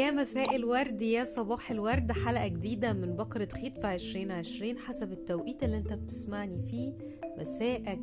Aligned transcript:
يا 0.00 0.10
مساء 0.10 0.56
الورد 0.56 1.02
يا 1.02 1.24
صباح 1.24 1.70
الورد. 1.70 2.12
حلقة 2.12 2.48
جديدة 2.48 2.92
من 2.92 3.16
بكرة 3.16 3.48
خيط 3.52 3.78
في 3.78 3.86
عشرين 3.86 4.30
عشرين 4.30 4.78
حسب 4.78 5.12
التوقيت 5.12 5.62
اللي 5.62 5.76
انت 5.76 5.92
بتسمعني 5.92 6.60
فيه. 6.70 6.92
مساءك 7.38 8.00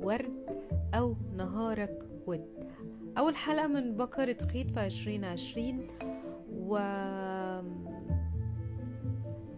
ورد 0.00 0.46
أو 0.94 1.16
نهارك 1.36 2.08
ود. 2.26 2.44
أول 3.18 3.36
حلقة 3.36 3.66
من 3.66 3.96
بكرة 3.96 4.36
خيط 4.52 4.70
في 4.70 4.80
عشرين 4.80 5.24
عشرين. 5.24 5.86
و 6.52 6.78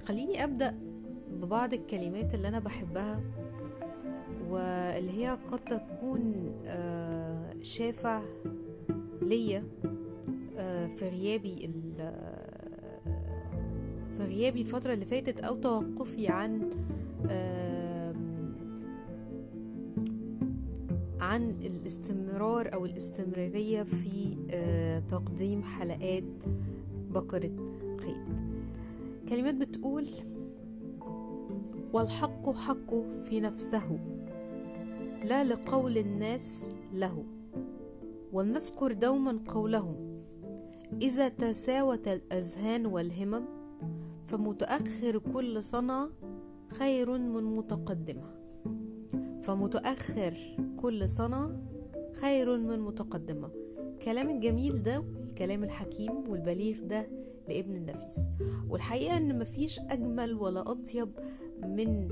خليني 0.04 0.44
أبدأ 0.44 0.78
ببعض 1.30 1.72
الكلمات 1.74 2.34
اللي 2.34 2.48
أنا 2.48 2.58
بحبها 2.58 3.20
واللي 4.48 5.24
هي 5.24 5.38
قد 5.52 5.58
تكون 5.58 6.52
آه، 6.66 7.54
شافع 7.62 8.22
ليا. 9.22 9.64
في 10.96 11.08
غيابي 11.08 11.70
في 14.16 14.22
غيابي 14.24 14.60
الفترة 14.60 14.92
اللي 14.92 15.04
فاتت 15.04 15.40
أو 15.40 15.56
توقفي 15.56 16.28
عن 16.28 16.70
عن 21.20 21.50
الاستمرار 21.50 22.74
أو 22.74 22.84
الاستمرارية 22.86 23.82
في 23.82 24.36
تقديم 25.08 25.62
حلقات 25.62 26.24
بقرة 27.10 27.50
خيط 28.00 28.16
كلمات 29.28 29.54
بتقول 29.54 30.08
والحق 31.92 32.50
حق 32.50 32.94
في 33.24 33.40
نفسه 33.40 33.98
لا 35.24 35.44
لقول 35.44 35.98
الناس 35.98 36.70
له 36.92 37.24
ولنذكر 38.32 38.92
دوما 38.92 39.38
قولهم 39.48 40.11
إذا 41.00 41.28
تساوت 41.28 42.08
الأذهان 42.08 42.86
والهمم 42.86 43.44
فمتأخر 44.24 45.18
كل 45.18 45.64
صنعة 45.64 46.10
خير 46.68 47.18
من 47.18 47.44
متقدمة. 47.44 48.34
فمتأخر 49.40 50.56
كل 50.82 51.08
صنعة 51.08 51.56
خير 52.20 52.56
من 52.56 52.80
متقدمة. 52.80 53.50
كلام 54.02 54.30
الجميل 54.30 54.82
ده 54.82 55.04
الكلام 55.28 55.64
الحكيم 55.64 56.30
والبليغ 56.30 56.82
ده 56.82 57.08
لابن 57.48 57.76
النفيس. 57.76 58.30
والحقيقة 58.68 59.16
إن 59.16 59.38
مفيش 59.38 59.80
أجمل 59.80 60.34
ولا 60.34 60.70
أطيب 60.70 61.08
من 61.62 62.08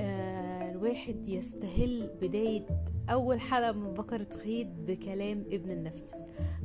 الواحد 0.00 1.28
يستهل 1.28 2.10
بداية 2.22 2.66
أول 3.10 3.40
حلقة 3.40 3.72
من 3.72 3.94
بكرة 3.94 4.26
خيط 4.42 4.66
بكلام 4.86 5.44
ابن 5.50 5.70
النفيس. 5.70 6.16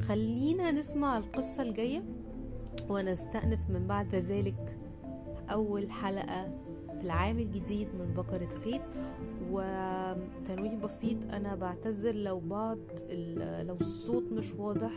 خلينا 0.01 0.71
نسمع 0.71 1.17
القصة 1.17 1.63
الجاية 1.63 2.03
ونستأنف 2.89 3.69
من 3.69 3.87
بعد 3.87 4.15
ذلك 4.15 4.77
أول 5.51 5.91
حلقة 5.91 6.51
في 6.95 7.01
العام 7.03 7.39
الجديد 7.39 7.87
من 7.99 8.13
بكرة 8.13 8.49
خيط 8.63 8.81
وتنويه 9.51 10.75
بسيط 10.83 11.17
أنا 11.33 11.55
بعتذر 11.55 12.15
لو 12.15 12.39
بعض 12.39 12.77
لو 13.67 13.75
الصوت 13.81 14.23
مش 14.31 14.53
واضح 14.53 14.91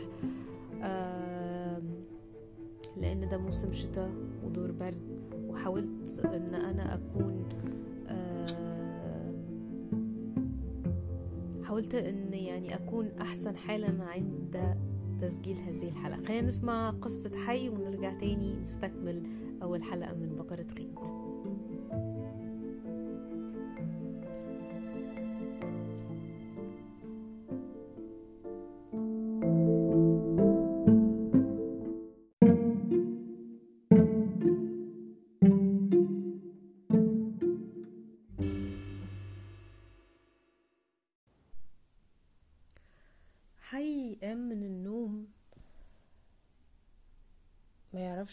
لأن 2.97 3.29
ده 3.31 3.37
موسم 3.37 3.73
شتاء 3.73 4.11
ودور 4.43 4.71
برد 4.71 5.21
وحاولت 5.47 6.25
أن 6.25 6.55
أنا 6.55 6.93
أكون 6.95 7.45
حاولت 11.63 11.95
إن 11.95 12.33
يعني 12.33 12.75
أكون 12.75 13.11
أحسن 13.21 13.55
حالا 13.55 14.03
عند 14.03 14.77
تسجيل 15.19 15.55
هذه 15.57 15.89
الحلقة. 15.89 16.23
خلينا 16.23 16.47
نسمع 16.47 16.89
قصة 16.89 17.31
حي 17.45 17.69
ونرجع 17.69 18.13
تاني 18.13 18.55
نستكمل 18.55 19.23
أول 19.61 19.83
حلقة 19.83 20.13
من 20.13 20.35
بقرة 20.35 20.67
غيط 20.77 21.14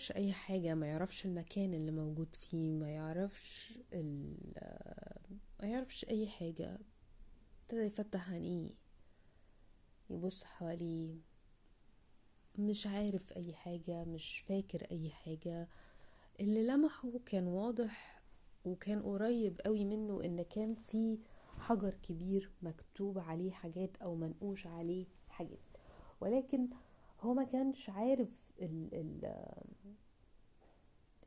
يعرفش 0.03 0.17
أي 0.17 0.33
حاجة 0.33 0.75
ما 0.75 0.87
يعرفش 0.87 1.27
المكان 1.27 1.75
اللي 1.75 1.91
موجود 1.93 2.35
فيه 2.35 2.71
ما 2.71 2.91
يعرفش 2.91 3.79
ال... 3.93 4.37
ما 5.61 5.69
يعرفش 5.69 6.05
أي 6.05 6.27
حاجة. 6.27 6.79
ابتدى 7.63 7.81
يفتح 7.81 8.31
عينيه 8.31 8.71
يبص 10.11 10.45
حواليه 10.45 11.15
مش 12.59 12.87
عارف 12.87 13.33
أي 13.33 13.53
حاجة 13.55 14.05
مش 14.05 14.39
فاكر 14.39 14.87
أي 14.91 15.11
حاجة. 15.11 15.69
اللي 16.41 16.67
لمحه 16.67 17.19
كان 17.27 17.47
واضح 17.47 18.23
وكان 18.65 19.03
قريب 19.03 19.61
قوي 19.65 19.85
منه 19.85 20.25
إن 20.25 20.43
كان 20.43 20.75
في 20.75 21.19
حجر 21.59 21.95
كبير 21.95 22.51
مكتوب 22.63 23.19
عليه 23.19 23.51
حاجات 23.51 23.97
أو 23.97 24.15
منقوش 24.15 24.67
عليه 24.67 25.07
حاجات. 25.29 25.77
ولكن 26.21 26.69
هو 27.21 27.35
ما 27.35 27.45
كانش 27.45 27.91
عارف 27.91 28.43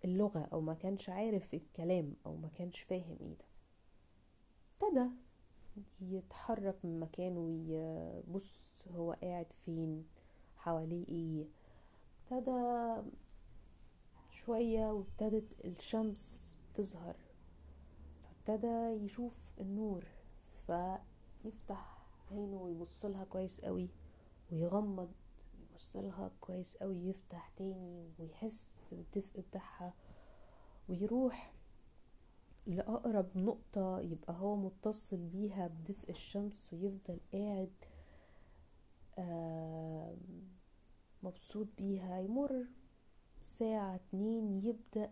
اللغة 0.06 0.50
أو 0.54 0.62
ما 0.62 0.74
كانش 0.74 1.10
عارف 1.10 1.54
الكلام 1.54 2.14
أو 2.26 2.36
ما 2.36 2.48
كانش 2.50 2.82
فاهم 2.82 3.18
إيه 3.22 3.36
ده. 3.38 3.46
ابتدى 4.82 5.10
يتحرك 6.02 6.76
من 6.86 7.00
مكانه 7.00 7.40
ويبص 7.40 8.84
هو 8.92 9.12
قاعد 9.14 9.54
فين 9.66 10.06
حواليه 10.58 11.08
إيه. 11.08 11.46
ابتدى 12.32 13.02
شوية 14.32 14.92
وابتدت 14.92 15.66
الشمس 15.66 16.54
تظهر. 16.76 17.16
فابتدى 18.24 19.06
يشوف 19.06 19.52
النور 19.62 20.06
فيفتح 20.68 22.06
عينه 22.32 22.58
ويبص 22.62 23.06
لها 23.06 23.24
كويس 23.24 23.62
قوي 23.62 23.90
ويغمض 24.52 25.12
يبص 25.60 25.96
لها 25.96 26.32
كويس 26.40 26.78
قوي 26.78 26.98
يفتح 27.10 27.50
تاني 27.58 28.10
ويحس 28.20 28.75
بالدفء 28.94 29.42
بتاعها 29.42 29.94
ويروح 30.90 31.54
لأقرب 32.68 33.38
نقطة 33.38 34.00
يبقى 34.00 34.34
هو 34.34 34.56
متصل 34.56 35.18
بيها 35.18 35.68
بدفء 35.68 36.10
الشمس 36.10 36.74
ويفضل 36.74 37.20
قاعد 37.34 37.72
مبسوط 41.24 41.68
بيها. 41.78 42.20
يمر 42.20 42.66
ساعة 43.42 43.96
اتنين 43.96 44.64
يبدأ 44.66 45.12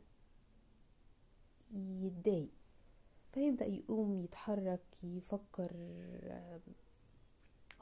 يتضايق 1.74 2.50
فيبدأ 3.32 3.66
يقوم 3.66 4.24
يتحرك 4.24 4.84
يفكر 5.04 5.72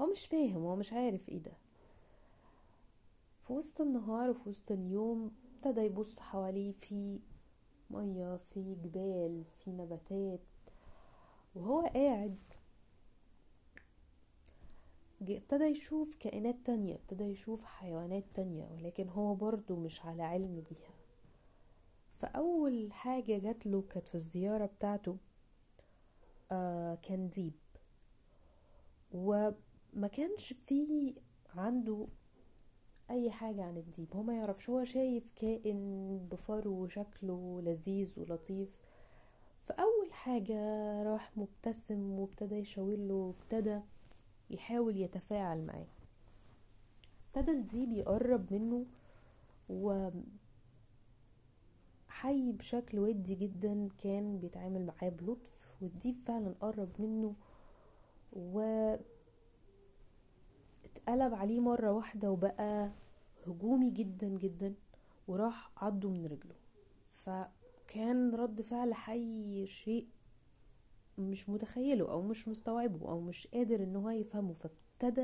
هو 0.01 0.11
مش 0.11 0.25
فاهم 0.27 0.61
هو 0.63 0.75
مش 0.75 0.93
عارف 0.93 1.29
إيه 1.29 1.37
ده. 1.39 1.51
في 3.47 3.53
وسط 3.53 3.81
النهار 3.81 4.29
وفي 4.29 4.49
وسط 4.49 4.71
اليوم 4.71 5.31
ابتدى 5.61 5.81
يبص 5.81 6.19
حواليه 6.19 6.71
في 6.71 7.19
مية 7.89 8.39
في 8.53 8.75
جبال 8.83 9.43
في 9.59 9.71
نباتات. 9.71 10.39
وهو 11.55 11.81
قاعد 11.81 12.37
ابتدى 15.21 15.63
يشوف 15.63 16.15
كائنات 16.15 16.55
تانية 16.65 16.95
ابتدى 16.95 17.23
يشوف 17.23 17.63
حيوانات 17.63 18.23
تانية 18.33 18.65
ولكن 18.65 19.09
هو 19.09 19.35
برضو 19.35 19.75
مش 19.75 20.05
على 20.05 20.23
علم 20.23 20.63
بيها. 20.69 20.93
فأول 22.09 22.93
حاجة 22.93 23.37
جات 23.37 23.65
له 23.65 23.81
كانت 23.89 24.07
في 24.07 24.15
الزيارة 24.15 24.65
بتاعته 24.65 25.17
آه 26.51 26.95
كان 26.95 27.29
ديب. 27.29 27.53
وما 29.11 30.07
كانش 30.11 30.53
فيه 30.53 31.13
عنده 31.55 32.07
أي 33.11 33.31
حاجة 33.31 33.63
عن 33.63 33.77
الديب. 33.77 34.15
هو 34.15 34.23
ما 34.23 34.33
يعرفش 34.37 34.69
هو 34.69 34.83
شايف 34.85 35.23
كائن 35.35 36.19
بفرو 36.31 36.71
وشكله 36.83 37.61
لذيذ 37.61 38.19
ولطيف. 38.19 38.69
فأول 39.63 40.13
حاجة 40.13 40.55
راح 41.03 41.37
مبتسم 41.37 42.11
وابتدى 42.19 42.55
يشاور 42.55 42.97
له 42.97 43.13
وابتدى 43.13 43.79
يحاول 44.49 44.97
يتفاعل 44.97 45.65
معاه. 45.65 45.87
ابتدى 47.35 47.51
الديب 47.51 47.91
يقرب 47.91 48.53
منه 48.53 48.85
و 49.69 50.09
حي 52.07 52.51
بشكل 52.51 52.99
ودي 52.99 53.35
جدا 53.35 53.89
كان 53.97 54.39
بيتعامل 54.39 54.85
معاه 54.85 55.09
بلطف 55.09 55.75
والديب 55.81 56.15
فعلا 56.25 56.55
قرب 56.61 56.89
منه 56.99 57.35
و 58.33 58.61
اتقلب 61.01 61.33
عليه 61.33 61.59
مرة 61.59 61.91
واحدة 61.91 62.31
وبقى 62.31 62.91
هجومي 63.47 63.89
جدا 63.91 64.27
جدا 64.27 64.73
وراح 65.27 65.71
عضه 65.77 66.09
من 66.09 66.25
رجله. 66.25 66.55
فكان 67.11 68.35
رد 68.35 68.61
فعل 68.61 68.93
حي 68.93 69.67
شيء 69.67 70.07
مش 71.17 71.49
متخيله 71.49 72.11
أو 72.11 72.21
مش 72.21 72.47
مستوعبه 72.47 73.09
أو 73.09 73.19
مش 73.21 73.47
قادر 73.47 73.83
إن 73.83 73.95
هو 73.95 74.09
يفهمه. 74.09 74.53
فابتدى 74.53 75.21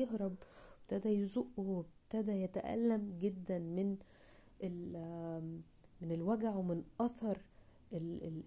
يهرب 0.00 0.36
ابتدى 0.82 1.08
يزقه 1.08 1.84
ابتدى 2.04 2.32
يتألم 2.32 3.16
جدا 3.18 3.58
من 3.58 3.96
من 6.00 6.12
الوجع 6.12 6.54
ومن 6.54 6.82
أثر 7.00 7.38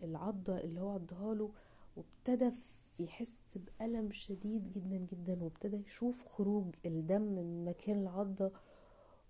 العضة 0.03 0.57
اللي 0.57 0.81
هو 0.81 0.89
عضها 0.89 1.33
له. 1.33 1.51
وابتدى 1.95 2.51
يحس 2.99 3.41
بألم 3.55 4.11
شديد 4.11 4.71
جدا 4.71 4.97
جدا 4.97 5.43
وابتدى 5.43 5.77
يشوف 5.77 6.27
خروج 6.27 6.75
الدم 6.85 7.21
من 7.21 7.65
مكان 7.65 8.01
العضة 8.01 8.51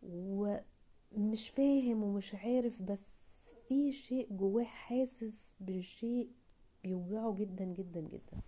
ومش 0.04 1.50
فاهم 1.50 2.04
ومش 2.04 2.36
عارف 2.36 2.82
بس 2.82 3.14
في 3.68 3.92
شيء 3.92 4.28
جواه 4.32 4.64
حاسس 4.64 5.54
بشيء 5.60 6.30
بيوجعه 6.84 7.36
جدا 7.36 7.66
جدا 7.66 8.00
جدا. 8.00 8.42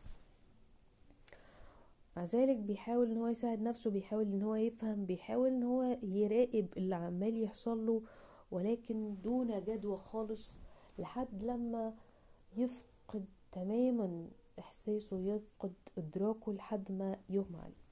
مع 2.18 2.24
ذلك 2.24 2.58
بيحاول 2.58 3.12
إن 3.12 3.18
هو 3.18 3.28
يساعد 3.28 3.62
نفسه 3.62 3.90
بيحاول 3.90 4.24
إن 4.26 4.42
هو 4.42 4.56
يفهم 4.56 5.06
بيحاول 5.06 5.48
إن 5.50 5.64
هو 5.64 5.98
يراقب 6.04 6.68
اللي 6.78 6.96
عمال 6.96 7.44
يحصل 7.44 7.86
له 7.86 8.02
ولكن 8.52 9.16
دون 9.22 9.64
جدوى 9.64 9.98
خالص 9.98 10.58
لحد 11.00 11.44
لما 11.44 11.94
يفقد 12.58 13.26
تماما 13.52 14.28
إحساسه 14.60 15.20
يفقد 15.20 15.74
إدراكه 15.98 16.54
لحد 16.54 16.92
ما 16.92 17.18
يغمى 17.30 17.58
عليه 17.60 17.84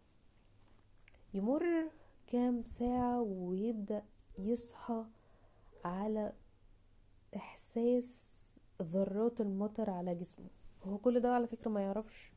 يمر 1.33 1.91
كام 2.27 2.63
ساعة 2.63 3.21
ويبدأ 3.21 4.03
يصحى 4.39 5.05
على 5.85 6.33
إحساس 7.35 8.27
ذرات 8.81 9.41
المطر 9.41 9.89
على 9.89 10.15
جسمه؟ 10.15 10.49
هو 10.83 10.97
كل 10.97 11.19
ده 11.19 11.33
على 11.35 11.47
فكرة 11.47 11.69
ما 11.71 11.81
يعرفش 11.81 12.31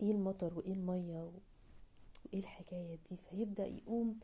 إيه 0.00 0.10
المطر 0.10 0.58
وإيه 0.58 0.72
المية 0.72 1.22
وإيه 1.22 2.38
الحكاية 2.40 2.98
دي. 3.10 3.16
فيبدأ 3.16 3.66
يقوم 3.66 4.20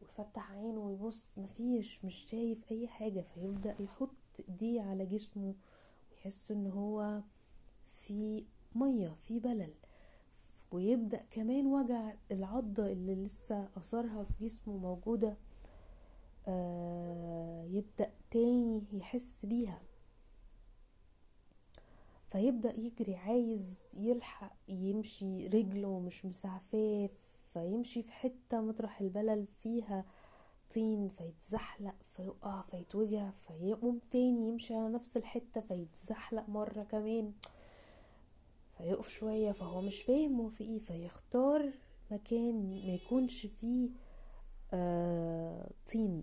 ويفتح 0.00 0.52
عينه 0.52 0.80
ويبص 0.80 1.26
مفيش 1.36 2.04
مش 2.04 2.14
شايف 2.30 2.72
أي 2.72 2.88
حاجة. 2.88 3.20
فيبدأ 3.34 3.76
يحط 3.80 4.10
ايديه 4.48 4.82
على 4.82 5.06
جسمه 5.06 5.54
ويحس 6.10 6.50
إن 6.50 6.66
هو 6.66 7.20
في 8.10 8.44
مية 8.74 9.16
في 9.28 9.38
بلل. 9.38 9.72
ويبدأ 10.70 11.22
كمان 11.30 11.66
وجع 11.66 12.12
العضة 12.30 12.86
اللي 12.86 13.14
لسه 13.14 13.68
أثرها 13.76 14.24
في 14.24 14.32
جسمه 14.46 14.76
موجودة 14.76 15.36
آه 16.48 17.64
يبدأ 17.70 18.10
تاني 18.30 18.82
يحس 18.92 19.44
بيها. 19.46 19.82
فيبدأ 22.28 22.80
يجري 22.80 23.16
عايز 23.16 23.78
يلحق 23.94 24.56
يمشي 24.68 25.46
رجله 25.46 25.98
مش 26.00 26.26
مسعفاه 26.26 27.08
فيمشي 27.52 28.02
في 28.02 28.12
حتة 28.12 28.60
مطرح 28.60 29.00
البلل 29.00 29.46
فيها 29.46 30.04
طين 30.74 31.08
فيتزحلق 31.08 31.94
فيقع 32.12 32.62
فيتوجع 32.62 33.30
فيقوم 33.30 34.00
تاني 34.10 34.48
يمشي 34.48 34.74
على 34.74 34.88
نفس 34.88 35.16
الحتة 35.16 35.60
فيتزحلق 35.60 36.48
مرة 36.48 36.82
كمان. 36.82 37.32
فيقف 38.80 39.08
شوية 39.08 39.52
فهو 39.52 39.80
مش 39.80 40.02
فاهم 40.02 40.40
هو 40.40 40.48
في 40.48 40.64
إيه 40.64 40.78
فيختار 40.78 41.72
مكان 42.10 42.80
ما 42.86 42.92
يكونش 42.94 43.46
فيه 43.46 43.90
آه 44.72 45.70
طين. 45.92 46.22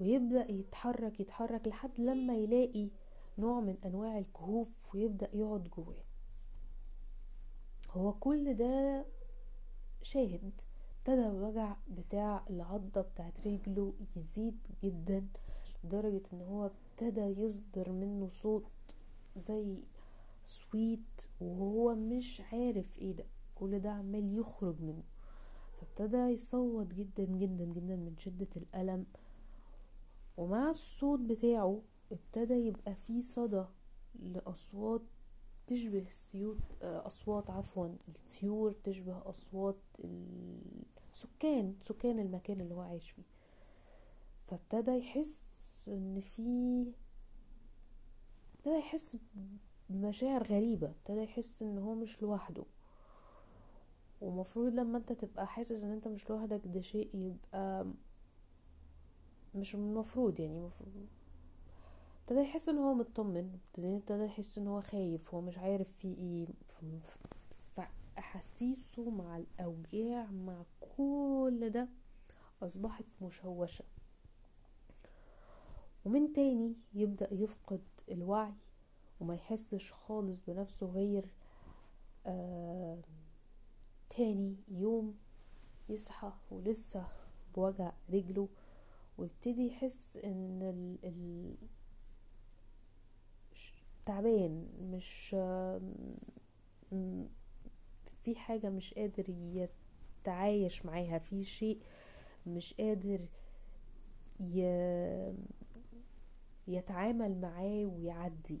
ويبدأ 0.00 0.52
يتحرك 0.52 1.20
يتحرك 1.20 1.68
لحد 1.68 1.90
لما 2.00 2.34
يلاقي 2.36 2.90
نوع 3.38 3.60
من 3.60 3.76
أنواع 3.84 4.18
الكهوف 4.18 4.94
ويبدأ 4.94 5.28
يقعد 5.32 5.64
جواه. 5.76 6.04
هو 7.90 8.12
كل 8.12 8.54
ده 8.54 9.04
شاهد. 10.02 10.52
ابتدى 10.98 11.26
الوجع 11.26 11.76
بتاع 11.88 12.44
العضة 12.50 13.00
بتاعت 13.00 13.46
رجله 13.46 13.92
يزيد 14.16 14.58
جدا 14.84 15.26
لدرجة 15.84 16.22
إن 16.32 16.40
هو 16.42 16.70
ابتدى 16.70 17.20
يصدر 17.20 17.92
منه 17.92 18.28
صوت 18.28 18.64
زي 19.36 19.76
سويت 20.46 21.28
وهو 21.40 21.94
مش 21.94 22.40
عارف 22.52 22.98
إيه 22.98 23.12
ده. 23.12 23.26
كل 23.54 23.78
ده 23.78 23.90
عمال 23.90 24.38
يخرج 24.38 24.80
منه. 24.80 25.02
فابتدى 25.80 26.16
يصوت 26.16 26.86
جدا 26.94 27.24
جدا 27.24 27.64
جدا 27.64 27.96
من 27.96 28.14
شدة 28.18 28.48
الألم. 28.56 29.06
ومع 30.36 30.70
الصوت 30.70 31.20
بتاعه 31.20 31.82
ابتدى 32.12 32.54
يبقى 32.54 32.94
فيه 32.94 33.22
صدى 33.22 33.64
لأصوات 34.14 35.02
تشبه 35.66 36.06
سيوت 36.10 36.58
أصوات 36.82 37.50
عفوا 37.50 37.86
الطيور 38.08 38.72
تشبه 38.84 39.28
أصوات 39.28 39.76
السكان 41.14 41.74
سكان 41.82 42.18
المكان 42.18 42.60
اللي 42.60 42.74
هو 42.74 42.80
عايش 42.80 43.10
فيه. 43.10 43.22
فابتدى 44.46 44.90
يحس 44.90 45.40
إن 45.88 46.20
في 46.20 46.82
ابتدى 48.58 48.74
يحس 48.78 49.16
بمشاعر 49.90 50.42
غريبة 50.42 50.86
ابتدى 50.90 51.22
يحس 51.22 51.62
إن 51.62 51.78
هو 51.78 51.94
مش 51.94 52.22
لوحده. 52.22 52.64
ومفروض 54.20 54.72
لما 54.74 54.98
انت 54.98 55.12
تبقى 55.12 55.46
حاسس 55.46 55.82
إن 55.82 55.92
انت 55.92 56.08
مش 56.08 56.30
لوحدك 56.30 56.60
ده 56.64 56.80
شيء 56.80 57.10
يبقى 57.14 57.86
مش 59.54 59.74
المفروض 59.74 60.40
يعني 60.40 60.68
ابتدى 62.22 62.40
يحس 62.40 62.68
إن 62.68 62.78
هو 62.78 62.94
مطمن 62.94 63.58
ابتدى 63.78 64.24
يحس 64.24 64.58
إن 64.58 64.66
هو 64.66 64.80
خايف 64.82 65.34
هو 65.34 65.40
مش 65.40 65.58
عارف 65.58 65.88
في 65.98 66.08
إيه. 66.08 66.46
فاحاسيسه 67.68 69.10
مع 69.10 69.36
الأوجاع 69.36 70.26
مع 70.30 70.62
كل 70.96 71.70
ده 71.70 71.88
أصبحت 72.62 73.04
مشوشة. 73.22 73.84
ومن 76.04 76.32
تاني 76.32 76.76
يبدأ 76.94 77.34
يفقد 77.34 77.80
الوعي 78.10 78.52
وما 79.20 79.34
يحسش 79.34 79.92
خالص 79.92 80.40
بنفسه 80.48 80.86
غير 80.86 81.24
آه 82.26 82.98
تاني 84.10 84.56
يوم 84.68 85.14
يصحى 85.88 86.32
ولسه 86.50 87.06
بوجع 87.54 87.92
رجله 88.10 88.48
ويبتدي 89.18 89.66
يحس 89.66 90.16
إن 90.16 90.62
ال 90.62 90.96
ال 91.08 91.54
تعبان 94.06 94.68
مش 94.80 95.30
في 98.22 98.36
حاجة 98.36 98.70
مش 98.70 98.94
قادر 98.94 99.24
يتعايش 100.22 100.86
معاها 100.86 101.18
في 101.18 101.44
شيء 101.44 101.78
مش 102.46 102.74
قادر 102.74 103.20
يتعامل 106.68 107.40
معاه 107.40 107.84
ويعدي. 107.86 108.58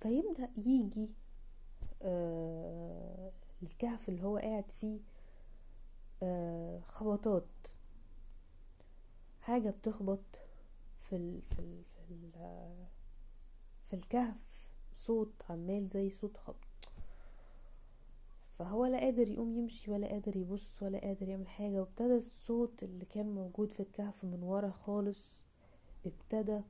فيبدأ 0.00 0.48
يجي 0.56 1.10
آه 2.02 3.32
الكهف 3.62 4.08
اللي 4.08 4.22
هو 4.22 4.36
قاعد 4.36 4.70
فيه 4.70 5.00
آه 6.22 6.80
خبطات. 6.80 7.44
حاجة 9.40 9.70
بتخبط 9.70 10.20
في 10.98 11.16
ال 11.16 11.42
في 11.42 11.58
ال 11.58 11.82
في, 12.06 12.10
ال 12.14 12.30
في 13.86 13.94
الكهف 13.96 14.68
صوت 14.92 15.42
عمال 15.50 15.86
زي 15.86 16.10
صوت 16.10 16.36
خبط. 16.36 16.56
فهو 18.54 18.86
لا 18.86 18.98
قادر 19.00 19.28
يقوم 19.28 19.52
يمشي 19.58 19.90
ولا 19.90 20.06
قادر 20.08 20.36
يبص 20.36 20.82
ولا 20.82 20.98
قادر 20.98 21.28
يعمل 21.28 21.48
حاجة. 21.48 21.80
وابتدى 21.80 22.16
الصوت 22.16 22.82
اللي 22.82 23.04
كان 23.04 23.34
موجود 23.34 23.72
في 23.72 23.80
الكهف 23.80 24.24
من 24.24 24.42
ورا 24.42 24.70
خالص 24.70 25.38
ابتدى 26.06 26.60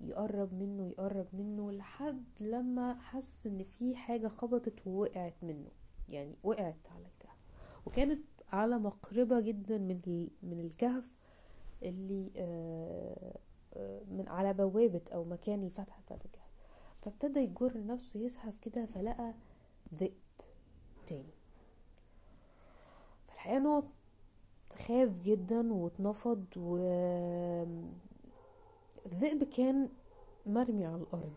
يقرب 0.00 0.54
منه 0.54 0.86
يقرب 0.86 1.26
منه 1.32 1.72
لحد 1.72 2.24
لما 2.40 2.94
حس 3.00 3.46
إن 3.46 3.64
في 3.64 3.96
حاجة 3.96 4.28
خبطت 4.28 4.86
ووقعت 4.86 5.34
منه. 5.42 5.70
يعني 6.08 6.34
وقعت 6.42 6.76
على 6.90 7.06
الكهف. 7.06 7.38
وكانت 7.86 8.20
على 8.52 8.78
مقربة 8.78 9.40
جدا 9.40 9.78
من 9.78 10.28
من 10.42 10.60
الكهف 10.60 11.14
اللي 11.82 12.30
من 14.10 14.24
على 14.28 14.54
بوابة 14.54 15.00
أو 15.14 15.24
مكان 15.24 15.62
الفتحة 15.62 16.02
بتاعت 16.02 16.24
الكهف. 16.24 16.48
فابتدى 17.02 17.40
يجر 17.40 17.86
نفسه 17.86 18.20
يزحف 18.20 18.58
كده 18.58 18.86
فلقى 18.86 19.34
ذئب 19.94 20.12
تاني. 21.06 21.32
فالحقيقة 23.28 23.56
انه 23.56 23.82
خاف 24.72 25.18
جدا 25.22 25.72
واتنفض 25.72 26.44
و 26.56 26.76
الذئب 29.12 29.44
كان 29.44 29.88
مرمي 30.46 30.86
على 30.86 30.96
الأرض 30.96 31.32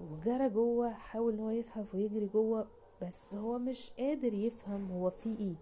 وجرى 0.00 0.48
جوه 0.48 0.92
حاول 0.92 1.32
إن 1.32 1.40
هو 1.40 1.50
يزحف 1.50 1.94
ويجري 1.94 2.26
جوه 2.26 2.66
بس 3.02 3.34
هو 3.34 3.58
مش 3.58 3.90
قادر 3.98 4.34
يفهم 4.34 4.90
هو 4.92 5.10
في 5.10 5.38
إيه. 5.38 5.54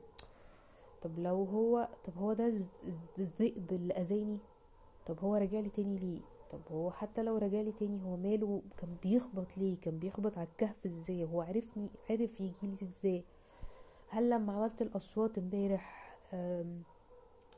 طب 1.02 1.18
لو 1.18 1.44
هو 1.44 1.88
طب 2.04 2.12
هو 2.18 2.32
ده 2.32 2.52
الذئب 3.18 3.72
اللي 3.72 3.94
أذاني؟ 3.94 4.38
طب 5.06 5.18
هو 5.20 5.34
رجعلي 5.36 5.70
تاني 5.70 5.98
ليه؟ 5.98 6.20
طب 6.52 6.60
هو 6.72 6.90
حتى 6.90 7.22
لو 7.22 7.36
رجعلي 7.36 7.72
تاني 7.72 8.02
هو 8.04 8.16
ماله؟ 8.16 8.62
كان 8.76 8.96
بيخبط 9.02 9.58
ليه؟ 9.58 9.76
كان 9.80 9.98
بيخبط 9.98 10.38
على 10.38 10.46
الكهف 10.46 10.86
إزاي؟ 10.86 11.24
هو 11.24 11.42
عرفني 11.42 11.90
عرف 12.10 12.40
يجيلي 12.40 12.76
إزاي؟ 12.82 13.24
هل 14.08 14.30
لما 14.30 14.52
عملت 14.52 14.82
الأصوات 14.82 15.38
امبارح 15.38 16.16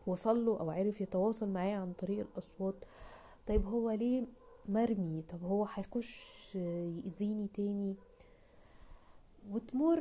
وصل 0.07 0.47
له 0.47 0.61
أو 0.61 0.71
عرف 0.71 1.01
يتواصل 1.01 1.49
معايا 1.49 1.77
عن 1.77 1.93
طريق 1.93 2.27
الأصوات 2.33 2.75
طيب 3.47 3.67
هو 3.67 3.91
ليه 3.91 4.27
مرمي؟ 4.69 5.23
طب 5.23 5.43
هو 5.43 5.65
هيخش 5.65 6.55
يأذيني 6.55 7.49
تاني؟ 7.49 7.97
وتمر 9.51 10.01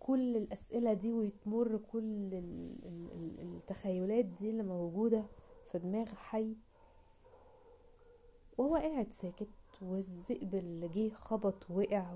كل 0.00 0.36
الأسئلة 0.36 0.92
دي 0.92 1.12
ويتمر 1.12 1.80
كل 1.92 2.28
التخيلات 3.38 4.24
دي 4.24 4.50
اللي 4.50 4.62
موجودة 4.62 5.24
في 5.72 5.78
دماغ 5.78 6.06
حي. 6.14 6.56
وهو 8.58 8.76
قاعد 8.76 9.12
ساكت 9.12 9.48
والذئب 9.82 10.54
اللي 10.54 10.88
جه 10.88 11.14
خبط 11.14 11.70
وقع 11.70 12.14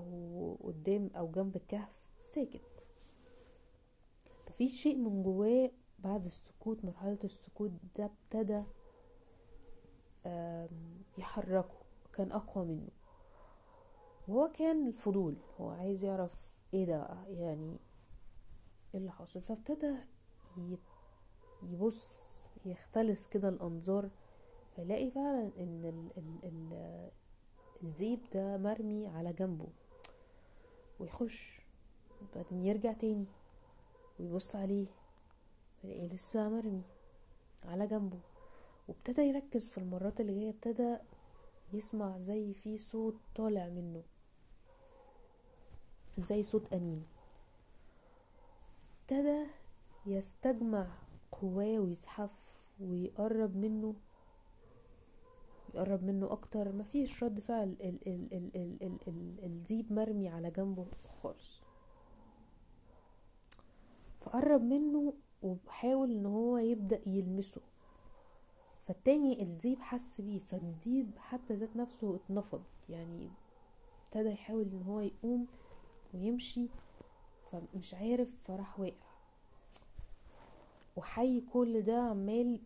قدام 0.63 1.09
أو 1.15 1.31
جنب 1.31 1.55
الكهف 1.55 1.99
ساكت. 2.17 2.61
مفيش 4.49 4.81
شيء 4.81 4.95
من 4.97 5.23
جواه 5.23 5.71
بعد 5.99 6.25
السكوت 6.25 6.85
مرحلة 6.85 7.17
السكوت 7.23 7.71
ده 7.97 8.05
ابتدى 8.05 8.63
يحركه. 11.17 11.83
كان 12.13 12.31
أقوى 12.31 12.65
منه. 12.65 12.89
وهو 14.27 14.51
كان 14.51 14.87
الفضول. 14.87 15.37
هو 15.59 15.69
عايز 15.69 16.03
يعرف 16.03 16.53
إيه 16.73 16.85
ده 16.85 17.07
يعني 17.27 17.79
إيه 18.93 18.99
اللي 18.99 19.11
حاصل 19.11 19.41
فابتدى 19.41 19.95
يبص 21.63 22.07
يختلس 22.65 23.27
كده 23.27 23.49
الأنظار. 23.49 24.09
فيلاقي 24.75 25.11
فعلا 25.11 25.51
إن 25.59 25.85
ال 25.85 26.11
ال 26.17 26.39
ال 26.43 27.11
الذيب 27.83 28.19
ده 28.33 28.57
مرمي 28.57 29.07
على 29.07 29.33
جنبه. 29.33 29.67
ويخش. 30.99 31.65
وبعدين 32.21 32.63
يرجع 32.63 32.93
تاني. 32.93 33.25
ويبص 34.19 34.55
عليه. 34.55 34.87
يلاقيه 35.83 36.07
لسه 36.07 36.49
مرمي 36.49 36.83
على 37.63 37.87
جنبه. 37.87 38.19
وابتدى 38.87 39.21
يركز 39.21 39.69
في 39.69 39.77
المرات 39.77 40.21
اللي 40.21 40.33
جاية 40.33 40.49
ابتدى 40.49 40.97
يسمع 41.73 42.17
زي 42.17 42.53
في 42.53 42.77
صوت 42.77 43.15
طالع 43.35 43.69
منه. 43.69 44.03
زي 46.17 46.43
صوت 46.43 46.73
أنين. 46.73 47.03
ابتدى 49.01 49.45
يستجمع 50.05 50.87
قواه 51.31 51.79
ويزحف 51.79 52.53
ويقرب 52.79 53.55
منه 53.55 53.95
يقرب 55.73 56.03
منه 56.03 56.31
أكتر. 56.31 56.71
مفيش 56.71 57.23
رد 57.23 57.39
فعل 57.39 57.75
ال 57.81 58.07
ال 58.07 58.33
ال 58.33 58.55
ال 58.55 58.83
ال 58.83 58.97
ال 59.07 59.43
الديب 59.43 59.93
مرمي 59.93 60.29
على 60.29 60.51
جنبه 60.51 60.85
خالص. 61.23 61.63
فقرب 64.21 64.61
منه 64.61 65.13
وحاول 65.41 66.11
إن 66.11 66.25
هو 66.25 66.57
يبدأ 66.57 67.01
يلمسه. 67.09 67.61
فالتاني 68.87 69.41
الديب 69.43 69.79
حس 69.81 70.21
بيه 70.21 70.39
فالديب 70.39 71.11
حتى 71.17 71.53
ذات 71.53 71.75
نفسه 71.75 72.15
اتنفض 72.15 72.63
يعني 72.89 73.29
ابتدى 74.05 74.29
يحاول 74.29 74.61
إن 74.73 74.83
هو 74.83 74.99
يقوم 74.99 75.47
ويمشي 76.13 76.67
فمش 77.51 77.93
عارف 77.93 78.29
فراح 78.43 78.79
واقع. 78.79 79.13
وحي 80.95 81.41
كل 81.41 81.81
ده 81.81 82.01
عمال 82.01 82.59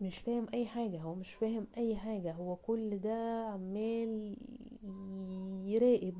مش 0.00 0.18
فاهم 0.18 0.46
أي 0.54 0.66
حاجة 0.66 1.00
هو 1.02 1.14
مش 1.14 1.34
فاهم 1.34 1.66
أي 1.76 1.96
حاجة 1.96 2.32
هو 2.32 2.56
كل 2.56 2.98
ده 2.98 3.46
عمال 3.48 4.36
يراقب. 5.66 6.16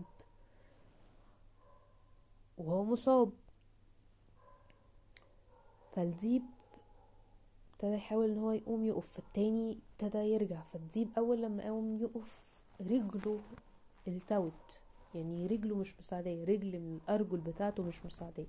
وهو 2.58 2.84
مصاب. 2.84 3.32
فالذيب 5.92 6.42
ابتدى 7.80 7.94
يحاول 7.94 8.30
إن 8.30 8.38
هو 8.38 8.50
يقوم 8.52 8.84
يقف 8.84 9.12
فالتاني 9.12 9.78
ابتدى 9.92 10.18
يرجع 10.18 10.62
فالذيب 10.62 11.08
أول 11.18 11.42
لما 11.42 11.62
قام 11.62 11.96
يقف 11.96 12.44
رجله 12.80 13.40
التوت 14.08 14.80
يعني 15.14 15.46
رجله 15.46 15.76
مش 15.76 15.98
مساعداه 16.00 16.44
رجل 16.44 16.78
من 16.80 16.96
الأرجل 17.04 17.36
بتاعته 17.40 17.82
مش 17.82 18.06
مساعداه 18.06 18.46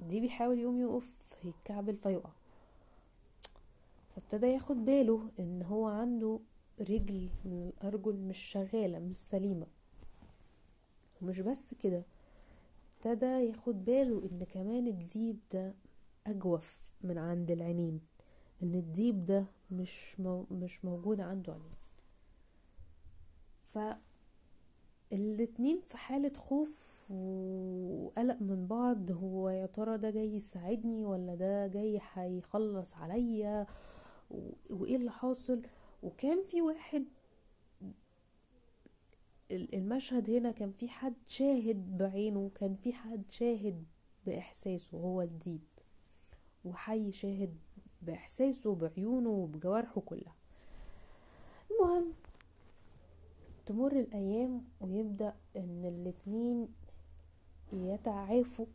دي 0.00 0.20
بيحاول 0.20 0.58
يقوم 0.58 0.80
يقف 0.80 1.08
يتكعبل 1.44 1.96
فيقع. 1.96 2.30
فابتدى 4.16 4.46
ياخد 4.46 4.76
باله 4.84 5.30
إن 5.38 5.62
هو 5.62 5.86
عنده 5.88 6.38
رجل 6.80 7.28
من 7.44 7.68
الأرجل 7.68 8.16
مش 8.16 8.38
شغالة 8.38 8.98
مش 8.98 9.16
سليمة. 9.16 9.66
ومش 11.22 11.40
بس 11.40 11.74
كده 11.74 12.02
ابتدى 12.96 13.26
ياخد 13.26 13.84
باله 13.84 14.22
إن 14.32 14.44
كمان 14.50 14.86
الديب 14.86 15.38
ده 15.52 15.74
أجوف. 16.26 16.91
من 17.04 17.18
عند 17.18 17.50
العينين 17.50 18.00
إن 18.62 18.74
الديب 18.74 19.24
ده 19.24 19.46
مش 19.70 20.20
مش 20.50 20.84
موجود 20.84 21.20
عنده 21.20 21.52
عينين 21.52 21.76
ف 23.74 23.78
الاتنين 25.12 25.80
في 25.80 25.96
حالة 25.96 26.32
خوف 26.38 27.06
وقلق 27.10 28.36
من 28.42 28.66
بعض 28.66 29.10
هو 29.10 29.48
يا 29.50 29.66
ترى 29.66 29.98
ده 29.98 30.10
جاي 30.10 30.34
يساعدني 30.34 31.04
ولا 31.06 31.34
ده 31.34 31.66
جاي 31.66 32.00
هيخلص 32.12 32.94
عليا؟ 32.94 33.66
وإيه 34.70 34.96
اللي 34.96 35.10
حاصل؟ 35.10 35.62
وكان 36.02 36.42
في 36.42 36.62
واحد 36.62 37.04
المشهد 39.50 40.30
هنا 40.30 40.50
كان 40.50 40.72
في 40.72 40.88
حد 40.88 41.14
شاهد 41.26 41.96
بعينه 41.98 42.50
كان 42.54 42.74
في 42.74 42.92
حد 42.92 43.22
شاهد 43.30 43.84
بإحساسه 44.26 44.98
هو 44.98 45.22
الديب. 45.22 45.60
وحي 46.64 47.12
شاهد 47.12 47.56
بإحساسه 48.02 48.74
بعيونه 48.74 49.30
وبجوارحه 49.30 50.00
كلها. 50.00 50.34
المهم 51.70 52.12
تمر 53.66 53.92
الأيام 53.92 54.64
ويبدأ 54.80 55.34
إن 55.56 55.84
الاتنين 55.84 56.68
يتعافوا 57.72 58.66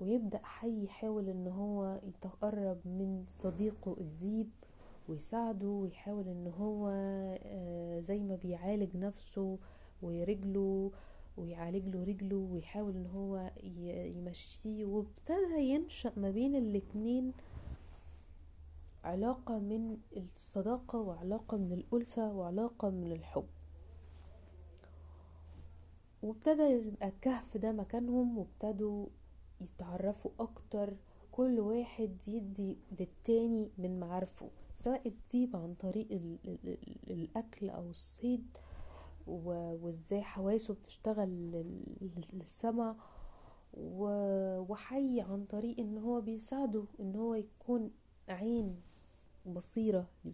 ويبدأ 0.00 0.40
حي 0.42 0.84
يحاول 0.84 1.28
إن 1.28 1.46
هو 1.46 2.00
يتقرب 2.02 2.78
من 2.84 3.24
صديقه 3.28 3.96
الديب 4.00 4.50
ويساعده 5.08 5.66
ويحاول 5.66 6.28
إن 6.28 6.52
هو 6.58 6.88
آه، 7.42 8.00
زي 8.00 8.22
ما 8.22 8.36
بيعالج 8.36 8.96
نفسه 8.96 9.58
ورجله 10.02 10.90
ويعالج 11.38 11.88
له 11.88 12.04
رجله 12.04 12.36
ويحاول 12.36 12.92
إن 12.96 13.06
هو 13.06 13.50
يمشيه 14.16 14.84
وابتدى 14.84 15.58
ينشأ 15.60 16.12
ما 16.16 16.30
بين 16.30 16.54
الاتنين 16.56 17.32
علاقة 19.04 19.58
من 19.58 19.96
الصداقة 20.16 20.98
وعلاقة 21.00 21.56
من 21.56 21.72
الألفة 21.72 22.32
وعلاقة 22.32 22.90
من 22.90 23.12
الحب. 23.12 23.46
وابتدى 26.22 26.62
يبقى 26.62 27.08
الكهف 27.08 27.56
ده 27.56 27.72
مكانهم 27.72 28.38
وابتدوا 28.38 29.06
يتعرفوا 29.60 30.30
أكتر 30.40 30.94
كل 31.32 31.60
واحد 31.60 32.16
يدي 32.28 32.76
للتاني 33.00 33.70
من 33.78 34.00
معارفه 34.00 34.50
سواء 34.74 35.08
الديب 35.08 35.56
عن 35.56 35.74
طريق 35.80 36.06
الأكل 37.10 37.70
أو 37.70 37.90
الصيد 37.90 38.46
وازاي 39.28 40.22
حواسه 40.22 40.74
بتشتغل 40.74 41.28
للسمع 42.32 42.96
وحي 43.74 45.20
عن 45.20 45.44
طريق 45.44 45.78
إن 45.80 45.98
هو 45.98 46.20
بيساعده 46.20 46.84
إن 47.00 47.16
هو 47.16 47.34
يكون 47.34 47.90
عين 48.28 48.80
بصيرة 49.46 50.08
ليه. 50.24 50.32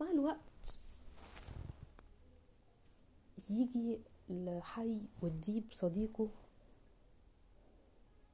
مع 0.00 0.10
الوقت 0.10 0.78
يجي 3.50 4.00
الحي 4.30 5.02
والديب 5.22 5.64
صديقه 5.72 6.28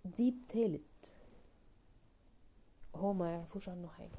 ديب 0.05 0.35
تالت. 0.49 1.13
هو 2.95 3.13
ما 3.13 3.33
يعرفوش 3.33 3.69
عنه 3.69 3.89
حاجة. 3.89 4.19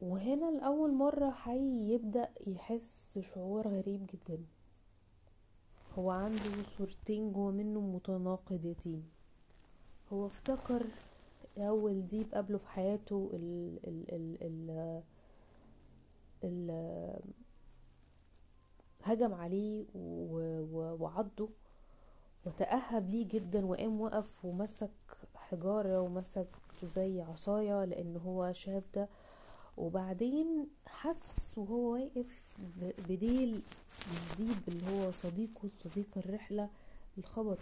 وهنا 0.00 0.50
لأول 0.50 0.92
مرة 0.94 1.30
حي 1.30 1.92
يبدأ 1.94 2.28
يحس 2.46 3.18
شعور 3.18 3.68
غريب 3.68 4.06
جدا. 4.06 4.38
هو 5.98 6.10
عنده 6.10 6.62
صورتين 6.78 7.32
جوا 7.32 7.50
منه 7.50 7.80
متناقضتين. 7.80 9.04
هو 10.12 10.26
افتكر 10.26 10.86
أول 11.58 12.06
ديب 12.06 12.34
قبله 12.34 12.58
في 12.58 12.68
حياته 12.68 13.30
ال 13.32 13.78
ال 13.88 14.14
ال 14.14 14.36
ال 14.42 15.02
ال 16.44 17.20
هجم 19.02 19.34
عليه 19.34 19.86
وعضه 21.00 21.48
وتأهب 22.46 23.10
ليه 23.10 23.28
جدا 23.28 23.66
وقام 23.66 24.00
وقف 24.00 24.44
ومسك 24.44 24.90
حجارة 25.34 26.00
ومسك 26.00 26.48
زي 26.82 27.20
عصاية 27.22 27.84
لأن 27.84 28.16
هو 28.16 28.52
شاف 28.52 28.82
ده 28.94 29.08
وبعدين 29.80 30.66
حس 30.86 31.50
وهو 31.56 31.92
واقف 31.92 32.56
بديل 33.08 33.62
الذيب 34.12 34.58
اللي 34.68 34.82
هو 34.92 35.10
صديقه 35.10 35.68
صديق 35.84 36.06
الرحلة 36.16 36.68
الخبط 37.18 37.58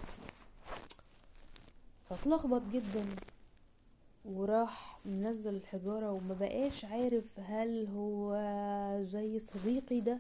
فاتلخبط 2.11 2.63
جدا 2.73 3.05
وراح 4.25 4.99
منزل 5.05 5.55
الحجارة 5.55 6.13
وما 6.13 6.35
بقاش 6.35 6.85
عارف 6.85 7.25
هل 7.41 7.87
هو 7.87 8.35
زي 9.03 9.39
صديقي 9.39 10.01
ده 10.01 10.19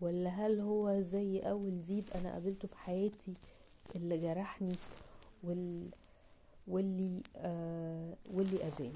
ولا 0.00 0.30
هل 0.30 0.60
هو 0.60 1.00
زي 1.00 1.38
أول 1.40 1.72
ذيب 1.72 2.04
أنا 2.14 2.32
قابلته 2.32 2.68
في 2.68 2.76
حياتي 2.78 3.34
اللي 3.96 4.18
جرحني 4.18 4.72
وال... 5.44 5.88
واللي 6.68 7.22
آه 7.36 8.16
واللي 8.34 8.66
أذاني. 8.66 8.92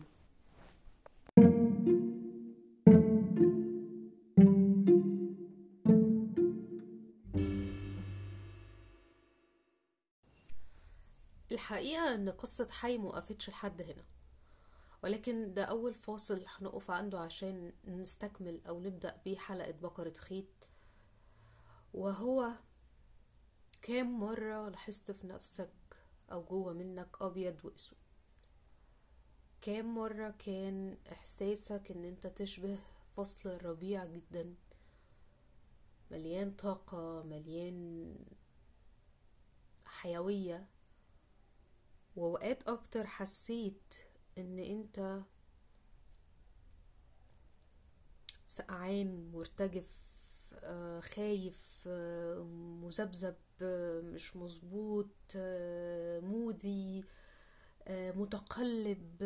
الحقيقة 11.70 12.14
إن 12.14 12.28
قصة 12.28 12.68
حي 12.70 12.98
موقفتش 12.98 13.48
لحد 13.48 13.82
هنا. 13.82 14.04
ولكن 15.02 15.54
ده 15.54 15.64
أول 15.64 15.94
فاصل 15.94 16.44
هنقف 16.48 16.90
عنده 16.90 17.20
عشان 17.20 17.72
نستكمل 17.84 18.60
أو 18.68 18.80
نبدأ 18.80 19.16
بيه 19.24 19.36
حلقة 19.38 19.70
بقرة 19.72 20.12
خيط 20.12 20.68
وهو 21.94 22.52
كام 23.82 24.20
مرة 24.20 24.68
لاحظت 24.68 25.10
في 25.10 25.26
نفسك 25.26 25.72
أو 26.32 26.44
جوه 26.44 26.72
منك 26.72 27.16
أبيض 27.20 27.64
وأسود؟ 27.64 27.98
كام 29.60 29.94
مرة 29.94 30.30
كان 30.30 30.98
إحساسك 31.12 31.90
إن 31.90 32.04
أنت 32.04 32.26
تشبه 32.26 32.78
فصل 33.16 33.48
الربيع 33.48 34.04
جدا؟ 34.04 34.54
مليان 36.10 36.50
طاقة 36.50 37.22
مليان 37.22 38.14
حيوية؟ 39.84 40.68
وأوقات 42.16 42.68
أكتر 42.68 43.06
حسيت 43.06 43.94
إن 44.38 44.58
أنت 44.58 45.20
سقعان 48.46 49.30
مرتجف 49.34 49.86
آه، 50.64 51.00
خايف 51.00 51.54
آه، 51.86 52.42
مذبذب 52.82 53.34
آه، 53.62 54.00
مش 54.00 54.36
مظبوط 54.36 55.08
مودي 56.22 57.04
متقلب 57.90 59.22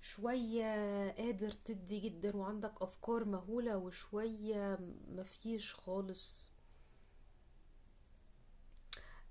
شوية 0.00 1.10
قادر 1.10 1.50
تدي 1.50 2.00
جدا 2.00 2.36
وعندك 2.36 2.82
أفكار 2.82 3.24
مهولة 3.24 3.76
وشوية 3.76 4.78
مفيش 5.08 5.74
خالص. 5.74 6.48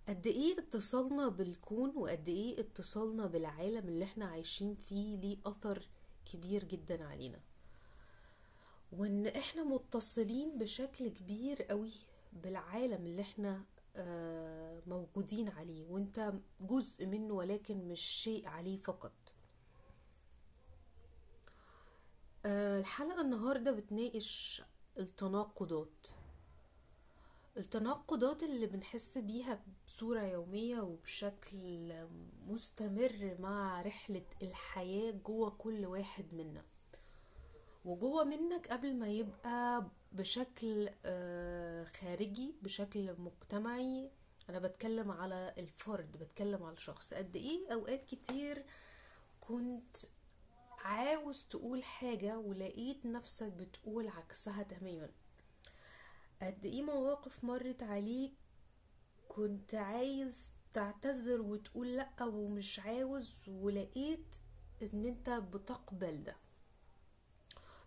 قد 0.07 0.27
إيه 0.27 0.60
اتصالنا 0.60 1.27
بالكون 1.29 1.95
وقد 1.98 2.29
إيه 2.29 2.60
اتصالنا 2.60 3.25
بالعالم 3.27 3.88
اللي 3.88 4.05
إحنا 4.05 4.25
عايشين 4.25 4.75
فيه 4.75 5.17
ليه 5.17 5.38
أثر 5.45 5.88
كبير 6.25 6.63
جدا 6.63 7.03
علينا. 7.05 7.39
وإن 8.91 9.27
إحنا 9.27 9.63
متصلين 9.63 10.57
بشكل 10.57 11.07
كبير 11.09 11.63
قوي 11.63 11.92
بالعالم 12.33 13.05
اللي 13.05 13.22
إحنا 13.22 13.63
آه، 13.96 14.81
موجودين 14.87 15.50
عليه 15.50 15.85
وإنت 15.85 16.33
جزء 16.61 17.05
منه 17.05 17.33
ولكن 17.33 17.87
مش 17.87 18.01
شيء 18.01 18.48
عليه 18.48 18.77
فقط. 18.77 19.11
آه، 22.46 22.79
الحلقة 22.79 23.22
النهاردة 23.22 23.72
بتناقش 23.72 24.61
التناقضات. 24.98 26.07
التناقضات 27.57 28.44
اللي 28.44 28.68
بنحس 28.68 29.18
بيها 29.18 29.63
بصورة 29.87 30.22
يومية 30.22 30.79
وبشكل 30.81 31.94
مستمر 32.48 33.35
مع 33.39 33.81
رحلة 33.81 34.25
الحياة 34.42 35.11
جوه 35.11 35.50
كل 35.50 35.85
واحد 35.85 36.33
منا. 36.33 36.63
وجوه 37.85 38.24
منك 38.24 38.68
قبل 38.68 38.96
ما 38.96 39.07
يبقى 39.07 39.87
بشكل 40.11 40.89
آه، 41.05 41.83
خارجي 41.83 42.55
بشكل 42.61 43.16
مجتمعي. 43.20 44.09
أنا 44.50 44.59
بتكلم 44.59 45.11
على 45.11 45.53
الفرد 45.57 46.18
بتكلم 46.18 46.63
على 46.63 46.74
الشخص. 46.74 47.13
قد 47.13 47.35
إيه 47.35 47.74
أوقات 47.74 48.05
كتير 48.05 48.66
كنت 49.39 49.98
عاوز 50.79 51.44
تقول 51.50 51.83
حاجة 51.83 52.37
ولقيت 52.39 53.05
نفسك 53.05 53.51
بتقول 53.51 54.07
عكسها 54.07 54.63
تماما. 54.63 55.09
قد 56.44 56.66
إيه 56.66 56.82
مواقف 56.84 57.44
مرت 57.44 57.84
عليك 57.84 58.34
كنت 59.27 59.75
عايز 59.75 60.50
تعتذر 60.74 61.42
وتقول 61.42 61.96
لأ 61.96 62.24
ومش 62.24 62.79
عاوز 62.79 63.36
ولقيت 63.48 64.36
إن 64.82 65.06
أنت 65.06 65.29
بتقبل 65.29 66.24
ده؟ 66.24 66.36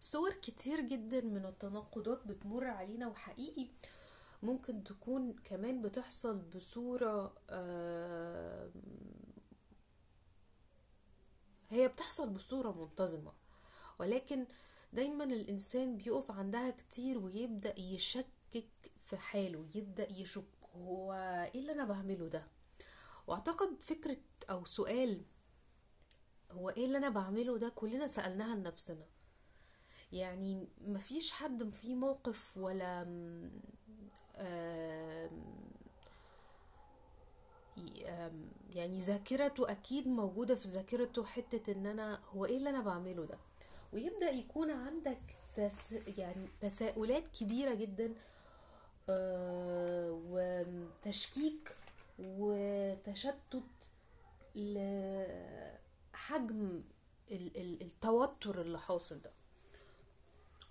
صور 0.00 0.32
كتير 0.34 0.80
جدا 0.80 1.20
من 1.20 1.46
التناقضات 1.46 2.26
بتمر 2.26 2.64
علينا 2.64 3.08
وحقيقي 3.08 3.66
ممكن 4.42 4.84
تكون 4.84 5.32
كمان 5.32 5.82
بتحصل 5.82 6.38
بصورة 6.38 7.34
هي 11.70 11.88
بتحصل 11.88 12.30
بصورة 12.30 12.72
منتظمة 12.72 13.32
ولكن 13.98 14.46
دايما 14.92 15.24
الإنسان 15.24 15.96
بيقف 15.96 16.30
عندها 16.30 16.70
كتير 16.70 17.18
ويبدأ 17.18 17.74
يشكك 18.54 18.90
في 19.04 19.16
حاله 19.16 19.66
يبدأ 19.74 20.12
يشك 20.12 20.44
هو 20.76 21.12
إيه 21.54 21.60
اللي 21.60 21.72
أنا 21.72 21.84
بعمله 21.84 22.28
ده؟ 22.28 22.42
وأعتقد 23.26 23.80
فكرة 23.80 24.16
أو 24.50 24.64
سؤال 24.64 25.22
هو 26.50 26.70
إيه 26.70 26.84
اللي 26.84 26.98
أنا 26.98 27.08
بعمله 27.08 27.58
ده؟ 27.58 27.68
كلنا 27.68 28.06
سألناها 28.06 28.56
لنفسنا. 28.56 29.06
يعني 30.12 30.68
مفيش 30.80 31.32
حد 31.32 31.74
في 31.74 31.94
موقف 31.94 32.56
ولا 32.56 33.02
يعني 38.70 38.98
ذاكرته 38.98 39.70
أكيد 39.70 40.08
موجودة 40.08 40.54
في 40.54 40.68
ذاكرته 40.68 41.24
حتة 41.24 41.72
إن 41.72 41.86
أنا 41.86 42.20
هو 42.34 42.44
إيه 42.44 42.56
اللي 42.56 42.70
أنا 42.70 42.80
بعمله 42.80 43.24
ده؟ 43.24 43.38
ويبدأ 43.92 44.30
يكون 44.30 44.70
عندك 44.70 45.36
تس 45.56 45.92
يعني 45.92 46.48
تساؤلات 46.60 47.28
كبيرة 47.28 47.74
جدا 47.74 48.14
وتشكيك 50.30 51.76
وتشتت 52.18 53.62
لحجم 56.14 56.82
التوتر 57.30 58.60
اللي 58.60 58.78
حاصل 58.80 59.20
ده. 59.20 59.32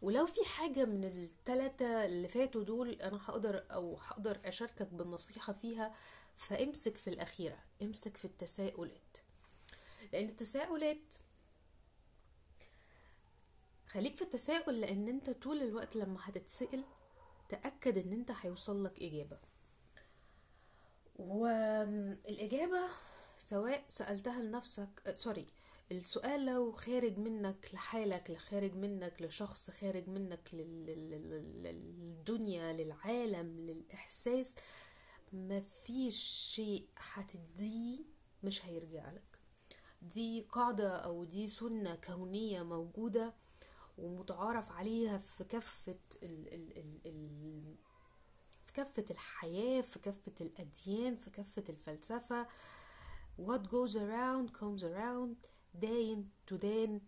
ولو 0.02 0.26
في 0.26 0.46
حاجة 0.46 0.86
من 0.86 1.04
التلاتة 1.04 2.06
اللي 2.06 2.28
فاتوا 2.28 2.64
دول 2.64 2.90
أنا 3.02 3.20
هقدر 3.26 3.64
أو 3.72 3.96
هقدر 3.98 4.40
أشاركك 4.46 4.88
بالنصيحة 4.94 5.54
فيها 5.54 5.96
فامسك 6.36 6.98
في 6.98 7.10
الأخيرة 7.10 7.60
امسك 7.82 8.18
في 8.18 8.26
التساؤلات. 8.26 9.18
لأن 10.14 10.26
التساؤلات 10.30 11.16
خليك 13.88 14.16
في 14.16 14.22
التساؤل 14.22 14.82
لأن 14.82 15.08
أنت 15.08 15.30
طول 15.30 15.62
الوقت 15.64 15.96
لما 15.96 16.20
هتتسأل 16.22 16.84
تأكد 17.50 17.98
إن 17.98 18.14
أنت 18.14 18.32
هيوصل 18.42 18.84
لك 18.84 19.02
إجابة. 19.04 19.38
والإجابة 21.16 22.82
سواء 23.38 23.86
سألتها 23.90 24.42
لنفسك 24.44 25.14
سوري 25.14 25.46
السؤال 25.92 26.46
لو 26.46 26.72
خارج 26.72 27.20
منك 27.20 27.70
لحالك 27.74 28.32
لخارج 28.32 28.76
منك 28.76 29.22
لشخص 29.22 29.72
خارج 29.72 30.08
منك 30.10 30.50
للدنيا 31.64 32.74
للعالم 32.74 33.60
للإحساس 33.60 34.56
مفيش 35.34 36.16
شيء 36.56 36.88
هتديه 36.98 38.00
مش 38.44 38.66
هيرجع 38.66 39.12
لك. 39.12 39.40
دي 40.02 40.42
قاعدة 40.42 40.90
أو 40.98 41.24
دي 41.24 41.48
سنة 41.48 41.96
كونية 41.96 42.64
موجودة 42.64 43.34
ومتعارف 43.98 44.72
عليها 44.72 45.18
في 45.18 45.44
كافة 45.44 46.00
ال 46.24 46.54
ال 46.54 46.78
ال 46.78 47.00
ال 47.06 47.76
في 48.66 48.74
كافة 48.74 49.06
الحياة 49.12 49.82
في 49.82 50.00
كافة 50.00 50.34
الأديان 50.42 51.16
في 51.16 51.30
كافة 51.30 51.64
الفلسفة. 51.70 52.48
What 53.42 53.62
goes 53.68 53.96
around 53.96 54.58
comes 54.60 54.84
around. 54.84 55.48
داين 55.74 56.30
تدان 56.48 57.02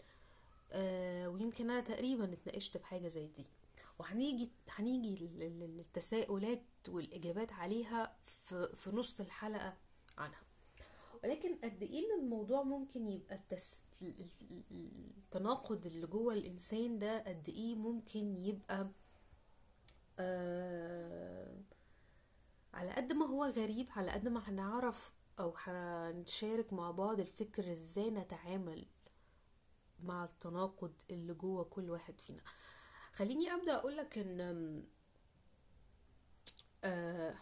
آه 0.71 1.29
ويمكن 1.29 1.69
أنا 1.69 1.81
تقريبا 1.81 2.33
اتناقشت 2.33 2.77
بحاجة 2.77 3.07
زي 3.07 3.27
دي. 3.27 3.45
وهنيجي 3.99 4.51
هنيجي 4.69 5.27
للتساؤلات 5.37 6.63
والإجابات 6.87 7.53
عليها 7.53 8.17
في, 8.23 8.75
في 8.75 8.89
نص 8.89 9.21
الحلقة 9.21 9.77
عنها. 10.17 10.46
ولكن 11.23 11.55
قد 11.63 11.83
إيه 11.83 11.99
إن 12.05 12.19
الموضوع 12.23 12.63
ممكن 12.63 13.07
يبقى 13.07 13.35
التس... 13.35 13.79
التناقض 14.71 15.85
اللي 15.85 16.07
جوه 16.07 16.33
الإنسان 16.33 16.99
ده 16.99 17.19
قد 17.19 17.49
إيه 17.49 17.75
ممكن 17.75 18.37
يبقى 18.45 18.89
آه 20.19 21.57
على 22.73 22.91
قد 22.91 23.13
ما 23.13 23.25
هو 23.25 23.45
غريب 23.45 23.87
على 23.91 24.11
قد 24.11 24.27
ما 24.27 24.49
هنعرف 24.49 25.13
أو 25.39 25.53
هنشارك 25.57 26.73
مع 26.73 26.91
بعض 26.91 27.19
الفكر 27.19 27.71
إزاي 27.71 28.09
نتعامل 28.09 28.85
مع 30.03 30.23
التناقض 30.25 30.93
اللي 31.11 31.33
جوه 31.33 31.63
كل 31.63 31.89
واحد 31.89 32.19
فينا. 32.19 32.41
خليني 33.13 33.53
أبدأ 33.53 33.75
أقولك 33.75 34.17
إن 34.17 34.83
آه 36.83 37.35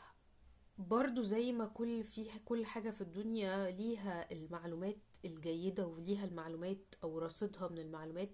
برضو 0.77 1.23
زي 1.23 1.51
ما 1.51 1.65
كل 1.65 2.03
فيها 2.03 2.37
كل 2.45 2.65
حاجة 2.65 2.91
في 2.91 3.01
الدنيا 3.01 3.71
ليها 3.71 4.31
المعلومات 4.31 4.97
الجيدة 5.25 5.87
وليها 5.87 6.25
المعلومات 6.25 6.95
أو 7.03 7.19
رصيدها 7.19 7.67
من 7.67 7.77
المعلومات 7.79 8.31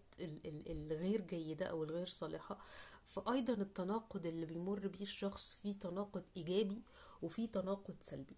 الغير 0.69 1.21
جيدة 1.21 1.65
أو 1.65 1.83
الغير 1.83 2.07
صالحة. 2.07 2.57
فأيضا 3.05 3.53
التناقض 3.53 4.25
اللي 4.25 4.45
بيمر 4.45 4.87
بيه 4.87 5.01
الشخص 5.01 5.53
فيه 5.53 5.79
تناقض 5.79 6.23
إيجابي 6.37 6.81
وفيه 7.21 7.47
تناقض 7.51 7.95
سلبي. 7.99 8.35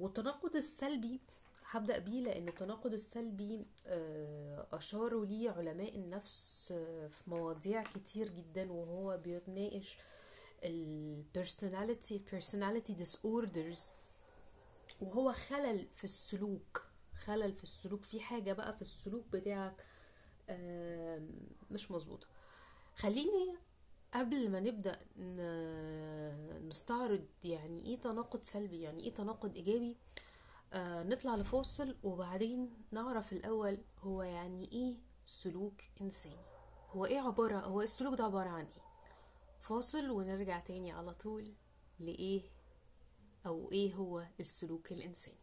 والتناقض 0.00 0.56
السلبي 0.56 1.20
هبدأ 1.70 1.98
بيه 1.98 2.20
لأن 2.20 2.48
التناقض 2.48 2.92
السلبي 2.92 3.66
أشاروا 4.72 5.26
ليه 5.26 5.50
علماء 5.50 5.96
النفس 5.96 6.72
في 7.10 7.22
مواضيع 7.26 7.82
كتير 7.82 8.28
جدا 8.28 8.72
وهو 8.72 9.16
بيتناقش 9.24 9.98
البيرسوناليتي 10.64 12.22
personality 12.30 12.92
disorders. 13.04 13.80
وهو 15.00 15.32
خلل 15.32 15.86
في 15.94 16.04
السلوك 16.04 16.82
خلل 17.16 17.52
في 17.52 17.62
السلوك. 17.62 18.02
في 18.04 18.20
حاجة 18.20 18.52
بقى 18.52 18.76
في 18.76 18.82
السلوك 18.82 19.26
بتاعك 19.26 19.84
مش 21.70 21.90
مظبوطة. 21.90 22.26
خليني 22.96 23.56
قبل 24.14 24.50
ما 24.50 24.60
نبدأ 24.60 24.98
نستعرض 26.68 27.26
يعني 27.44 27.84
إيه 27.86 28.00
تناقض 28.00 28.42
سلبي 28.42 28.80
يعني 28.80 29.04
إيه 29.04 29.14
تناقض 29.14 29.56
إيجابي. 29.56 29.96
آه 30.72 31.02
نطلع 31.02 31.36
لفاصل 31.36 31.96
وبعدين 32.02 32.70
نعرف 32.90 33.32
الأول 33.32 33.78
هو 33.98 34.22
يعني 34.22 34.72
إيه 34.72 34.96
سلوك 35.24 35.80
إنساني. 36.00 36.36
هو 36.90 37.04
إيه 37.06 37.18
عبارة 37.20 37.58
هو 37.58 37.82
السلوك 37.82 38.14
ده 38.14 38.24
عبارة 38.24 38.48
عن 38.48 38.64
إيه؟ 38.66 38.85
فاصل 39.66 40.10
ونرجع 40.10 40.58
تاني 40.60 40.92
على 40.92 41.14
طول 41.14 41.54
لإيه 41.98 42.42
أو 43.46 43.72
إيه 43.72 43.94
هو 43.94 44.26
السلوك 44.40 44.92
الإنساني. 44.92 45.36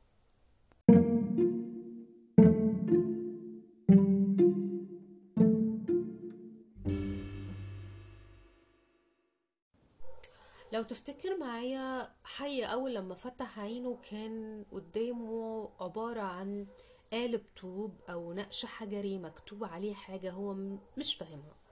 لو 10.73 10.83
تفتكر 10.83 11.37
معايا 11.37 12.15
حي 12.23 12.63
أول 12.63 12.95
لما 12.95 13.15
فتح 13.15 13.59
عينه 13.59 13.97
كان 14.09 14.65
قدامه 14.71 15.69
عبارة 15.79 16.21
عن 16.21 16.67
قالب 17.11 17.41
طوب 17.61 18.01
أو 18.09 18.33
نقش 18.33 18.65
حجري 18.65 19.17
مكتوب 19.17 19.63
عليه 19.63 19.93
حاجة 19.93 20.31
هو 20.31 20.53
مش 20.97 21.15
فاهمها. 21.15 21.62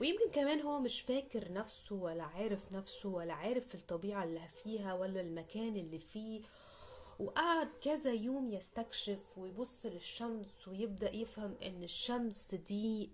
ويمكن 0.00 0.30
كمان 0.32 0.60
هو 0.60 0.80
مش 0.80 1.00
فاكر 1.00 1.52
نفسه 1.52 1.94
ولا 1.96 2.24
عارف 2.24 2.72
نفسه 2.72 3.08
ولا 3.08 3.34
عارف 3.34 3.74
الطبيعة 3.74 4.24
اللي 4.24 4.40
فيها 4.62 4.94
ولا 4.94 5.20
المكان 5.20 5.76
اللي 5.76 5.98
فيه. 5.98 6.40
وقعد 7.18 7.68
كذا 7.82 8.12
يوم 8.12 8.50
يستكشف 8.52 9.38
ويبص 9.38 9.86
للشمس 9.86 10.68
ويبدأ 10.68 11.14
يفهم 11.14 11.54
إن 11.62 11.82
الشمس 11.82 12.54
دي 12.54 13.10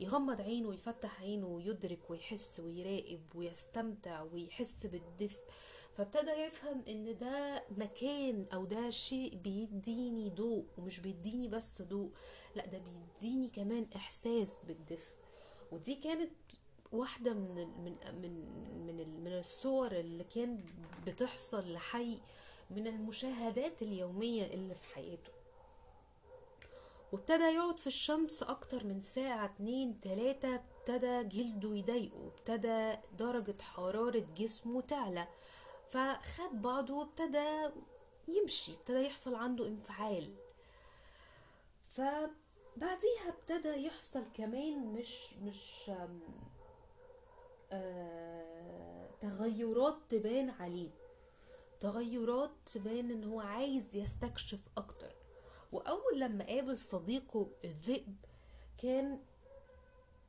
يغمض 0.00 0.40
عينه 0.40 0.68
ويفتح 0.68 1.20
عينه 1.20 1.46
ويدرك 1.46 2.10
ويحس 2.10 2.60
ويراقب 2.60 3.20
ويستمتع 3.34 4.22
ويحس 4.22 4.86
بالدفء. 4.86 5.40
فابتدى 5.96 6.30
يفهم 6.30 6.82
إن 6.88 7.18
ده 7.18 7.64
مكان 7.78 8.46
أو 8.54 8.64
ده 8.64 8.90
شيء 8.90 9.34
بيديني 9.36 10.30
ضوء 10.30 10.64
ومش 10.78 11.00
بيديني 11.00 11.48
بس 11.48 11.82
ضوء 11.82 12.10
لأ 12.56 12.66
ده 12.66 12.78
بيديني 12.78 13.48
كمان 13.48 13.86
إحساس 13.96 14.58
بالدفء. 14.66 15.14
ودي 15.72 15.94
كانت 15.94 16.30
واحدة 16.92 17.34
من 17.34 17.54
من 17.84 17.96
من 18.22 18.46
من 18.86 19.24
من 19.24 19.32
الصور 19.38 19.92
اللي 19.92 20.24
كان 20.24 20.64
بتحصل 21.06 21.72
لحي 21.72 22.18
من 22.70 22.86
المشاهدات 22.86 23.82
اليومية 23.82 24.46
اللي 24.46 24.74
في 24.74 24.86
حياته. 24.94 25.32
وابتدى 27.12 27.42
يقعد 27.44 27.78
في 27.78 27.86
الشمس 27.86 28.42
أكتر 28.42 28.84
من 28.84 29.00
ساعة 29.00 29.44
اتنين 29.44 30.00
تلاتة 30.00 30.54
ابتدى 30.54 31.24
جلده 31.24 31.74
يضايقه 31.76 32.26
ابتدى 32.26 32.96
درجة 33.18 33.62
حرارة 33.62 34.26
جسمه 34.36 34.80
تعلى. 34.80 35.28
فخد 35.92 36.62
بعضه 36.62 36.94
وابتدى 36.94 37.70
يمشي 38.28 38.72
ابتدى 38.72 38.98
يحصل 39.06 39.34
عنده 39.34 39.66
انفعال. 39.66 40.34
فبعديها 41.88 43.28
ابتدى 43.28 43.86
يحصل 43.86 44.24
كمان 44.34 44.92
مش 44.92 45.34
مش 45.36 45.90
آه 47.72 49.08
تغيرات 49.20 49.96
تبان 50.08 50.50
عليه. 50.50 50.90
تغيرات 51.80 52.50
تبان 52.74 53.10
إن 53.10 53.24
هو 53.24 53.40
عايز 53.40 53.96
يستكشف 53.96 54.68
أكتر. 54.76 55.14
وأول 55.72 56.20
لما 56.20 56.44
قابل 56.46 56.78
صديقه 56.78 57.46
الذئب 57.64 58.16
كان 58.78 59.20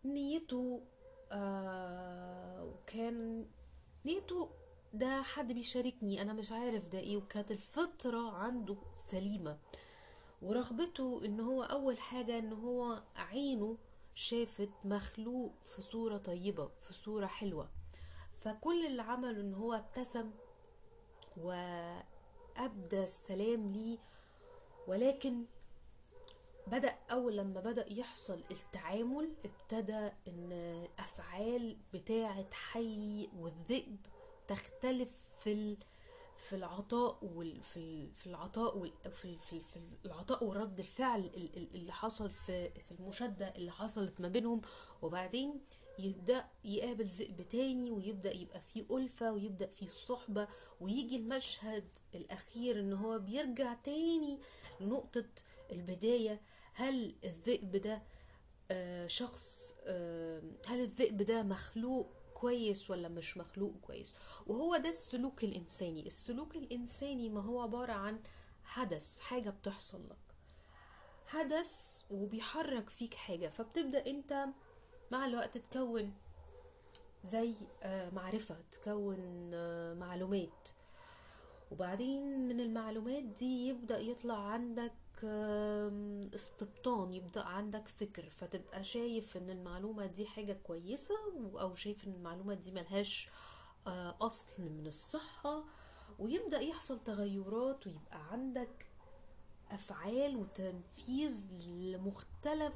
نيته 0.06 0.82
آه 1.32 2.63
وكان 2.65 3.45
نيته 4.06 4.49
ده 4.93 5.21
حد 5.21 5.51
بيشاركني 5.51 6.21
أنا 6.21 6.34
مش 6.34 6.51
عارف 6.51 6.86
ده 6.86 6.99
إيه 6.99 7.17
وكانت 7.17 7.51
الفطرة 7.51 8.32
عنده 8.32 8.77
سليمة. 8.91 9.58
ورغبته 10.41 11.25
إن 11.25 11.39
هو 11.39 11.63
أول 11.63 11.99
حاجة 11.99 12.39
إن 12.39 12.53
هو 12.53 13.03
عينه 13.15 13.77
شافت 14.15 14.69
مخلوق 14.86 15.51
في 15.75 15.82
صورة 15.82 16.17
طيبة 16.17 16.71
في 16.82 16.93
صورة 16.93 17.25
حلوة. 17.25 17.69
فكل 18.39 18.86
اللي 18.86 19.01
عمله 19.01 19.41
إن 19.41 19.53
هو 19.53 19.73
ابتسم 19.73 20.32
وأبدى 21.38 23.03
السلام 23.03 23.71
ليه. 23.71 23.97
ولكن 24.88 25.45
بدأ 26.67 26.95
أول 27.12 27.38
لما 27.38 27.60
بدأ 27.62 27.93
يحصل 27.93 28.43
التعامل 28.51 29.34
ابتدى 29.45 30.12
إن 30.27 30.51
الأفعال 30.51 31.77
بتاعة 31.93 32.45
حي 32.53 33.29
والذئب 33.38 33.97
تختلف 34.55 35.13
في 35.43 35.77
في 36.37 36.55
العطاء 36.55 37.17
وال 37.21 37.61
في 37.61 38.07
في 38.17 38.27
العطاء 38.27 38.77
وال 38.77 38.91
في 39.11 39.37
في 39.37 39.59
في 39.59 39.79
العطاء 40.05 40.43
ورد 40.43 40.79
الفعل 40.79 41.29
اللي 41.75 41.91
حصل 41.93 42.29
في 42.29 42.69
في 42.69 42.91
المشادة 42.91 43.47
اللي 43.55 43.71
حصلت 43.71 44.21
ما 44.21 44.27
بينهم. 44.27 44.61
وبعدين 45.01 45.61
يبدأ 45.99 46.45
يقابل 46.65 47.05
ذئب 47.05 47.49
تاني 47.49 47.91
ويبدأ 47.91 48.31
يبقى 48.35 48.59
فيه 48.59 48.85
ألفة 48.91 49.31
ويبدأ 49.33 49.67
فيه 49.67 49.87
صحبة 49.89 50.47
ويجي 50.81 51.15
المشهد 51.15 51.87
الأخير 52.15 52.79
إن 52.79 52.93
هو 52.93 53.19
بيرجع 53.19 53.73
تاني 53.73 54.39
لنقطة 54.81 55.25
البداية. 55.71 56.41
هل 56.73 57.15
الذئب 57.23 57.75
ده 57.75 58.01
شخص 59.07 59.73
هل 60.67 60.79
الذئب 60.81 61.17
ده 61.21 61.43
مخلوق 61.43 62.13
كويس 62.43 62.89
ولا 62.89 63.10
مش 63.10 63.38
مخلوق 63.38 63.73
كويس. 63.82 64.15
وهو 64.47 64.77
ده 64.77 64.89
السلوك 64.89 65.43
الإنساني. 65.43 66.08
السلوك 66.08 66.56
الإنساني 66.56 67.29
ما 67.29 67.41
هو 67.41 67.62
عبارة 67.62 67.93
عن 67.93 68.19
حدث 68.63 69.19
حاجة 69.19 69.49
بتحصل 69.49 70.10
لك. 70.10 70.36
حدث 71.27 71.71
وبيحرك 72.12 72.89
فيك 72.89 73.13
حاجة. 73.13 73.47
فبتبدأ 73.49 74.08
أنت 74.08 74.45
مع 75.12 75.25
الوقت 75.25 75.58
تكون 75.58 76.13
زي 77.23 77.53
معرفة 78.13 78.58
تكون 78.71 79.49
معلومات. 79.99 80.67
وبعدين 81.71 82.47
من 82.47 82.60
المعلومات 82.60 83.23
دي 83.23 83.67
يبدأ 83.67 83.99
يطلع 83.99 84.38
عندك 84.38 84.93
استبطان 86.36 87.13
يبدأ 87.13 87.41
عندك 87.43 87.88
فكر 87.88 88.30
فتبقى 88.30 88.84
شايف 88.84 89.38
إن 89.38 89.49
المعلومة 89.49 90.06
دي 90.06 90.26
حاجة 90.26 90.54
كويسة 90.63 91.15
أو 91.62 91.76
شايف 91.76 92.08
إن 92.08 92.13
المعلومة 92.13 92.54
دي 92.54 92.71
ملهاش 92.71 93.30
أصل 94.21 94.62
من 94.71 94.88
الصحة 94.88 95.63
ويبدأ 96.19 96.60
يحصل 96.60 97.04
تغيرات 97.04 97.88
ويبقى 97.88 98.32
عندك 98.32 98.86
أفعال 99.71 100.36
وتنفيذ 100.38 101.47
لمختلف 101.67 102.73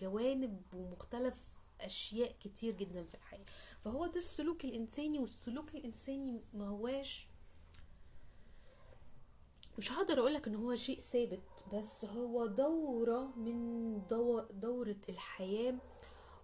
جوانب 0.00 0.62
ومختلف 0.74 1.34
أشياء 1.80 2.34
كتير 2.40 2.74
جدا 2.74 3.04
في 3.04 3.14
الحياة. 3.14 3.44
فهو 3.84 4.06
ده 4.06 4.16
السلوك 4.16 4.64
الإنساني 4.64 5.18
والسلوك 5.18 5.74
الإنساني 5.74 6.40
ما 6.54 6.68
هواش 6.68 7.28
مش 9.78 9.92
هقدر 9.92 10.18
أقولك 10.20 10.48
إن 10.48 10.54
هو 10.54 10.76
شيء 10.76 11.00
ثابت 11.00 11.40
بس 11.74 12.04
هو 12.04 12.46
دورة 12.46 13.28
من 13.36 14.00
دو 14.10 14.40
دورة 14.40 14.96
الحياة 15.08 15.74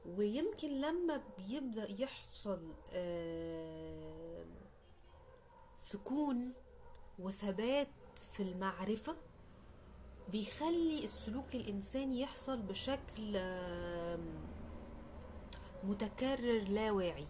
ويمكن 0.07 0.81
لما 0.81 1.23
بيبدأ 1.39 2.03
يحصل 2.03 2.73
آه، 2.93 4.45
سكون 5.79 6.53
وثبات 7.19 7.89
في 8.33 8.43
المعرفة 8.43 9.17
بيخلي 10.33 11.05
السلوك 11.05 11.55
الإنساني 11.55 12.21
يحصل 12.21 12.63
بشكل 12.63 13.37
آم، 13.37 14.27
متكرر 15.85 16.63
لا 16.69 16.91
واعي 16.91 17.27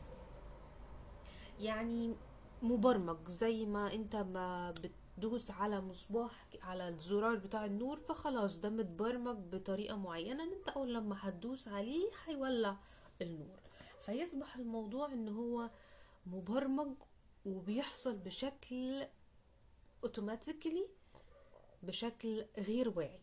يعني 1.60 2.14
مبرمج 2.62 3.28
زي 3.28 3.66
ما 3.66 3.92
أنت 3.94 4.16
ما 4.16 4.70
بتدوس 5.16 5.50
على 5.50 5.80
مصباح 5.80 6.46
على 6.62 6.88
الزرار 6.88 7.34
بتاع 7.36 7.64
النور 7.64 7.98
فخلاص 7.98 8.56
ده 8.56 8.68
متبرمج 8.70 9.36
بطريقة 9.36 9.96
معينة 9.96 10.42
إن 10.44 10.52
أنت 10.52 10.68
أول 10.68 10.94
لما 10.94 11.16
هتدوس 11.20 11.68
عليه 11.68 12.10
هيولع 12.26 12.76
النور. 13.22 13.60
فيصبح 14.00 14.56
الموضوع 14.56 15.12
إن 15.12 15.28
هو 15.28 15.70
مبرمج 16.26 16.94
وبيحصل 17.46 18.16
بشكل 18.16 19.06
automatically 20.04 20.86
بشكل 21.82 22.44
غير 22.58 22.88
واعي. 22.98 23.20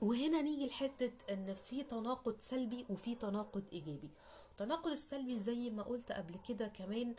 وهنا 0.00 0.42
نيجي 0.42 0.66
لحتة 0.66 1.12
إن 1.34 1.54
في 1.54 1.82
تناقض 1.82 2.40
سلبي 2.40 2.86
وفي 2.90 3.14
تناقض 3.14 3.64
إيجابي. 3.72 4.10
التناقض 4.50 4.90
السلبي 4.90 5.36
زي 5.38 5.70
ما 5.70 5.82
قلت 5.82 6.12
قبل 6.12 6.38
كده 6.48 6.68
كمان 6.68 7.10
آه، 7.10 7.16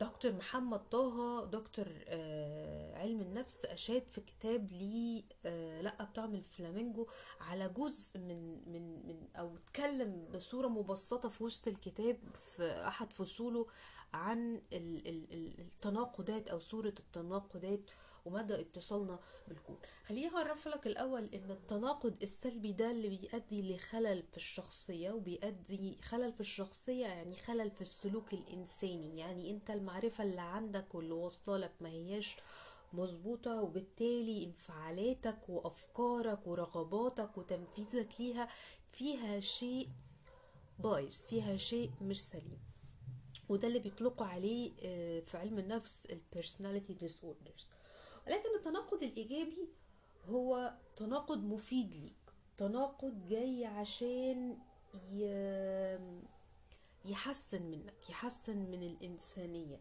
دكتور 0.00 0.32
محمد 0.32 0.88
طه 0.88 1.44
دكتور 1.46 1.86
آه، 2.06 2.98
علم 2.98 3.20
النفس 3.20 3.64
أشاد 3.64 4.02
في 4.10 4.20
كتاب 4.20 4.72
ليه 4.72 5.22
آه، 5.46 5.80
لأ 5.80 6.04
بطعم 6.04 6.34
الفلامينجو 6.34 7.06
على 7.40 7.68
جزء 7.68 8.18
من 8.18 8.70
من 8.72 9.06
من 9.08 9.28
أو 9.36 9.56
اتكلم 9.56 10.28
بصورة 10.34 10.68
مبسطة 10.68 11.28
في 11.28 11.44
وسط 11.44 11.68
الكتاب 11.68 12.18
في 12.34 12.86
أحد 12.88 13.12
فصوله 13.12 13.66
عن 14.14 14.54
ال- 14.72 15.08
ال- 15.08 15.32
ال- 15.34 15.60
التناقضات 15.60 16.48
أو 16.48 16.58
صورة 16.60 16.94
التناقضات 17.00 17.80
ومدى 18.26 18.60
اتصالنا 18.60 19.18
بالكون. 19.48 19.76
خليني 20.06 20.28
أعرف 20.36 20.68
لك 20.68 20.86
الأول 20.86 21.24
إن 21.34 21.50
التناقض 21.50 22.22
السلبي 22.22 22.72
ده 22.72 22.90
اللي 22.90 23.08
بيؤدي 23.08 23.74
لخلل 23.76 24.22
في 24.22 24.36
الشخصية 24.36 25.10
وبيؤدي 25.10 25.98
خلل 26.02 26.32
في 26.32 26.40
الشخصية 26.40 27.06
يعني 27.06 27.34
خلل 27.36 27.70
في 27.70 27.80
السلوك 27.82 28.32
الإنساني. 28.32 29.18
يعني 29.18 29.50
أنت 29.50 29.70
المعرفة 29.70 30.24
اللي 30.24 30.40
عندك 30.40 30.94
واللي 30.94 31.12
واصلة 31.14 31.56
لك 31.56 31.72
ما 31.80 31.88
هياش 31.88 32.36
مظبوطة 32.92 33.62
وبالتالي 33.62 34.44
انفعالاتك 34.44 35.48
وأفكارك 35.48 36.46
ورغباتك 36.46 37.38
وتنفيذك 37.38 38.08
ليها 38.20 38.48
فيها 38.92 39.40
شيء 39.40 39.88
بايظ 40.78 41.12
فيها 41.26 41.56
شيء 41.56 41.90
مش 42.02 42.24
سليم. 42.26 42.58
وده 43.48 43.68
اللي 43.68 43.78
بيطلقوا 43.78 44.26
عليه 44.26 44.72
آه، 44.82 45.20
في 45.20 45.38
علم 45.38 45.58
النفس 45.58 46.06
ال 46.06 46.20
personality 46.36 46.92
ولكن 48.26 48.54
التناقض 48.56 49.02
الإيجابي 49.02 49.68
هو 50.28 50.72
تناقض 50.96 51.44
مفيد 51.44 51.94
ليك 51.94 52.32
تناقض 52.58 53.26
جاي 53.28 53.64
عشان. 53.64 54.58
يحسن 57.04 57.62
منك 57.62 58.10
يحسن 58.10 58.56
من 58.58 58.82
الإنسانية 58.82 59.80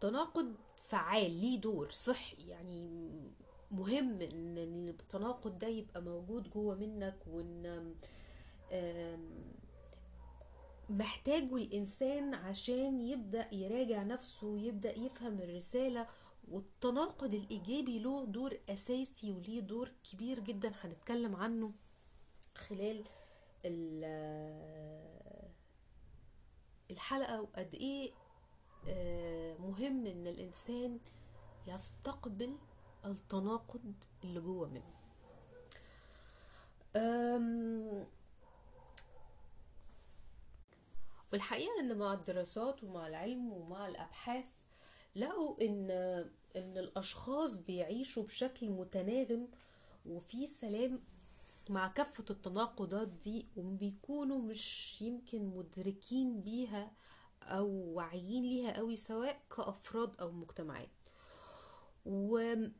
تناقض 0.00 0.54
فعال 0.88 1.30
ليه 1.40 1.60
دور 1.60 1.90
صحي 1.90 2.48
يعني 2.48 3.10
مهم 3.70 4.20
إن 4.22 4.88
التناقض 4.88 5.58
ده 5.58 5.66
يبقى 5.68 6.02
موجود 6.02 6.50
جوه 6.50 6.74
منك 6.74 7.16
وإن 7.26 7.94
محتاجه 10.90 11.56
الإنسان 11.56 12.34
عشان 12.34 13.00
يبدأ 13.00 13.54
يراجع 13.54 14.02
نفسه 14.02 14.46
ويبدأ 14.46 14.98
يفهم 14.98 15.40
الرسالة 15.40 16.06
والتناقض 16.48 17.34
الإيجابي 17.34 17.98
له 17.98 18.24
دور 18.26 18.58
أساسي 18.68 19.30
وليه 19.32 19.60
دور 19.60 19.92
كبير 20.12 20.40
جدا 20.40 20.72
هنتكلم 20.80 21.36
عنه 21.36 21.72
خلال 22.54 23.04
ال- 23.64 25.50
الحلقة 26.90 27.42
وقد 27.42 27.74
إيه 27.74 28.12
آه، 28.88 29.54
مهم 29.58 30.06
إن 30.06 30.26
الإنسان 30.26 31.00
يستقبل 31.66 32.56
التناقض 33.04 33.94
اللي 34.24 34.40
جوه 34.40 34.68
منه. 34.68 34.94
أم، 36.96 38.06
والحقيقة 41.32 41.80
إن 41.80 41.98
مع 41.98 42.12
الدراسات 42.12 42.84
ومع 42.84 43.06
العلم 43.06 43.52
ومع 43.52 43.88
الأبحاث 43.88 44.46
لقوا 45.16 45.62
إن 45.62 45.90
إن 46.56 46.78
الأشخاص 46.78 47.56
بيعيشوا 47.58 48.22
بشكل 48.22 48.70
متناغم 48.70 49.48
وفي 50.06 50.46
سلام 50.46 51.00
مع 51.70 51.88
كافة 51.88 52.24
التناقضات 52.30 53.08
دي 53.08 53.46
وبيكونوا 53.56 54.38
مش 54.42 54.96
يمكن 55.02 55.44
مدركين 55.46 56.40
بيها 56.40 56.92
أو 57.42 57.68
واعيين 57.68 58.44
ليها 58.44 58.76
قوي 58.76 58.96
سواء 58.96 59.42
كأفراد 59.56 60.20
أو 60.20 60.30
مجتمعات. 60.32 60.88
وفي 62.06 62.72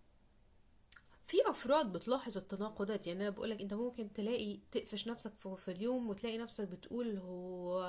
أفراد 1.46 1.92
بتلاحظ 1.92 2.36
التناقضات 2.36 3.06
يعني 3.06 3.22
أنا 3.22 3.30
بقولك 3.30 3.60
أنت 3.60 3.74
ممكن 3.74 4.12
تلاقي 4.12 4.58
تقفش 4.72 5.08
نفسك 5.08 5.32
في 5.34 5.56
في 5.56 5.70
اليوم 5.70 6.08
وتلاقي 6.08 6.38
نفسك 6.38 6.68
بتقول 6.68 7.16
هو 7.18 7.80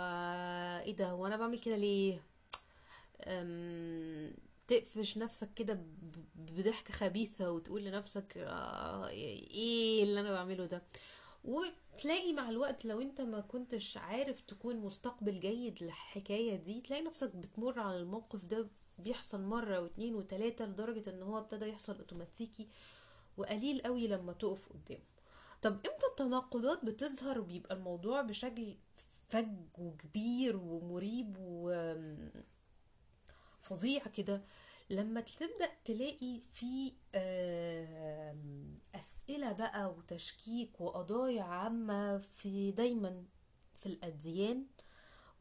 إيه 0.85 0.95
ده 0.95 1.09
هو 1.09 1.27
أنا 1.27 1.37
بعمل 1.37 1.59
كده 1.59 1.75
ليه؟ 1.75 2.23
تقفش 4.67 5.17
نفسك 5.17 5.53
كده 5.53 5.79
بضحكة 6.35 6.93
خبيثة 6.93 7.51
وتقول 7.51 7.83
لنفسك 7.85 8.33
آه، 8.37 9.07
إيه 9.09 10.03
اللي 10.03 10.19
أنا 10.19 10.31
بعمله 10.31 10.65
ده؟ 10.65 10.83
وتلاقي 11.43 12.33
مع 12.33 12.49
الوقت 12.49 12.85
لو 12.85 13.01
أنت 13.01 13.21
ما 13.21 13.41
كنتش 13.41 13.97
عارف 13.97 14.41
تكون 14.41 14.75
مستقبل 14.75 15.39
جيد 15.39 15.83
للحكاية 15.83 16.55
دي 16.55 16.81
تلاقي 16.81 17.01
نفسك 17.01 17.35
بتمر 17.35 17.79
على 17.79 17.97
الموقف 17.97 18.45
ده 18.45 18.67
بيحصل 18.99 19.41
مرة 19.41 19.79
واتنين 19.79 20.15
وتلاتة 20.15 20.65
لدرجة 20.65 21.09
إن 21.09 21.21
هو 21.23 21.37
ابتدى 21.37 21.65
يحصل 21.65 21.97
أوتوماتيكي 21.99 22.67
وقليل 23.37 23.81
قوي 23.81 24.07
لما 24.07 24.33
تقف 24.33 24.69
قدامه. 24.73 25.03
طب 25.61 25.71
إمتى 25.73 26.05
التناقضات 26.11 26.85
بتظهر 26.85 27.39
وبيبقى 27.39 27.75
الموضوع 27.75 28.21
بشكل 28.21 28.75
فج 29.29 29.47
وكبير 29.77 30.57
ومريب 30.57 31.37
وفظيع 33.71 34.03
كده. 34.07 34.41
لما 34.89 35.21
تبدأ 35.21 35.69
تلاقي 35.85 36.41
في 36.53 36.93
أسئلة 38.95 39.51
بقى 39.53 39.89
وتشكيك 39.93 40.81
وقضايا 40.81 41.43
عامة 41.43 42.17
في 42.17 42.71
دايما 42.71 43.23
في 43.79 43.85
الأديان 43.85 44.65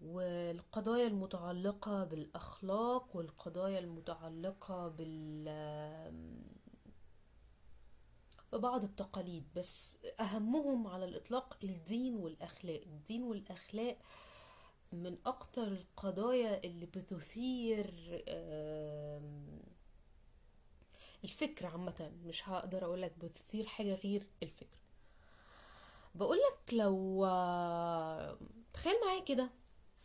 والقضايا 0.01 1.07
المتعلقة 1.07 2.05
بالأخلاق 2.05 3.17
والقضايا 3.17 3.79
المتعلقة 3.79 4.89
بال 4.89 5.47
ببعض 8.53 8.85
التقاليد. 8.85 9.45
بس 9.57 9.99
أهمهم 10.21 10.87
على 10.87 11.05
الإطلاق 11.05 11.59
الدين 11.65 12.17
والأخلاق. 12.17 12.81
الدين 12.87 13.23
والأخلاق 13.23 13.99
من 14.92 15.18
أكتر 15.27 15.66
القضايا 15.66 16.64
اللي 16.64 16.87
بتثير 16.87 17.94
الفكر 21.25 21.66
عامة. 21.66 22.12
مش 22.25 22.49
هقدر 22.49 22.85
أقولك 22.85 23.18
بتثير 23.18 23.66
حاجة 23.66 23.94
غير 23.94 24.27
الفكر. 24.42 24.79
بقولك 26.14 26.59
لو 26.72 27.25
تخيل 28.72 28.94
معايا 29.07 29.25
كده. 29.25 29.51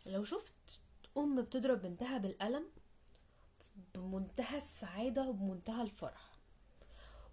لو 0.06 0.24
شفت 0.24 0.54
أم 1.18 1.42
بتضرب 1.42 1.82
بنتها 1.82 2.18
بالقلم 2.18 2.70
بمنتهى 3.96 4.58
السعادة 4.58 5.30
وبمنتهى 5.30 5.82
الفرح 5.82 6.32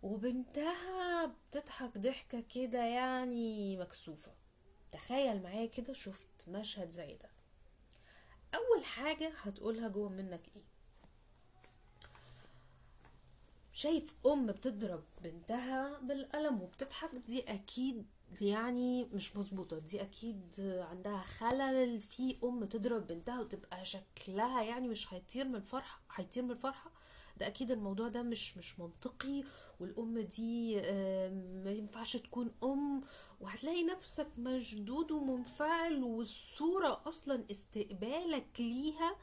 وبنتها 0.02 1.26
بتضحك 1.26 1.98
ضحكة 1.98 2.40
كده 2.40 2.84
يعني 2.84 3.76
مكسوفة. 3.76 4.32
تخيل 4.92 5.42
معايا 5.42 5.66
كده 5.66 5.92
شفت 5.92 6.48
مشهد 6.48 6.90
زي 6.90 7.16
ده. 7.16 7.30
أول 8.54 8.84
حاجة 8.84 9.32
هتقولها 9.42 9.88
جوه 9.88 10.08
منك 10.08 10.40
إيه؟ 10.56 10.62
شايف 13.72 14.14
أم 14.26 14.46
بتضرب 14.46 15.04
بنتها 15.24 15.98
بالقلم 15.98 16.62
وبتضحك؟ 16.62 17.11
دي 17.28 17.40
أكيد 17.54 18.06
يعني 18.40 19.04
مش 19.04 19.37
مظبوطة. 19.37 19.78
دي 19.78 20.02
أكيد 20.02 20.54
عندها 20.90 21.18
خلل. 21.22 22.00
في 22.00 22.37
أم 22.44 22.64
تضرب 22.64 23.06
بنتها 23.06 23.40
وتبقى 23.40 23.84
شكلها 23.84 24.62
يعني 24.62 24.88
مش 24.88 25.14
هيطير 25.14 25.44
من 25.48 25.54
الفرحة 25.54 26.00
هيطير 26.14 26.42
من 26.42 26.50
الفرحة. 26.50 26.90
ده 27.37 27.46
أكيد 27.46 27.70
الموضوع 27.70 28.08
ده 28.08 28.22
مش 28.22 28.56
مش 28.56 28.80
منطقي. 28.80 29.44
والأم 29.80 30.18
دي 30.20 30.76
ما 31.64 31.70
ينفعش 31.70 32.16
تكون 32.16 32.50
أم. 32.64 33.02
وهتلاقي 33.40 33.85
نفسك 33.85 34.29
مشدود 34.38 35.11
ومنفعل 35.12 36.03
والصورة 36.03 37.03
أصلا 37.07 37.44
استقبالك 37.51 38.46
ليها 38.59 39.16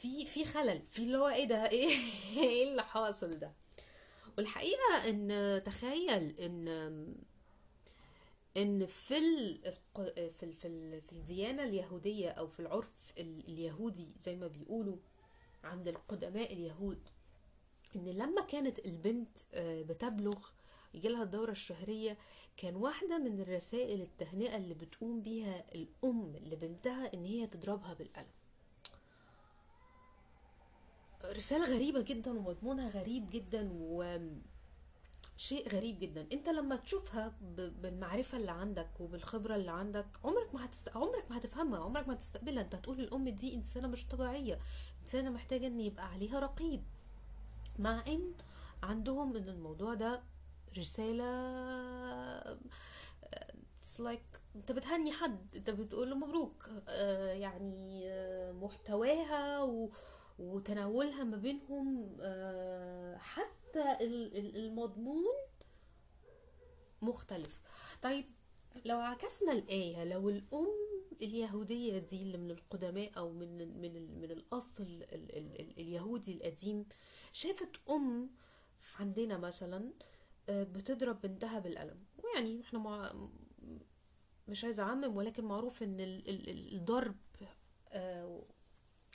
في 0.00 0.26
في 0.26 0.44
خلل 0.44 0.82
في 0.90 1.02
اللي 1.02 1.18
هو 1.18 1.28
إيه 1.28 1.44
ده؟ 1.44 1.68
إيه 1.70 1.88
إيه 2.36 2.70
اللي 2.70 2.82
حاصل 2.84 3.38
ده؟ 3.38 3.52
والحقيقة 4.38 5.08
إن 5.08 5.62
تخيل 5.64 6.40
إن 6.40 6.68
إن 8.56 8.86
في 8.86 9.18
ال... 9.18 9.74
في 10.14 10.42
ال... 10.42 10.52
في 10.54 10.66
ال... 10.68 11.00
في 11.02 11.12
الديانة 11.12 11.64
اليهودية 11.64 12.30
أو 12.30 12.48
في 12.48 12.60
العرف 12.60 13.12
ال- 13.18 13.44
اليهودي 13.48 14.08
زي 14.22 14.36
ما 14.36 14.46
بيقولوا 14.46 14.96
عند 15.64 15.88
القدماء 15.88 16.52
اليهود 16.52 16.98
إن 17.96 18.04
لما 18.08 18.42
كانت 18.42 18.78
البنت 18.86 19.38
آه، 19.54 19.82
بتبلغ 20.92 21.06
يجيلها 21.06 21.22
الدورة 21.22 21.50
الشهرية 21.50 22.18
كان 22.56 22.76
واحدة 22.76 23.18
من 23.18 23.40
الرسائل 23.40 24.00
التهنئة 24.02 24.56
اللي 24.56 24.74
بتقوم 24.74 25.20
بيها 25.22 25.64
الأم 25.74 26.36
لبنتها 26.36 27.14
إن 27.14 27.24
هي 27.24 27.46
تضربها 27.46 27.94
بالقلم. 27.94 28.26
رسالة 31.24 31.64
غريبة 31.74 32.00
جدا 32.00 32.30
ومضمونها 32.30 32.88
غريب 32.88 33.30
جدا 33.30 33.68
وشيء 33.72 35.68
غريب 35.68 35.98
جدا. 35.98 36.26
أنت 36.32 36.48
لما 36.48 36.76
تشوفها 36.76 37.28
ب- 37.40 37.82
بالمعرفة 37.82 38.38
اللي 38.38 38.50
عندك 38.50 39.00
وبالخبرة 39.00 39.56
اللي 39.56 39.70
عندك 39.70 40.06
عمرك 40.24 40.54
ما 40.54 40.64
هتست... 40.64 40.96
عمرك 40.96 41.30
ما 41.30 41.36
هتفهمها 41.38 41.80
عمرك 41.80 42.08
ما 42.08 42.14
هتستقبلها. 42.14 42.62
أنت 42.62 42.74
هتقول 42.74 43.00
الام 43.00 43.28
دي 43.28 43.54
إنسانة 43.54 43.88
مش 43.88 44.06
طبيعية 44.06 44.58
إنسانة 45.02 45.30
محتاجة 45.30 45.66
إن 45.66 45.80
يبقى 45.80 46.08
عليها 46.12 46.38
رقيب. 46.40 46.82
مع 47.78 48.04
إن 48.08 48.32
عندهم 48.82 49.36
إن 49.36 49.48
الموضوع 49.48 49.94
ده 49.94 50.22
رسالة 50.78 52.58
It's 53.82 53.98
like 53.98 54.38
انت 54.56 54.72
بتهني 54.72 55.12
حد 55.12 55.56
انت 55.56 55.70
بتقول 55.70 56.10
له 56.10 56.16
مبروك. 56.16 56.70
آه 56.88 57.32
يعني 57.32 58.02
آه 58.10 58.52
محتواها 58.52 59.62
و... 59.62 59.90
وتناولها 60.38 61.24
ما 61.24 61.36
بينهم. 61.36 62.16
آه 62.20 63.16
حتى 63.16 63.96
ال- 64.00 64.36
ال- 64.38 64.56
المضمون 64.56 65.24
مختلف. 67.02 67.60
طيب 68.02 68.24
لو 68.84 68.98
عكسنا 68.98 69.52
الآية 69.52 70.04
لو 70.04 70.28
الأم 70.28 70.68
اليهودية 71.22 71.98
دي 71.98 72.22
اللي 72.22 72.38
من 72.38 72.50
القدماء 72.50 73.10
أو 73.18 73.30
من 73.32 73.80
من 73.80 74.20
من 74.20 74.30
الأصل 74.30 74.82
ال- 74.82 75.14
ال- 75.14 75.36
ال- 75.60 75.78
اليهودي 75.80 76.32
القديم 76.34 76.86
شافت 77.32 77.70
أم 77.90 78.30
عندنا 79.00 79.36
مثلا 79.38 79.78
آه، 79.78 80.11
بتضرب 80.50 81.20
بنتها 81.20 81.58
بالقلم. 81.58 82.04
ويعني 82.24 82.60
إحنا 82.60 82.78
مع 82.78 83.12
مش 84.48 84.64
عايزة 84.64 84.82
أعمم 84.82 85.16
ولكن 85.16 85.44
معروف 85.44 85.82
ال- 86.28 86.74
الضرب 86.74 87.16
آه، 87.88 88.42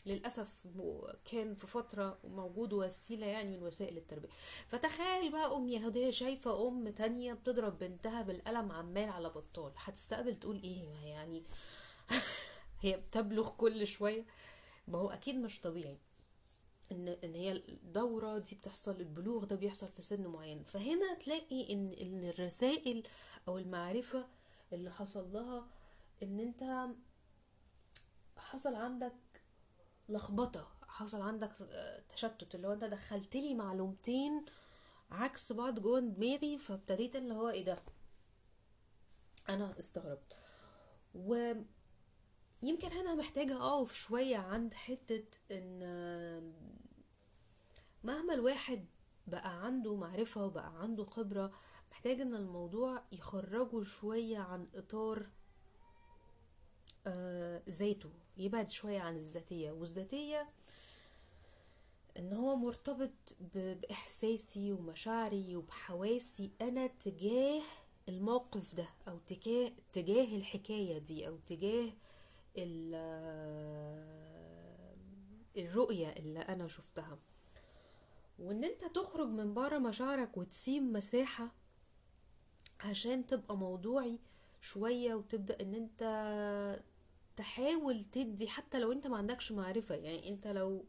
للأسف 0.05 0.65
م- 0.65 1.01
كان 1.25 1.55
في 1.55 1.67
فترة 1.67 2.19
موجود 2.23 2.73
وسيلة 2.73 3.25
يعني 3.27 3.57
من 3.57 3.63
وسائل 3.63 3.97
التربية. 3.97 4.29
فتخيل 4.67 5.31
بقى 5.31 5.55
أم 5.55 5.69
يهودية 5.69 6.09
شايفة 6.11 6.67
أم 6.67 6.89
تانية 6.89 7.33
بتضرب 7.33 7.79
بنتها 7.79 8.21
بالقلم 8.21 8.71
عمال 8.71 9.09
على 9.09 9.29
بطال. 9.29 9.71
هتستقبل 9.77 10.39
تقول 10.39 10.55
ما 10.93 11.05
يعني 11.07 11.43
هي 12.81 12.97
بتبلغ 12.97 13.49
كل 13.49 13.87
شوية. 13.87 14.25
ما 14.87 14.97
هو 14.97 15.09
أكيد 15.09 15.35
مش 15.35 15.61
طبيعي. 15.61 15.97
إن 16.91 17.07
إن 17.07 17.35
هي 17.35 17.51
الدورة 17.51 18.37
دي 18.37 18.55
بتحصل 18.55 18.99
البلوغ 19.01 19.45
ده 19.45 19.55
بيحصل 19.55 19.87
في 19.89 20.01
سن 20.01 20.27
معين. 20.27 20.63
فهنا 20.63 21.13
تلاقي 21.13 21.73
إن 21.73 21.93
إن 21.93 22.23
الرسائل 22.23 23.03
أو 23.47 23.57
المعرفة 23.57 24.27
اللي 24.73 24.91
حصل 24.91 25.33
لها 25.33 25.67
إن 26.23 26.39
أنت 26.39 26.87
حصل 28.37 28.75
عندك 28.75 29.13
لخبطة 30.09 30.67
حصل 30.87 31.21
عندك 31.21 31.51
آه، 31.61 32.03
تشتت. 32.09 32.55
اللي 32.55 32.67
هو 32.67 32.73
أنت 32.73 32.83
دخلت 32.83 33.35
لي 33.35 33.53
معلومتين 33.53 34.45
عكس 35.11 35.51
بعض 35.53 35.79
جوه 35.79 35.99
دماغي 35.99 36.57
فابتديت 36.57 37.15
اللي 37.15 37.33
هو 37.33 37.49
إيه 37.49 37.65
ده؟ 37.65 37.79
أنا 39.49 39.79
استغربت. 39.79 40.33
ويمكن 42.63 42.91
هنا 42.91 43.15
محتاجة 43.15 43.57
أقف 43.63 43.93
شوية 43.93 44.37
عند 44.37 44.73
حتة 44.73 45.23
إن 45.51 46.53
مهما 48.03 48.33
الواحد 48.33 48.85
بقى 49.27 49.65
عنده 49.65 49.95
معرفة 49.95 50.45
وبقى 50.45 50.81
عنده 50.81 51.03
خبرة 51.05 51.51
محتاج 51.91 52.21
إن 52.21 52.35
الموضوع 52.35 53.03
يخرجه 53.11 53.83
شوية 53.83 54.37
عن 54.37 54.67
إطار 54.75 55.27
آه 57.07 57.61
ذاته 57.69 58.09
يبعد 58.37 58.69
شوية 58.69 58.99
عن 58.99 59.17
الذاتية. 59.17 59.71
والذاتية 59.71 60.49
إن 62.17 62.33
هو 62.33 62.55
مرتبط 62.55 63.11
بإحساسي 63.55 64.71
ومشاعري 64.71 65.55
وبحواسي 65.55 66.51
أنا 66.61 66.87
تجاه 66.87 67.61
الموقف 68.09 68.75
ده 68.75 68.89
أو 69.07 69.17
تجاه 69.93 70.35
الحكاية 70.37 70.97
دي 70.97 71.27
أو 71.27 71.37
تجاه 71.37 71.91
الرؤية 75.57 76.09
اللي 76.09 76.39
أنا 76.39 76.67
شفتها. 76.67 77.17
وإن 78.39 78.63
أنت 78.63 78.85
تخرج 78.85 79.27
من 79.27 79.53
بره 79.53 79.77
مشاعرك 79.77 80.37
وتسيب 80.37 80.83
مساحة 80.83 81.51
عشان 82.79 83.25
تبقى 83.25 83.57
موضوعي 83.57 84.19
شوية 84.61 85.15
وتبدأ 85.15 85.57
إن 85.61 85.73
أنت 85.73 86.03
تحاول 87.37 88.03
تدي 88.05 88.47
حتى 88.47 88.79
لو 88.79 88.91
أنت 88.91 89.07
ما 89.07 89.17
عندكش 89.17 89.51
معرفة. 89.51 89.95
يعني 89.95 90.29
أنت 90.29 90.47
لو 90.47 90.85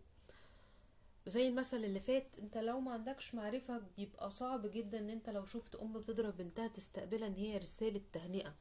زي 1.26 1.48
المثل 1.48 1.76
اللي 1.76 2.00
فات 2.00 2.38
أنت 2.38 2.58
لو 2.58 2.80
ما 2.80 2.92
عندكش 2.92 3.34
معرفة 3.34 3.82
بيبقى 3.96 4.30
صعب 4.30 4.66
جدا 4.66 4.98
إن 4.98 5.10
أنت 5.10 5.30
لو 5.30 5.44
شفت 5.46 5.74
أم 5.76 5.92
بتضرب 5.92 6.36
بنتها 6.36 6.68
تستقبلها 6.68 7.28
إن 7.28 7.34
هي 7.34 7.58
رسالة 7.58 8.00
تهنئة. 8.12 8.54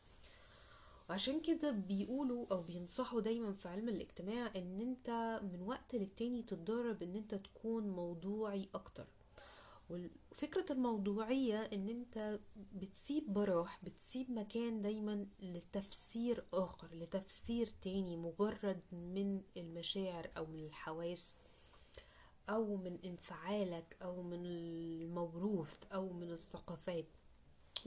وعشان 1.10 1.42
كده 1.42 1.72
بيقولوا 1.72 2.46
أو 2.52 2.62
بينصحوا 2.64 3.22
دايما 3.22 3.54
في 3.54 3.68
علم 3.68 3.90
الاجتماع 3.90 4.52
إن 4.56 4.82
أنت 4.82 5.40
من 5.44 5.62
وقت 5.62 5.96
للتاني 5.96 6.44
تتدرب 6.44 7.04
إن 7.04 7.16
أنت 7.16 7.36
تكون 7.36 7.88
موضوعي 7.90 8.70
أكتر. 8.76 9.08
وفكرة 9.90 10.66
الموضوعية 10.72 11.60
إن 11.62 11.90
أنت 11.90 12.40
بتسيب 12.74 13.34
براح 13.34 13.80
بتسيب 13.84 14.32
مكان 14.32 14.82
دايما 14.82 15.28
لتفسير 15.40 16.44
آخر 16.54 16.88
لتفسير 16.96 17.68
تاني 17.82 18.18
مجرد 18.18 18.82
من 18.92 19.42
المشاعر 19.58 20.30
أو 20.38 20.46
من 20.46 20.66
الحواس 20.66 21.36
أو 22.50 22.76
من 22.76 23.00
انفعالك 23.06 23.98
أو 24.02 24.22
من 24.22 24.46
الموروث 24.46 25.78
أو 25.94 26.14
من 26.14 26.32
الثقافات. 26.32 27.06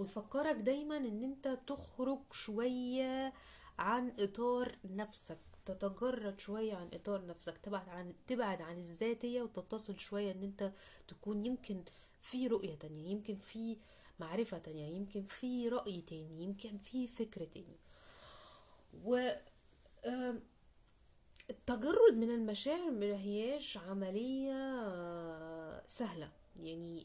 ويفكرك 0.00 0.56
دايما 0.56 0.96
إن 0.96 1.22
أنت 1.22 1.58
تخرج 1.66 2.20
شوية 2.32 3.32
عن 3.78 4.12
إطار 4.18 4.76
نفسك 4.84 5.38
تتجرد 5.66 6.40
شوية 6.40 6.74
عن 6.74 6.88
إطار 6.94 7.26
نفسك 7.26 7.58
تبعد 7.58 7.88
عن 7.88 8.14
تبعد 8.26 8.62
عن 8.62 8.78
الذاتية 8.78 9.42
وتتصل 9.42 9.98
شوية 9.98 10.32
إن 10.32 10.42
أنت 10.42 10.72
تكون 11.08 11.46
يمكن 11.46 11.84
في 12.20 12.46
رؤية 12.46 12.74
تانية 12.74 13.10
يمكن 13.10 13.36
في 13.36 13.76
معرفة 14.20 14.58
تانية 14.58 14.96
يمكن 14.96 15.24
في 15.24 15.68
رأي 15.68 16.00
تاني 16.00 16.44
يمكن 16.44 16.78
في 16.78 17.06
فكر 17.08 17.44
تاني. 17.44 17.78
و 19.04 19.30
التجرد 21.50 22.14
من 22.14 22.30
المشاعر 22.30 22.90
ما 22.90 23.06
هياش 23.06 23.78
عملية 23.78 24.52
آه، 24.54 25.82
سهلة. 25.86 26.39
يعني 26.66 27.02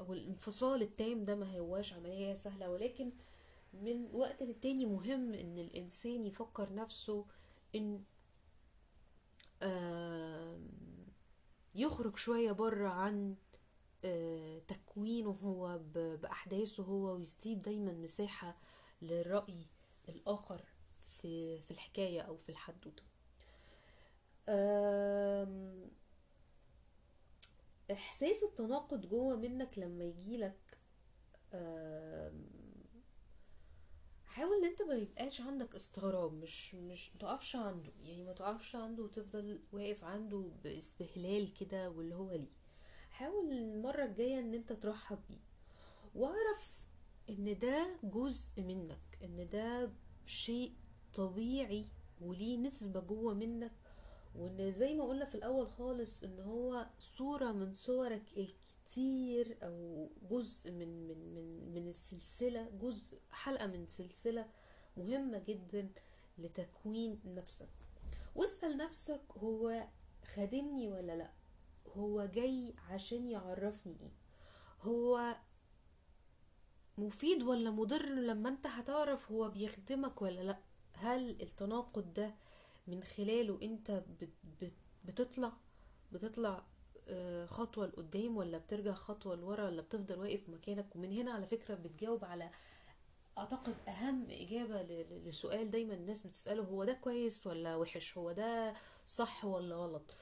الانفصال 0.00 0.82
التام 0.82 1.24
ده 1.24 1.34
ما 1.34 1.58
هواش 1.58 1.92
عملية 1.92 2.34
سهلة 2.34 2.70
ولكن 2.70 3.12
من 3.72 4.08
وقت 4.12 4.42
للتاني 4.42 4.86
مهم 4.86 5.34
إن 5.34 5.58
الإنسان 5.58 6.26
يفكر 6.26 6.74
نفسه 6.74 7.26
إن 7.74 8.02
يخرج 11.74 12.16
شوية 12.16 12.52
بره 12.52 12.88
عن 12.88 13.36
آه، 14.04 14.58
تكوينه 14.58 15.30
هو 15.30 15.78
بأحداثه 15.94 16.82
هو 16.82 17.14
ويسيب 17.14 17.58
دايما 17.58 17.92
مساحة 17.92 18.56
للرأي 19.02 19.66
الآخر 20.08 20.64
في 21.04 21.60
في 21.60 21.70
الحكاية 21.70 22.20
أو 22.20 22.36
في 22.36 22.48
الحدوتة. 22.48 23.02
إحساس 27.92 28.42
التناقض 28.42 29.06
جوه 29.06 29.36
منك 29.36 29.78
لما 29.78 30.04
يجيلك 30.04 30.78
حاول 34.24 34.56
إن 34.58 34.64
أنت 34.64 34.82
ما 34.82 34.94
يبقاش 34.94 35.40
عندك 35.40 35.74
استغراب 35.74 36.32
مش 36.32 36.74
مش 36.74 37.14
متقفش 37.16 37.56
عنده 37.56 37.92
يعني 38.02 38.24
ما 38.24 38.32
تقفش 38.32 38.76
عنده 38.76 39.02
وتفضل 39.02 39.60
واقف 39.72 40.04
عنده 40.04 40.50
باستهلال 40.64 41.54
كده 41.54 41.90
واللي 41.90 42.14
هو 42.14 42.32
ليه. 42.32 42.52
حاول 43.10 43.52
المرة 43.52 44.04
الجاية 44.04 44.38
إن 44.38 44.54
أنت 44.54 44.72
ترحب 44.72 45.18
بيه. 45.28 45.40
واعرف 46.14 46.80
إن 47.30 47.58
ده 47.58 47.96
جزء 48.02 48.62
منك 48.62 49.18
إن 49.24 49.48
ده 49.48 49.92
شيء 50.26 50.72
طبيعي 51.14 51.84
وليه 52.20 52.58
نسبة 52.58 53.00
جوه 53.00 53.34
منك 53.34 53.72
وإن 54.38 54.72
زي 54.72 54.94
ما 54.94 55.04
قلنا 55.04 55.24
في 55.24 55.34
الأول 55.34 55.68
خالص 55.68 56.22
إن 56.24 56.40
هو 56.40 56.86
صورة 56.98 57.52
من 57.52 57.74
صورك 57.74 58.22
الكتير 58.36 59.58
أو 59.62 60.08
جزء 60.30 60.70
من 60.70 61.08
من 61.08 61.34
من 61.34 61.74
من 61.74 61.88
السلسلة 61.88 62.70
جزء 62.80 63.18
حلقة 63.30 63.66
من 63.66 63.86
سلسلة 63.86 64.46
مهمة 64.96 65.38
جدا 65.38 65.88
لتكوين 66.38 67.20
نفسك. 67.24 67.68
واسأل 68.34 68.76
نفسك 68.76 69.22
هو 69.38 69.86
خادمني 70.34 70.88
ولا 70.88 71.16
لأ؟ 71.16 71.30
هو 71.96 72.24
جاي 72.24 72.74
عشان 72.90 73.26
يعرفني 73.30 73.96
إيه؟ 74.00 74.12
هو 74.82 75.36
مفيد 76.98 77.42
ولا 77.42 77.70
مضر 77.70 78.06
لما 78.08 78.48
أنت 78.48 78.66
هتعرف 78.66 79.32
هو 79.32 79.48
بيخدمك 79.48 80.22
ولا 80.22 80.40
لأ؟ 80.40 80.58
هل 80.92 81.42
التناقض 81.42 82.12
ده 82.14 82.34
من 82.86 83.02
خلاله 83.04 83.58
انت 83.62 83.90
بت 84.20 84.30
بت 84.60 84.72
بتطلع 85.04 85.52
بتطلع 86.12 86.66
آه، 87.08 87.46
خطوة 87.46 87.86
لقدام 87.86 88.36
ولا 88.36 88.58
بترجع 88.58 88.92
خطوة 88.92 89.36
لورا 89.36 89.64
ولا 89.64 89.82
بتفضل 89.82 90.18
واقف 90.18 90.48
مكانك؟ 90.48 90.96
ومن 90.96 91.12
هنا 91.12 91.32
على 91.32 91.46
فكرة 91.46 91.74
بتجاوب 91.74 92.24
على 92.24 92.50
أعتقد 93.38 93.74
أهم 93.88 94.26
إجابة 94.30 94.82
لسؤال 95.24 95.70
دايما 95.70 95.94
الناس 95.94 96.26
بتسأله 96.26 96.62
هو 96.62 96.84
ده 96.84 96.92
كويس 96.92 97.46
ولا 97.46 97.76
وحش؟ 97.76 98.18
هو 98.18 98.32
ده 98.32 98.74
صح 99.04 99.44
ولا 99.44 99.76
غلط؟ 99.76 100.14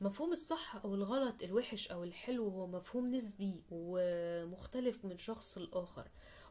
مفهوم 0.00 0.32
الصح 0.32 0.76
أو 0.84 0.94
الغلط 0.94 1.42
الوحش 1.42 1.88
أو 1.88 2.04
الحلو 2.04 2.48
هو 2.48 2.66
مفهوم 2.66 3.10
نسبي 3.14 3.62
ومختلف 3.70 5.04
من 5.04 5.18
شخص 5.18 5.58
لآخر. 5.58 6.08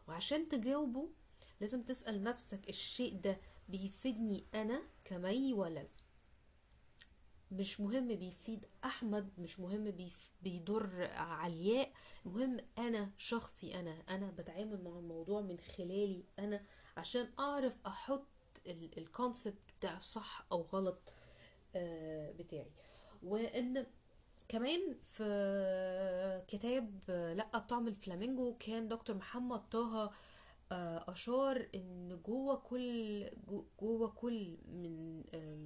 وعشان 0.08 0.48
تجاوبه 0.50 1.10
لازم 1.62 1.84
تسأل 1.84 2.24
نفسك 2.24 2.70
الشيء 2.70 3.16
ده 3.20 3.38
بيفيدني 3.72 4.46
أنا 4.56 4.82
كمي 5.06 5.54
لا 5.54 5.88
مش 7.52 7.80
مهم 7.82 8.16
بيفيد 8.16 8.66
أحمد 8.86 9.30
مش 9.38 9.60
مهم 9.60 9.94
بيضر 10.42 11.10
علياء 11.14 11.92
المهم 12.26 12.58
أنا 12.78 13.12
شخصي 13.18 13.80
أنا 13.80 14.04
أنا 14.10 14.32
بتعامل 14.32 14.84
مع 14.84 15.00
الموضوع 15.00 15.42
من 15.42 15.60
خلالي 15.60 16.24
أنا 16.40 16.66
عشان 16.98 17.30
أعرف 17.40 17.78
أحط 17.88 18.28
الكونسبت 18.68 19.62
بتاع 19.80 20.00
صح 20.00 20.46
أو 20.52 20.62
غلط 20.62 21.00
آه، 21.76 22.32
بتاعي. 22.32 22.72
وإن 23.24 23.86
كمان 24.48 24.96
في 25.12 26.44
كتاب 26.48 27.00
لأ 27.38 27.58
بطعم 27.58 27.88
الفلامينجو 27.88 28.56
كان 28.60 28.88
دكتور 28.88 29.16
محمد 29.16 29.70
طه 29.70 30.12
آه، 30.72 31.12
أشار 31.12 31.68
إن 31.76 32.20
جوه 32.26 32.56
كل 32.56 33.30
جو- 33.48 33.66
جوه 33.82 34.08
كل 34.08 34.58
من 34.68 35.24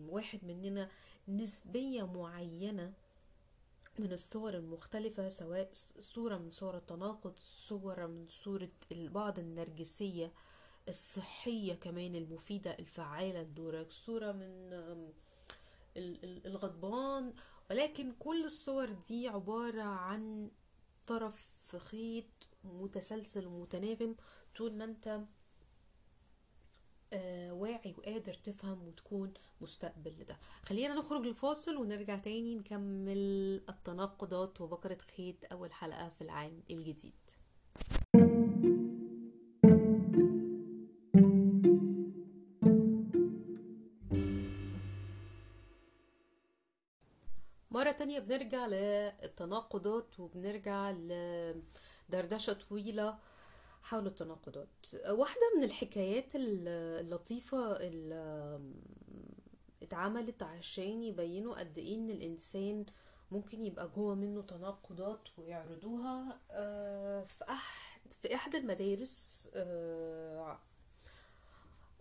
واحد 0.10 0.43
مننا 0.45 0.89
نسبية 1.28 2.03
معينة 2.03 2.93
من 3.99 4.14
الصور 4.14 4.53
المختلفة 4.53 5.30
سواء 5.30 5.70
صورة 5.99 6.38
من 6.38 6.51
صور 6.51 6.78
التناقض 6.78 7.34
صورة 7.39 8.06
من 8.06 8.28
صورة 8.30 8.70
البعض 8.91 9.39
النرجسية 9.39 10.32
الصحية 10.89 11.74
كمان 11.74 12.16
المفيدة 12.16 12.72
الفعالة 12.80 13.41
لدورك 13.41 13.91
صورة 13.91 14.32
من 14.32 14.74
الغضبان. 16.45 17.34
ولكن 17.72 18.14
كل 18.20 18.45
الصور 18.45 18.89
دي 18.91 19.28
عبارة 19.28 19.82
عن 19.84 20.51
طرف 21.08 21.47
خيط 21.78 22.26
متسلسل 22.64 23.47
ومتناغم 23.47 24.16
طول 24.56 24.74
ما 24.78 24.84
انت 24.84 25.22
آه، 27.14 27.51
واعي 27.53 27.95
وقادر 27.97 28.34
تفهم 28.34 28.88
وتكون 28.88 29.34
مستقبل 29.62 30.12
لده 30.12 30.38
خلينا 30.64 30.93
نخرج 30.95 31.26
لفاصل 31.26 31.78
ونرجع 31.78 32.18
تاني 32.18 32.56
نكمل 32.56 33.18
التناقضات 33.70 34.62
وبكرة 34.62 34.97
خيط 35.18 35.36
أول 35.51 35.74
حلقة 35.74 36.10
في 36.10 36.22
العام 36.22 36.64
الجديد. 36.70 37.14
مرة 47.72 47.91
تانية 47.91 48.20
بنرجع 48.20 48.66
للتناقضات 48.68 50.20
وبنرجع 50.20 50.91
لدردشة 50.91 52.53
طويلة. 52.53 53.20
حول 53.86 54.08
التناقضات. 54.08 54.68
واحدة 55.10 55.42
من 55.58 55.64
الحكايات 55.64 56.36
ال- 56.36 56.68
اللطيفة 57.06 57.72
اللي 57.78 58.60
اتعملت 59.84 60.44
عشان 60.44 61.04
يبينوا 61.04 61.60
قد 61.60 61.78
إيه 61.78 61.96
إن 61.96 62.10
الإنسان 62.10 62.86
ممكن 63.32 63.66
يبقى 63.66 63.90
جوه 63.96 64.16
منه 64.16 64.42
تناقضات 64.42 65.30
ويعرضوها 65.38 66.40
آه، 66.52 67.24
في 67.24 67.44
أحد 67.50 68.12
في 68.22 68.34
المدارس 68.56 69.50
آه، 69.54 70.60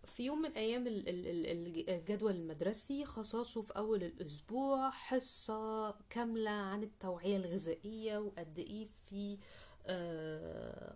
في 0.04 0.22
يوم 0.24 0.42
من 0.42 0.50
أيام 0.52 0.86
ال- 0.86 1.08
ال- 1.08 1.46
ال- 1.46 1.90
الجدول 1.90 2.32
المدرسي 2.36 3.04
خصصوا 3.04 3.62
في 3.62 3.76
أول 3.76 4.02
الأسبوع 4.04 4.90
حصة 4.90 5.90
كاملة 6.10 6.50
عن 6.50 6.82
التوعية 6.82 7.36
الغذائية 7.36 8.18
وقد 8.18 8.58
إيه 8.58 8.86
في 9.06 9.38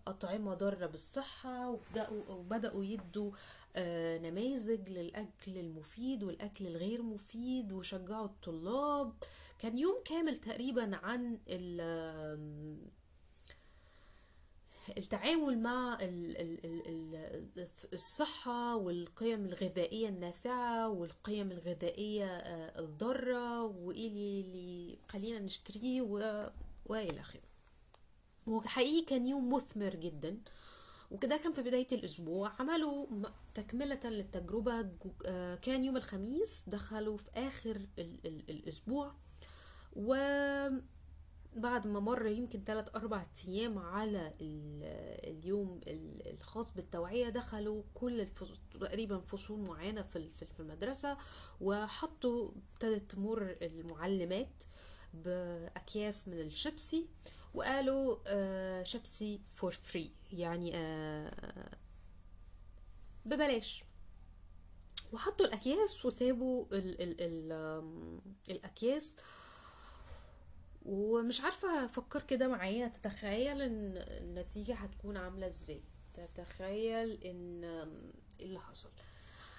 أطعمة 0.07 0.55
ضارة 0.55 0.87
بالصحة 0.87 1.71
وبدأوا, 1.71 2.85
يدوا 2.85 3.31
آه، 3.77 4.19
نماذج 4.19 4.89
للأكل 4.91 5.59
المفيد 5.59 6.23
والأكل 6.23 6.67
الغير 6.67 7.03
مفيد 7.03 7.73
وشجعوا 7.73 8.27
الطلاب. 8.27 9.13
كان 9.59 9.79
يوم 9.79 10.03
كامل 10.05 10.37
تقريبا 10.37 10.97
عن 10.97 11.39
التعامل 14.99 15.59
مع 15.59 15.99
ال- 16.01 16.37
ال- 16.41 16.65
ال- 16.67 17.15
ال- 17.57 17.69
الصحة 17.93 18.77
والقيم 18.77 19.45
الغذائية 19.45 20.09
النافعة 20.09 20.89
والقيم 20.89 21.51
الغذائية 21.53 22.25
آه، 22.27 22.81
الضارة 22.81 23.63
وإيه 23.63 24.09
اللي 24.09 24.99
خلينا 25.09 25.39
نشتريه 25.39 26.03
وإلى 26.87 27.21
آخره. 27.21 27.41
وحقيقي 28.49 29.05
كان 29.07 29.27
يوم 29.27 29.55
مثمر 29.55 29.95
جدا. 29.95 30.39
وكده 31.11 31.37
كان 31.37 31.53
في 31.53 31.63
بداية 31.63 31.87
الأسبوع. 31.93 32.53
عملوا 32.59 33.07
تكملة 33.55 34.01
للتجربة. 34.05 34.89
آه، 35.27 35.55
كان 35.55 35.85
يوم 35.85 35.97
الخميس. 35.97 36.65
دخلوا 36.67 37.17
في 37.17 37.31
آخر 37.35 37.77
ال- 37.99 38.27
ال- 38.27 38.51
الأسبوع. 38.51 39.15
وبعد 39.97 41.87
ما 41.87 42.01
مر 42.01 42.27
يمكن 42.27 42.65
ثلاث 42.65 42.97
أربع 42.97 43.27
أيام 43.49 43.79
على 43.79 44.33
ال- 44.41 45.39
اليوم 45.39 45.81
ال- 45.87 46.29
الخاص 46.35 46.73
بالتوعية 46.73 47.29
دخلوا 47.29 47.83
كل 47.95 48.27
تقريبا 48.81 49.19
فصول 49.21 49.61
معينة 49.61 50.03
في 50.03 50.17
ال- 50.17 50.31
في 50.39 50.47
في 50.47 50.61
المدرسة. 50.61 51.17
وحطوا 51.61 52.51
ابتدت 52.75 53.11
تمر 53.11 53.57
المعلمات 53.63 54.65
بأكياس 55.15 56.29
من 56.29 56.41
الشيبسي. 56.41 57.07
وقالوا 57.55 58.17
آه، 58.27 58.83
شيبسي 58.83 59.41
for 59.55 59.71
free 59.71 60.11
يعني 60.33 60.73
آه، 60.75 61.77
ببلاش. 63.27 63.85
وحطوا 65.13 65.47
الأكياس 65.47 66.05
وسابوا 66.07 66.65
ال 66.73 67.03
ال 67.03 67.21
ال 67.21 67.53
آم، 67.53 68.21
الأكياس. 68.51 69.17
ومش 70.87 71.41
عارفة 71.41 71.85
أفكر 71.85 72.23
كده 72.23 72.49
معايا. 72.49 72.89
تتخيل 72.89 73.63
إن 73.63 73.93
النتيجة 73.97 74.75
هتكون 74.75 75.17
عاملة 75.17 75.47
إزاي؟ 75.47 75.83
تتخيل 76.15 77.11
آم، 77.65 78.13
إيه 78.41 78.47
اللي 78.47 78.61
حصل؟ 78.61 78.91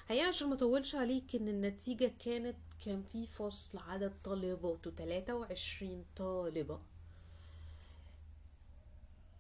هي 0.08 0.22
عشان 0.22 0.48
ما 0.50 0.56
أطولش 0.56 0.96
عليك 0.96 1.36
إن 1.36 1.48
النتيجة 1.48 2.12
كانت 2.26 2.58
كان 2.86 3.04
في 3.04 3.26
فصل 3.28 3.78
عدد 3.78 4.14
طالباته 4.24 4.92
23 4.92 6.06
طالبة. 6.16 6.82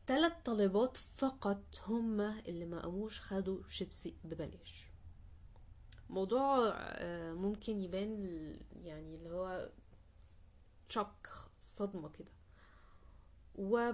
ثلاث 0.10 0.34
طالبات 0.46 0.98
فقط 0.98 1.64
هما 1.88 2.40
اللي 2.48 2.66
ما 2.66 2.82
قاموش 2.82 3.22
خدوا 3.22 3.64
شيبسي 3.68 4.18
ببلاش. 4.24 4.92
موضوع 6.10 6.74
آه، 6.78 7.34
ممكن 7.34 7.82
يبان 7.82 8.26
يعني 8.72 9.16
اللي 9.16 9.30
هو 9.30 9.70
شوك 10.90 11.30
صدمة 11.60 12.10
كده. 12.10 12.32
و 13.56 13.92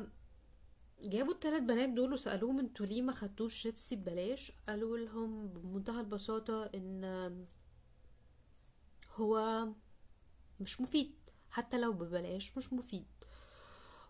جابوا 1.02 1.34
الثلاث 1.34 1.62
بنات 1.64 1.90
دول 1.90 2.14
وسألوهم 2.14 2.60
أنتوا 2.60 2.86
ليه 2.86 3.02
ما 3.02 3.14
خدتوش 3.14 3.54
شيبسي 3.56 3.96
ببلاش؟ 3.96 4.52
قالوا 4.68 4.98
لهم 4.98 5.48
بمنتهى 5.48 6.00
البساطة 6.00 6.66
إن 6.76 7.46
هو 9.16 9.68
مش 10.60 10.82
مفيد 10.82 11.16
حتى 11.50 11.78
لو 11.78 11.94
ببلاش 11.94 12.58
مش 12.58 12.74
مفيد. 12.74 13.08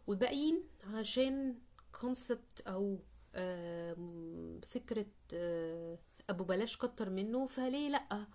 والباقيين 0.08 0.64
عشان 0.84 1.56
concept 2.02 2.62
أو 2.68 3.00
آم، 3.36 4.60
فكرة 4.66 5.06
آه، 5.34 5.98
أبو 6.30 6.44
بلاش 6.44 6.78
كتر 6.78 7.10
منه 7.10 7.48
فليه 7.48 7.90
لأ؟ 7.90 8.26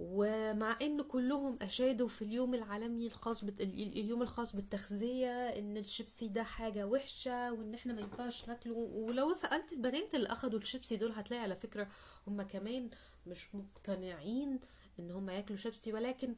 ومع 0.00 0.78
إن 0.82 1.02
كلهم 1.02 1.58
أشادوا 1.62 2.08
في 2.08 2.22
اليوم 2.22 2.54
العالمي 2.54 3.06
الخاص 3.06 3.44
بت... 3.44 3.60
ال- 3.60 3.82
ال- 3.82 3.92
اليوم 3.98 4.22
الخاص 4.22 4.56
بالتغذية 4.56 5.48
إن 5.58 5.76
الشيبسي 5.76 6.28
ده 6.28 6.42
حاجة 6.42 6.86
وحشة 6.86 7.52
وإن 7.52 7.74
إحنا 7.74 7.92
ما 7.92 8.00
ينفعش 8.00 8.48
ناكله 8.48 8.72
ولو 8.74 9.32
سألت 9.32 9.72
البنات 9.72 10.14
اللي 10.14 10.28
أخدوا 10.28 10.58
الشيبسي 10.58 10.96
دول 10.96 11.12
هتلاقي 11.12 11.42
على 11.42 11.56
فكرة 11.56 11.88
هم 12.26 12.42
كمان 12.42 12.90
مش 13.26 13.54
مقتنعين 13.54 14.60
إن 14.98 15.10
هم 15.10 15.30
ياكلوا 15.30 15.58
شيبسي 15.58 15.92
ولكن 15.92 16.34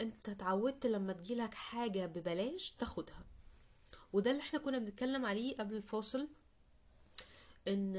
أنت 0.00 0.28
اتعودت 0.28 0.86
لما 0.86 1.12
تجيلك 1.12 1.54
حاجة 1.54 2.06
ببلاش 2.06 2.70
تاخدها. 2.70 3.24
وده 4.12 4.30
اللي 4.30 4.40
إحنا 4.42 4.58
كنا 4.58 4.78
بنتكلم 4.78 5.26
عليه 5.26 5.56
قبل 5.56 5.76
الفاصل 5.76 6.28
إن 7.68 7.92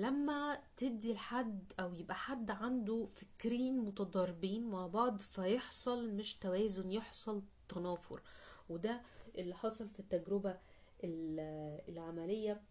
لما 0.00 0.58
تدي 0.76 1.12
لحد 1.14 1.72
أو 1.80 1.94
يبقى 1.94 2.14
حد 2.14 2.50
عنده 2.50 3.04
فكرين 3.16 3.78
متضاربين 3.78 4.70
مع 4.70 4.86
بعض 4.86 5.20
فيحصل 5.20 6.10
مش 6.14 6.34
توازن 6.34 6.90
يحصل 6.92 7.42
تنافر. 7.68 8.22
وده 8.68 9.02
اللي 9.38 9.54
حصل 9.54 9.88
في 9.88 10.00
التجربة 10.00 10.58
ال- 11.04 11.80
العملية 11.88 12.62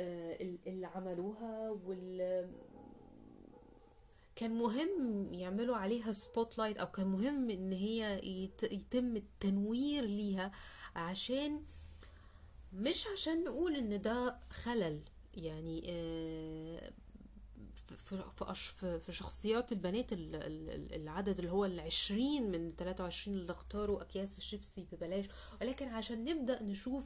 آه، 0.00 0.36
اللي 0.66 0.86
عملوها 0.86 1.70
وال 1.70 2.50
كان 4.36 4.50
مهم 4.54 5.34
يعملوا 5.34 5.76
عليها 5.76 6.12
spotlight 6.12 6.78
أو 6.78 6.86
كان 6.86 7.06
مهم 7.06 7.50
إن 7.50 7.72
هي 7.72 8.18
يت- 8.44 8.72
يتم 8.72 9.16
التنوير 9.16 10.04
ليها 10.04 10.52
عشان 10.96 11.64
مش 12.72 13.06
عشان 13.06 13.44
نقول 13.44 13.76
إن 13.76 14.00
ده 14.00 14.36
خلل 14.50 15.00
يعني 15.34 15.82
آه، 15.88 16.92
في 17.86 19.00
في 19.00 19.12
شخصيات 19.12 19.72
البنات 19.72 20.12
ال- 20.12 20.34
ال- 20.34 20.70
ال- 20.70 20.94
العدد 20.94 21.38
اللي 21.38 21.50
هو 21.50 21.64
العشرين 21.64 22.50
من 22.50 22.72
23 22.76 23.36
اللي 23.38 23.52
اختاروا 23.52 24.02
أكياس 24.02 24.38
الشيبسي 24.38 24.86
ببلاش. 24.92 25.26
ولكن 25.60 25.88
عشان 25.88 26.24
نبدأ 26.24 26.62
نشوف 26.62 27.04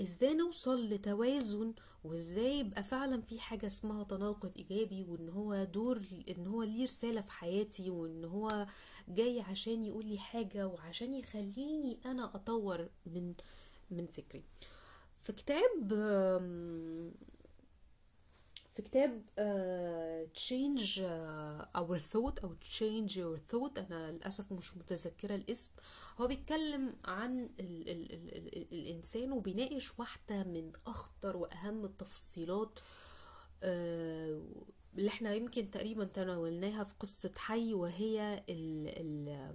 إزاي 0.00 0.34
نوصل 0.34 0.88
لتوازن 0.88 1.74
وازاي 2.04 2.58
يبقى 2.58 2.82
فعلا 2.82 3.20
في 3.20 3.40
حاجة 3.40 3.66
اسمها 3.66 4.04
تناقض 4.04 4.52
إيجابي 4.56 5.04
وإن 5.08 5.28
هو 5.28 5.64
دور 5.64 6.02
إن 6.28 6.46
هو 6.46 6.62
ليه 6.62 6.84
رسالة 6.84 7.20
في 7.20 7.32
حياتي 7.32 7.90
وإن 7.90 8.24
هو 8.24 8.66
جاي 9.08 9.40
عشان 9.40 9.82
يقول 9.82 10.06
لي 10.06 10.18
حاجة 10.18 10.66
وعشان 10.66 11.14
يخليني 11.14 11.98
أنا 12.06 12.34
أطور 12.34 12.88
من 13.06 13.34
من 13.90 14.06
فكري. 14.06 14.42
في 15.22 15.32
كتاب 15.32 15.92
في 18.76 18.82
كتاب 18.82 19.22
آه، 19.38 20.26
Change 20.34 21.00
آه، 21.00 21.68
Our 21.76 21.98
Thought 22.12 22.44
أو 22.44 22.54
Change 22.78 23.10
Your 23.12 23.52
Thought. 23.52 23.78
أنا 23.78 24.12
للأسف 24.12 24.52
مش 24.52 24.76
متذكرة 24.76 25.34
الاسم. 25.34 25.70
هو 26.20 26.26
بيتكلم 26.26 26.94
عن 27.04 27.50
ال 27.60 27.88
ال 27.88 28.12
ال 28.12 28.36
ال 28.36 28.56
ال 28.56 28.72
الإنسان 28.72 29.32
وبيناقش 29.32 29.98
واحدة 29.98 30.44
من 30.44 30.72
أخطر 30.86 31.36
وأهم 31.36 31.84
التفصيلات 31.84 32.78
آه، 33.62 34.42
اللي 34.98 35.08
إحنا 35.08 35.34
يمكن 35.34 35.70
تقريبا 35.70 36.04
تناولناها 36.04 36.84
في 36.84 36.94
قصة 37.00 37.32
حي 37.36 37.74
وهي 37.74 38.44
ال 38.48 38.88
ال 38.88 39.54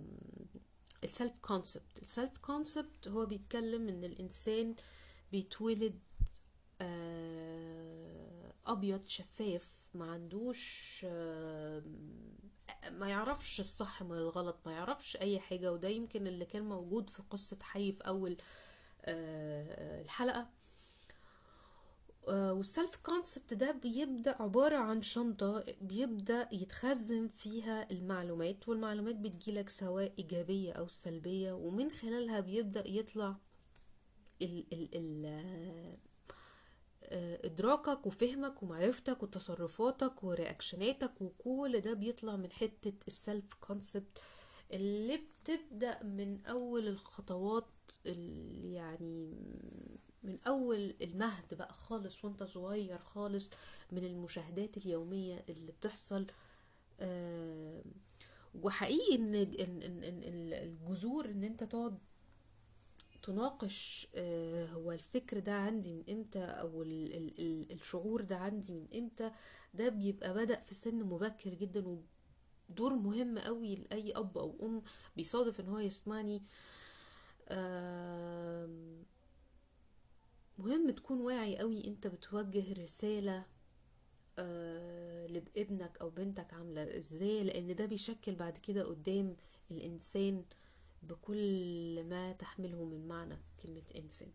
ال 1.03 1.10
self 1.10 1.37
concept 1.41 1.99
ال 2.01 2.08
self 2.08 2.37
concept 2.37 3.07
هو 3.07 3.25
بيتكلم 3.25 3.89
إن 3.89 4.03
الإنسان 4.03 4.75
بيتولد 5.31 5.99
آه، 6.81 7.50
أبيض 8.71 9.05
شفاف 9.05 9.89
ما 9.93 10.11
عندوش 10.11 11.01
آه، 11.09 11.83
ما 12.91 13.09
يعرفش 13.09 13.59
الصح 13.59 14.03
من 14.03 14.17
الغلط 14.17 14.59
ما 14.65 14.71
يعرفش 14.71 15.17
أي 15.17 15.39
حاجة 15.39 15.71
وده 15.73 15.87
يمكن 15.87 16.27
اللي 16.27 16.45
كان 16.45 16.63
موجود 16.69 17.09
في 17.09 17.21
قصة 17.29 17.57
حي 17.61 17.91
في 17.91 18.07
أول 18.07 18.37
آه، 19.05 20.01
الحلقة. 20.01 20.49
آه، 22.27 22.53
وال 22.53 22.67
self 22.67 22.95
concept 22.95 23.53
ده 23.53 23.71
بيبدأ 23.71 24.41
عبارة 24.41 24.77
عن 24.77 25.01
شنطة 25.01 25.65
بيبدأ 25.81 26.49
يتخزن 26.51 27.27
فيها 27.27 27.91
المعلومات 27.91 28.69
والمعلومات 28.69 29.15
بتجيلك 29.15 29.69
سواء 29.69 30.13
إيجابية 30.19 30.73
أو 30.73 30.87
سلبية 30.87 31.53
ومن 31.53 31.91
خلالها 31.91 32.39
بيبدأ 32.39 32.87
يطلع 32.87 33.35
ال 34.41 34.65
ال 34.73 34.89
ال 34.95 35.97
آه، 37.11 37.39
إدراكك 37.45 38.05
وفهمك 38.07 38.63
ومعرفتك 38.63 39.23
وتصرفاتك 39.23 40.23
و 40.23 40.32
reaction 40.32 41.03
اتك 41.03 41.21
وكل 41.21 41.79
ده 41.79 41.93
بيطلع 41.93 42.35
من 42.35 42.51
حتة 42.51 42.93
ال 43.07 43.16
self 43.16 43.53
concept 43.61 44.19
اللي 44.73 45.17
بتبدأ 45.43 46.03
من 46.03 46.45
أول 46.45 46.87
الخطوات 46.87 47.65
اللي 48.05 48.73
يعني 48.73 49.33
من 50.23 50.37
أول 50.47 50.95
المهد 51.01 51.53
بقى 51.53 51.73
خالص 51.73 52.25
وأنت 52.25 52.43
صغير 52.43 52.97
خالص 52.99 53.49
من 53.91 54.05
المشاهدات 54.05 54.77
اليومية 54.77 55.45
اللي 55.49 55.71
بتحصل. 55.71 56.27
آه، 56.99 57.81
وحقيقي 58.61 59.15
إن 59.15 59.35
الجذور 60.53 61.25
إن 61.25 61.43
أنت 61.43 61.63
تقعد 61.63 61.97
تناقش 63.23 64.07
آه، 64.15 64.65
هو 64.65 64.91
الفكر 64.91 65.39
ده 65.39 65.53
عندي 65.53 65.93
من 65.93 66.03
إمتى 66.09 66.39
أو 66.43 66.81
ال 66.83 67.13
ال 67.15 67.39
ال 67.39 67.71
الشعور 67.71 68.21
ده 68.21 68.37
عندي 68.37 68.73
من 68.73 68.87
إمتى؟ 68.95 69.31
ده 69.73 69.89
بيبقى 69.89 70.33
بدأ 70.33 70.59
في 70.61 70.73
سن 70.75 70.95
مبكر 71.03 71.53
جدا 71.53 71.99
ودور 72.69 72.93
مهم 72.93 73.39
قوي 73.39 73.75
لأي 73.75 74.11
أب 74.15 74.37
أو 74.37 74.57
أم 74.61 74.81
بيصادف 75.15 75.59
إن 75.59 75.69
هو 75.69 75.79
يسمعني. 75.79 76.43
مهم 80.57 80.89
تكون 80.89 81.21
واعي 81.21 81.57
قوي 81.57 81.87
أنت 81.87 82.07
بتوجه 82.07 82.73
رسالة 82.83 83.45
آه، 84.39 85.27
لابنك 85.27 85.97
أو 86.01 86.09
بنتك 86.09 86.53
عاملة 86.53 86.97
إزاي 86.97 87.43
لأن 87.43 87.75
ده 87.75 87.85
بيشكل 87.85 88.35
بعد 88.35 88.57
كده 88.57 88.83
قدام 88.83 89.35
الإنسان. 89.71 90.43
بكل 91.01 92.03
ما 92.03 92.31
تحمله 92.33 92.83
من 92.85 93.07
معنى 93.07 93.37
كلمة 93.63 93.81
إنسان. 93.97 94.31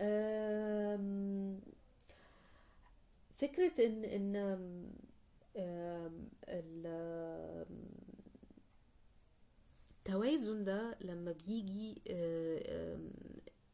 آم، 0.00 1.60
فكرة 3.38 3.72
ال- 3.78 4.36
آم، 5.56 6.28
التوازن 9.98 10.64
ده 10.64 10.96
لما 11.00 11.32
بيجي 11.32 11.94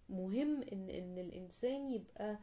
مهم 0.08 0.62
إن 0.72 0.90
إن 0.90 1.18
الإنسان 1.18 1.88
يبقى 1.88 2.38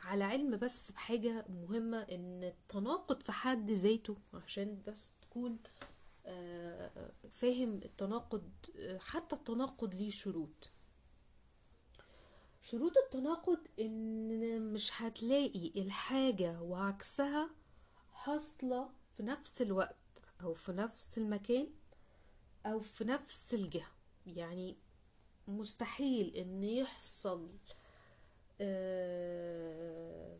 على 0.00 0.24
علم 0.24 0.56
بس 0.56 0.90
بحاجة 0.92 1.44
مهمة 1.48 1.98
إن 2.02 2.44
التناقض 2.44 3.22
في 3.22 3.32
حد 3.32 3.70
ذاته 3.70 4.16
عشان 4.34 4.82
بس 4.86 5.14
تكون 5.22 5.58
فاهم 7.30 7.74
التناقض 7.84 8.50
آه، 8.78 8.98
حتى 8.98 9.36
التناقض 9.36 9.94
ليه 9.94 10.10
شروط. 10.10 10.70
شروط 12.62 12.92
التناقض 13.04 13.58
إن 13.80 14.72
مش 14.72 15.02
هتلاقي 15.02 15.72
الحاجة 15.76 16.60
وعكسها 16.60 17.50
حاصلة 18.12 18.90
في 19.16 19.22
نفس 19.22 19.62
الوقت 19.62 19.96
أو 20.42 20.54
في 20.54 20.72
نفس 20.72 21.18
المكان 21.18 21.66
أو 22.66 22.80
في 22.80 23.04
نفس 23.04 23.54
الجهة. 23.54 23.90
يعني 24.26 24.76
مستحيل 25.48 26.36
إن 26.36 26.64
يحصل 26.64 27.48
آه، 28.60 30.38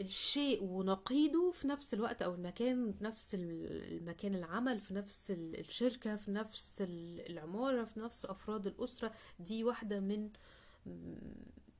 الشيء 0.00 0.62
ونقيضه 0.64 1.50
في 1.50 1.68
نفس 1.68 1.94
الوقت 1.94 2.22
أو 2.22 2.34
المكان 2.34 2.92
في 2.92 3.04
نفس 3.04 3.30
المكان 3.34 4.34
العمل 4.34 4.80
في 4.80 4.94
نفس 4.94 5.30
ال- 5.30 5.60
الشركة 5.60 6.16
في 6.16 6.30
نفس 6.30 6.82
ال- 6.82 7.30
العمارة 7.30 7.84
في 7.84 8.00
نفس 8.00 8.26
أفراد 8.26 8.66
الأسرة. 8.66 9.12
دي 9.40 9.64
واحدة 9.64 10.00
من 10.00 10.30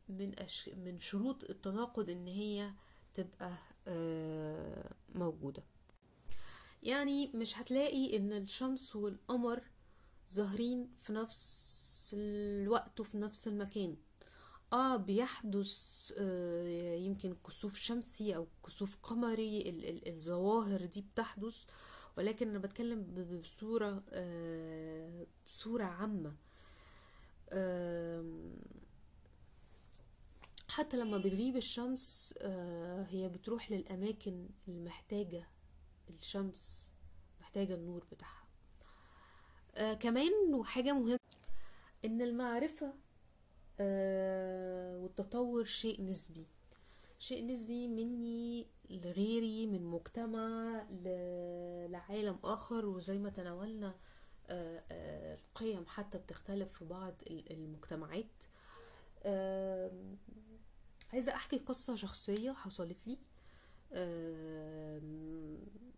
من 0.08 0.38
أش... 0.38 0.68
من 0.68 1.00
شروط 1.00 1.44
التناقض 1.44 2.10
إن 2.10 2.26
هي 2.26 2.72
تبقى 3.14 3.52
آه، 3.88 4.90
موجودة. 5.14 5.62
يعني 6.82 7.30
مش 7.34 7.58
هتلاقي 7.58 8.16
إن 8.16 8.32
الشمس 8.32 8.96
والقمر 8.96 9.62
ظاهرين 10.32 10.88
في 10.98 11.12
نفس 11.12 12.14
الوقت 12.18 13.00
وفي 13.00 13.16
نفس 13.18 13.48
المكان. 13.48 13.96
آه 14.72 14.96
بيحدث 14.96 16.12
آه 16.18 16.94
يمكن 16.96 17.36
كسوف 17.46 17.76
شمسي 17.76 18.36
أو 18.36 18.46
كسوف 18.66 18.96
قمري 19.02 19.58
ال- 19.70 19.84
ال- 19.88 20.08
الظواهر 20.08 20.84
دي 20.84 21.00
بتحدث 21.14 21.64
ولكن 22.16 22.48
أنا 22.48 22.58
بتكلم 22.58 23.02
ب- 23.02 23.40
بصورة 23.42 24.02
آه 24.10 25.26
بصورة 25.46 25.84
عامة. 25.84 26.34
آم، 27.52 28.56
حتى 30.68 30.96
لما 30.96 31.18
بتغيب 31.18 31.56
الشمس 31.56 32.34
آه 32.38 33.02
هي 33.10 33.28
بتروح 33.28 33.70
للأماكن 33.72 34.48
المحتاجة 34.68 35.48
الشمس 36.20 36.88
محتاجة 37.40 37.74
النور 37.74 38.04
بتاعها. 38.12 38.44
آه 39.74 39.94
كمان 39.94 40.54
وحاجة 40.54 40.92
مهمة 40.92 41.18
إن 42.04 42.22
المعرفة 42.22 42.86
آه 42.86 42.92
والتطور 45.02 45.64
شيء 45.64 46.02
نسبي. 46.04 46.46
شيء 47.18 47.46
نسبي 47.46 47.88
مني 47.88 48.66
لغيري 48.90 49.66
من 49.66 49.82
مجتمع 49.82 50.82
لعالم 51.88 52.38
آخر. 52.44 52.86
وزي 52.86 53.18
ما 53.18 53.30
تناولنا 53.30 53.94
آه، 54.48 54.82
آه، 54.92 55.34
القيم 55.34 55.84
حتى 55.86 56.18
بتختلف 56.18 56.72
في 56.72 56.84
بعض 56.84 57.14
ال- 57.30 57.52
المجتمعات. 57.52 58.26
عايزة 61.12 61.34
أحكي 61.34 61.58
قصة 61.58 61.94
شخصية 61.94 62.52
حصلت 62.52 63.06
لي. 63.06 63.18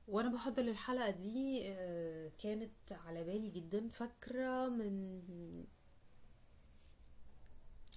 وأنا 0.08 0.28
بحضر 0.28 0.62
للحلقة 0.62 1.10
دي 1.10 1.60
آه، 1.64 2.30
كانت 2.38 2.92
على 2.92 3.24
بالي 3.24 3.48
جدا. 3.50 3.88
فاكرة 3.88 4.68
من 4.68 5.20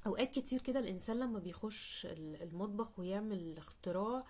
أوقات 0.07 0.31
كتير 0.39 0.61
كده 0.61 0.79
الإنسان 0.79 1.19
لما 1.19 1.39
بيخش 1.39 2.05
ال- 2.05 2.41
المطبخ 2.43 2.99
ويعمل 2.99 3.57
اختراع 3.57 4.23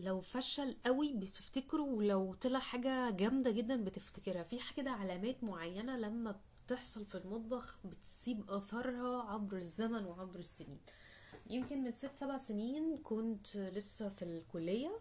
لو 0.00 0.20
فشل 0.20 0.74
قوي 0.84 1.12
بتفتكره 1.12 1.82
ولو 1.82 2.34
طلع 2.34 2.58
حاجة 2.58 3.10
جامدة 3.10 3.50
جدا 3.50 3.84
بتفتكرها. 3.84 4.42
في 4.42 4.58
كده 4.76 4.90
علامات 4.90 5.44
معينة 5.44 5.96
لما 5.96 6.40
بتحصل 6.66 7.04
في 7.04 7.14
المطبخ 7.14 7.78
بتسيب 7.84 8.50
اثرها 8.50 9.22
عبر 9.22 9.56
الزمن 9.56 10.04
وعبر 10.04 10.38
السنين. 10.38 10.78
يمكن 11.50 11.84
من 11.84 11.92
ست 11.92 12.10
سبع 12.16 12.36
سنين 12.38 12.96
كنت 12.98 13.56
لسه 13.56 14.08
في 14.08 14.22
الكلية 14.24 15.00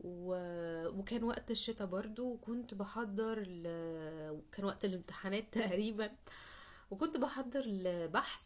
و... 0.00 0.34
وكان 0.98 1.24
وقت 1.24 1.50
الشتاء 1.50 1.86
برضو 1.86 2.32
وكنت 2.32 2.74
بحضر 2.74 3.38
ل... 3.40 3.62
وكان 4.30 4.64
وقت 4.64 4.84
الامتحانات 4.84 5.44
تقريبا 5.52 6.10
وكنت 6.90 7.16
بحضر 7.16 7.60
لبحث 7.66 8.42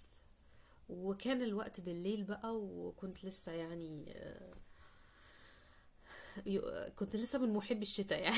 وكان 0.89 1.43
الوقت 1.43 1.81
بالليل 1.81 2.25
بقى 2.25 2.57
وكنت 2.57 3.25
لسه 3.25 3.53
يعني 3.53 4.13
آه، 4.17 4.55
كنت 6.97 7.17
لسه 7.17 7.39
من 7.39 7.53
محبي 7.53 7.83
الشتاء 7.83 8.23
يعني 8.23 8.37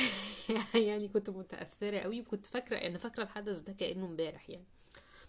يعني 0.88 1.08
كنت 1.08 1.30
متأثرة 1.30 1.98
قوي 1.98 2.20
وكنت 2.20 2.46
فاكرة 2.46 2.76
أنا 2.76 2.98
فاكرة 2.98 3.22
الحدث 3.22 3.58
ده 3.60 3.72
كأنه 3.72 4.06
امبارح 4.06 4.50
يعني. 4.50 4.64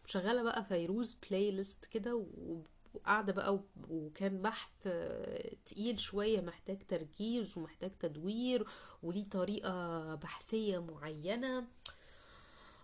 مشغلة 0.05 0.43
بقى 0.43 0.65
فيروز 0.65 1.17
بلاي 1.29 1.51
ليست 1.51 1.85
كده 1.85 2.15
و- 2.15 2.61
وقاعدة 2.93 3.33
بقى 3.33 3.59
وكان 3.89 4.41
بحث 4.41 4.71
آه، 4.85 5.55
تقيل 5.65 5.99
شوية 5.99 6.41
محتاج 6.41 6.77
تركيز 6.87 7.57
ومحتاج 7.57 7.91
تدوير 7.99 8.67
وليه 9.03 9.29
طريقة 9.29 10.15
بحثية 10.15 10.79
معينة. 10.79 11.67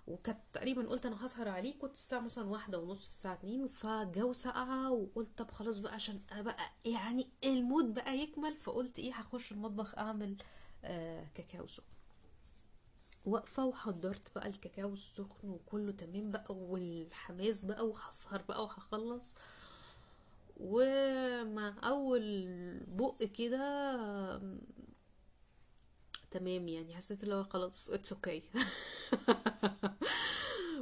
وكانت 0.07 0.39
تقريبا 0.53 0.89
قلت 0.89 1.05
أنا 1.05 1.25
هسهر 1.25 1.47
عليه 1.49 1.79
كنت 1.79 1.93
الساعة 1.93 2.19
مثلا 2.19 2.49
واحدة 2.49 2.79
ونص 2.79 3.07
الساعة 3.07 3.33
اتنين 3.33 3.67
فالجو 3.67 4.33
ساقعة 4.33 4.91
وقلت 4.91 5.37
طب 5.37 5.51
خلاص 5.51 5.79
بقى 5.79 5.93
عشان 5.93 6.19
بقى 6.31 6.57
يعني 6.85 7.27
المود 7.43 7.93
بقى 7.93 8.17
يكمل 8.17 8.57
فقلت 8.57 8.99
إيه 8.99 9.13
هخش 9.13 9.51
المطبخ 9.51 9.97
أعمل 9.97 10.35
آه 10.83 11.27
كاكاو 11.35 11.67
سخن. 11.67 11.83
واقفة 13.25 13.65
وحضرت 13.65 14.35
بقى 14.35 14.47
الكاكاو 14.47 14.93
السخن 14.93 15.49
وكله 15.49 15.91
تمام 15.91 16.31
بقى 16.31 16.55
والحماس 16.55 17.65
بقى 17.65 17.87
وهسهر 17.87 18.41
بقى 18.41 18.63
وهخلص. 18.63 19.35
ومع 20.59 21.73
أول 21.83 22.47
بق 22.87 23.23
كده 23.23 23.61
تمام 26.31 26.67
يعني 26.67 26.95
حسيت 26.95 27.23
اللي 27.23 27.35
هو 27.35 27.43
خلاص 27.43 27.89
it's 27.89 28.13
okay 28.13 28.43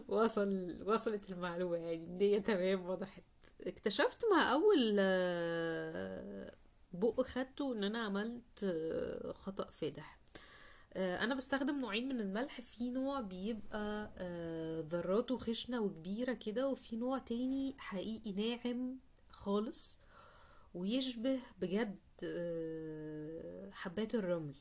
وصل 0.07 0.77
وصلت 0.85 1.29
المعلومة 1.29 1.77
يعني 1.77 2.21
هي 2.21 2.39
تمام 2.39 2.89
وضحت. 2.89 3.23
اكتشفت 3.61 4.25
مع 4.31 4.51
أول 4.53 4.95
آه، 4.99 6.53
بق 6.93 7.21
خدته 7.21 7.73
إن 7.73 7.83
أنا 7.83 7.99
عملت 7.99 8.63
آه، 8.63 9.31
خطأ 9.31 9.69
فادح. 9.71 10.19
آه، 10.93 11.23
أنا 11.23 11.35
بستخدم 11.35 11.79
نوعين 11.79 12.07
من 12.09 12.19
الملح 12.19 12.61
في 12.61 12.89
نوع 12.89 13.21
بيبقى 13.21 14.11
ذراته 14.89 15.37
خشنة 15.37 15.81
وكبيرة 15.81 16.33
كده 16.33 16.67
وفي 16.67 16.95
نوع 16.95 17.17
تاني 17.17 17.75
حقيقي 17.77 18.31
ناعم 18.31 18.99
خالص 19.29 19.99
ويشبه 20.73 21.39
بجد 21.61 21.97
حبات 23.71 24.15
الرمل. 24.15 24.55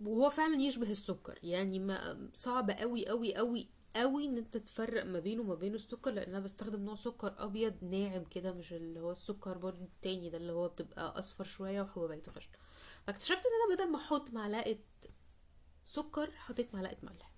وهو 0.00 0.30
فعلا 0.30 0.62
يشبه 0.62 0.90
السكر. 0.90 1.38
يعني 1.42 1.78
ما 1.78 2.28
صعب 2.32 2.70
قوي 2.70 3.08
قوي 3.08 3.34
قوي 3.36 3.68
قوي 3.96 4.24
إن 4.26 4.36
أنت 4.38 4.56
تفرق 4.56 5.04
ما 5.04 5.18
بينه 5.20 5.42
وما 5.42 5.54
بين 5.54 5.74
السكر 5.74 6.10
لأن 6.10 6.28
أنا 6.28 6.40
بستخدم 6.40 6.84
نوع 6.84 6.94
سكر 6.94 7.34
أبيض 7.38 7.74
ناعم 7.84 8.24
كده 8.24 8.52
مش 8.52 8.72
اللي 8.72 9.00
هو 9.00 9.10
السكر 9.10 9.58
برضو 9.58 9.84
التاني 9.84 10.30
ده 10.30 10.36
اللي 10.38 10.52
هو 10.52 10.68
بتبقى 10.68 11.18
أصفر 11.18 11.44
شوية 11.44 11.82
وحبوباته 11.82 12.32
خشنه 12.32 12.52
فاكتشفت 13.06 13.42
إن 13.46 13.52
أنا 13.66 13.74
بدل 13.76 13.92
ما 13.92 13.98
أحط 13.98 14.30
معلقة 14.30 14.78
سكر 15.84 16.30
حطيت 16.30 16.74
معلقة 16.74 16.96
ملح. 17.02 17.32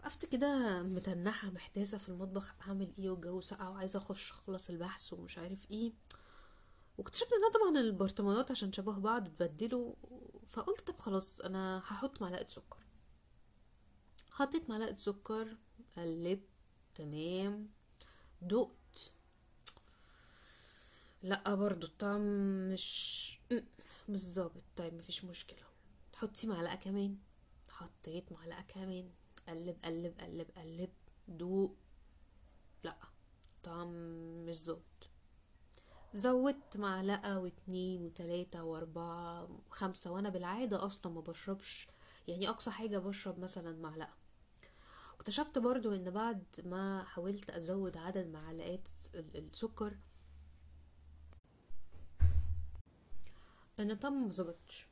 وقفت 0.00 0.24
كده 0.24 0.82
متنحة 0.82 1.50
محتاسة 1.50 1.98
في 1.98 2.08
المطبخ 2.08 2.54
أعمل 2.68 2.92
إيه 2.98 3.10
والجو 3.10 3.40
ساقع 3.40 3.68
وعايزة 3.68 3.98
أخش 3.98 4.30
أخلص 4.30 4.70
البحث 4.70 5.12
ومش 5.12 5.38
عارف 5.38 5.70
إيه. 5.70 5.92
واكتشفت 6.98 7.32
إن 7.32 7.38
أنا 7.44 7.52
طبعا 7.52 7.80
البرطمانات 7.80 8.50
عشان 8.50 8.72
شبه 8.72 8.92
بعض 8.92 9.28
اتبدلوا 9.28 9.94
فقلت 10.50 10.80
طب 10.90 10.98
خلاص 10.98 11.40
أنا 11.40 11.78
هحط 11.78 12.22
معلقة 12.22 12.48
سكر. 12.48 12.78
حطيت 14.30 14.70
معلقة 14.70 14.96
سكر 14.96 15.56
قلبت 15.96 16.48
تمام. 16.94 17.68
دقت. 18.42 19.12
لا 21.22 21.54
برضو 21.54 21.86
الطعم 21.86 22.20
مش 22.72 23.38
مش 24.08 24.40
طيب 24.76 24.94
مفيش 24.94 25.24
مشكلة. 25.24 25.62
حطي 26.16 26.46
معلقة 26.46 26.74
كمان. 26.76 27.18
حطيت 27.70 28.32
معلقة 28.32 28.62
كمان. 28.62 29.10
قلب 29.48 29.76
قلب 29.84 30.20
قلب 30.20 30.50
قلب. 30.56 30.90
دوق 31.28 31.76
لا 32.84 32.96
طعم 33.62 33.88
مش 34.46 34.56
ظابط. 34.56 34.89
زودت 36.14 36.76
معلقة 36.76 37.38
واتنين 37.38 38.02
وتلاتة 38.02 38.64
واربعة 38.64 39.48
وخمسة 39.70 40.10
وأنا 40.10 40.28
بالعادة 40.28 40.86
أصلا 40.86 41.12
ما 41.12 41.20
بشربش. 41.20 41.88
يعني 42.28 42.48
أقصى 42.48 42.70
حاجة 42.70 42.98
بشرب 42.98 43.38
مثلا 43.38 43.72
معلقة. 43.78 44.14
اكتشفت 45.20 45.58
برضو 45.58 45.94
إن 45.94 46.10
بعد 46.10 46.44
ما 46.64 47.04
حاولت 47.04 47.50
أزود 47.50 47.96
عدد 47.96 48.26
معلقات 48.32 48.88
ال- 49.14 49.36
السكر 49.36 49.96
إن 53.80 53.90
الطعم 53.90 54.26
مظبطش 54.26 54.86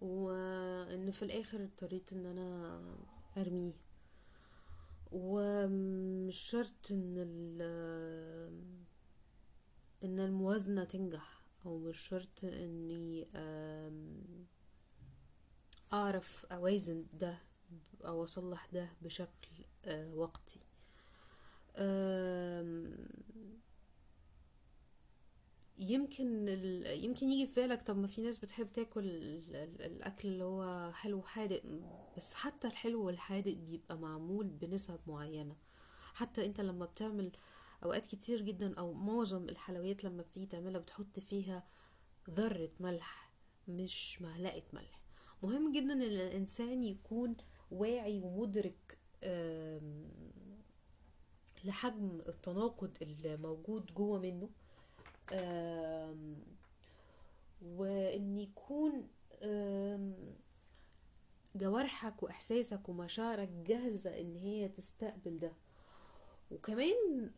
وإن 0.00 1.10
في 1.10 1.22
الآخر 1.22 1.62
اضطريت 1.64 2.12
إن 2.12 2.26
أنا 2.26 2.80
أرميه. 3.36 3.72
ومش 5.12 6.36
شرط 6.36 6.90
إن 6.90 7.14
ال 7.18 8.76
إن 10.06 10.20
الموازنة 10.20 10.84
تنجح 10.84 11.40
أو 11.66 11.78
مش 11.78 11.98
شرط 11.98 12.44
إني 12.44 13.26
أعرف 15.92 16.46
أوازن 16.52 17.06
ده 17.12 17.38
أو 18.04 18.24
أصلح 18.24 18.66
ده 18.72 18.88
بشكل 19.02 19.48
آه، 19.84 20.14
وقتي. 20.14 20.60
يمكن 25.78 26.48
ال... 26.48 27.04
يمكن 27.04 27.28
يجي 27.30 27.46
في 27.46 27.54
بالك 27.60 27.82
طب 27.82 27.96
ما 27.96 28.06
في 28.06 28.22
ناس 28.22 28.38
بتحب 28.38 28.72
تاكل 28.72 29.00
ال... 29.04 29.56
ال- 29.56 29.82
الأكل 29.82 30.28
اللي 30.28 30.44
هو 30.44 30.92
حلو 30.92 31.18
وحادق 31.18 31.62
بس 32.16 32.34
حتى 32.34 32.66
الحلو 32.68 33.02
والحادق 33.06 33.52
بيبقى 33.52 33.98
معمول 33.98 34.46
بنسب 34.46 34.98
معينة. 35.06 35.56
حتى 36.14 36.46
أنت 36.46 36.60
لما 36.60 36.84
بتعمل 36.86 37.32
أوقات 37.84 38.06
كتير 38.06 38.42
جدا 38.42 38.74
أو 38.78 38.92
معظم 38.92 39.48
الحلويات 39.48 40.04
لما 40.04 40.22
بتيجي 40.22 40.46
تعملها 40.46 40.80
بتحط 40.80 41.18
فيها 41.18 41.64
ذرة 42.30 42.70
ملح 42.80 43.32
مش 43.68 44.22
معلقة 44.22 44.62
ملح. 44.72 45.00
مهم 45.42 45.72
جدا 45.72 45.92
إن 45.92 46.02
الإنسان 46.02 46.84
يكون 46.84 47.36
واعي 47.70 48.20
ومدرك 48.20 48.98
لحجم 51.64 52.20
التناقض 52.28 52.96
اللي 53.02 53.36
موجود 53.36 53.86
جوه 53.94 54.18
منه. 54.18 54.50
وإن 57.62 58.38
يكون 58.38 59.08
جوارحك 61.56 62.22
وإحساسك 62.22 62.88
ومشاعرك 62.88 63.48
جاهزة 63.48 64.20
إن 64.20 64.36
هي 64.36 64.68
تستقبل 64.68 65.38
ده. 65.38 65.52
وكمان 66.50 67.30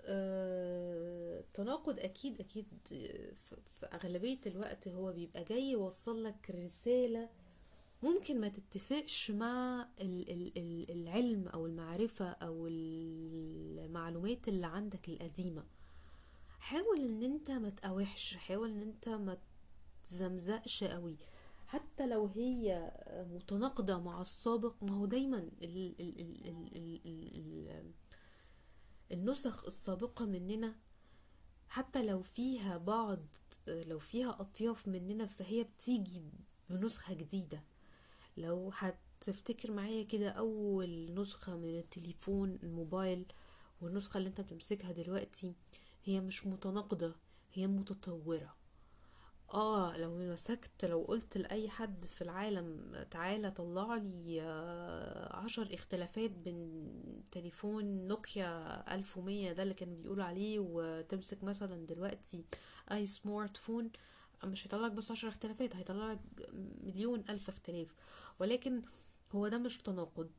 التناقض 1.39 1.99
أكيد 2.01 2.41
أكيد 2.41 2.67
في 2.85 3.87
أغلبية 3.93 4.39
الوقت 4.47 4.89
هو 4.89 5.13
بيبقى 5.13 5.45
جاي 5.45 5.71
يوصل 5.71 6.25
لك 6.25 6.51
رسالة 6.51 7.29
ممكن 8.03 8.41
ما 8.41 8.49
تتفقش 8.49 9.31
مع 9.31 9.89
العلم 10.91 11.49
أو 11.49 11.67
المعرفة 11.67 12.25
أو 12.29 12.67
المعلومات 12.67 14.49
اللي 14.49 14.67
عندك 14.67 15.09
القديمة. 15.09 15.65
حاول 16.59 17.01
إن 17.01 17.23
أنت 17.23 17.51
ما 17.51 17.71
تقاوحش 17.71 18.35
حاول 18.37 18.71
إن 18.71 18.83
أنت 18.83 19.09
ما 19.09 19.39
تزمزقش 20.09 20.85
قوي. 20.85 21.17
حتى 21.67 22.07
لو 22.07 22.27
هي 22.27 22.93
متناقضة 23.35 23.99
مع 23.99 24.21
السابق 24.21 24.75
ما 24.83 24.93
هو 24.97 25.07
دايما 25.07 25.39
ال 25.39 25.95
ال 26.01 26.21
ال 26.21 27.01
ال 27.07 27.93
النسخ 29.13 29.65
السابقة 29.65 30.25
مننا 30.25 30.75
حتى 31.69 32.05
لو 32.07 32.23
فيها 32.23 32.77
بعض 32.79 33.19
لو 33.67 33.99
فيها 33.99 34.41
أطياف 34.41 34.89
مننا 34.89 35.27
فهي 35.27 35.65
بتيجي 35.65 36.23
بنسخة 36.71 37.15
جديدة. 37.15 37.63
لو 38.37 38.71
هتفتكر 38.75 39.71
معايا 39.73 40.03
كده 40.05 40.29
أول 40.31 41.15
نسخة 41.15 41.57
من 41.57 41.79
التليفون 41.79 42.59
الموبايل 42.63 43.27
والنسخة 43.81 44.19
اللي 44.19 44.29
أنت 44.29 44.41
بتمسكها 44.41 44.93
دلوقتي 44.93 45.55
هي 46.05 46.21
مش 46.21 46.47
متناقضة 46.47 47.15
هي 47.53 47.67
متطورة. 47.67 48.58
آه 49.55 49.97
لو 49.97 50.19
مسكت 50.33 50.85
لو 50.85 51.03
قلت 51.03 51.39
لأي 51.39 51.69
حد 51.69 52.05
في 52.05 52.23
العالم 52.23 52.95
تعالى 53.11 53.51
طلع 53.51 53.95
لي 53.97 54.41
عشر 55.31 55.75
اختلافات 55.75 56.31
بين 56.31 56.93
تليفون 57.33 57.85
نوكيا 58.09 58.95
ألف 58.95 59.19
ومية 59.19 59.53
ده 59.53 59.63
اللي 59.63 59.75
كانوا 59.75 59.97
بيقولوا 59.97 60.25
عليه 60.25 60.59
وتمسك 60.59 61.45
مثلا 61.45 61.87
دلوقتي 61.87 62.45
أي 62.93 63.07
سمارت 63.07 63.57
فون 63.57 63.91
مش 64.45 64.67
هيطلعك 64.67 64.93
بس 64.93 65.11
عشر 65.11 65.29
اختلافات 65.29 65.77
هيطلعك 65.77 66.21
مليون 66.85 67.25
ألف 67.31 67.49
اختلاف. 67.49 67.95
ولكن 68.41 68.83
هو 69.33 69.49
ده 69.49 69.59
مش 69.59 69.79
تناقض. 69.79 70.31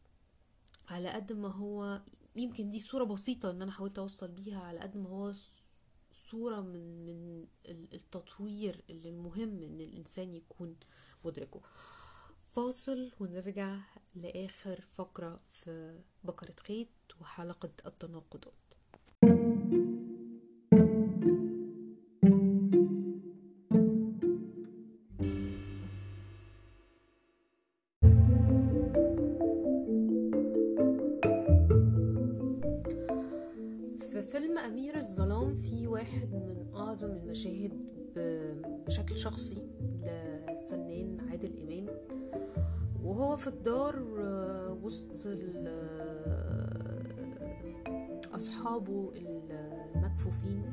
على 0.90 1.10
قد 1.10 1.34
ما 1.34 1.48
هو 1.48 2.02
يمكن 2.36 2.70
دي 2.72 2.80
صورة 2.80 3.04
بسيطة 3.04 3.52
إن 3.52 3.62
أنا 3.62 3.72
حاولت 3.72 4.00
أوصل 4.00 4.28
بيها 4.28 4.60
على 4.60 4.80
قد 4.80 4.98
ما 4.98 5.10
هو 5.10 5.34
صورة 6.32 6.62
من 6.62 7.06
من 7.06 7.48
التطوير 7.68 8.84
اللي 8.90 9.10
المهم 9.10 9.64
إن 9.64 9.82
الإنسان 9.82 10.34
يكون 10.34 10.76
مدركه. 11.26 11.62
فاصل 12.48 13.12
ونرجع 13.20 13.80
لآخر 14.16 14.82
فقرة 14.94 15.40
في 15.50 16.00
بقرة 16.24 16.56
خيط 16.60 16.88
وحلقة 17.22 17.70
التناقضات. 17.86 18.69
الدار 43.60 44.04
آه، 44.20 44.78
وسط 44.84 45.06
آه، 45.28 47.04
أصحابه 48.36 49.12
المكفوفين. 49.96 50.64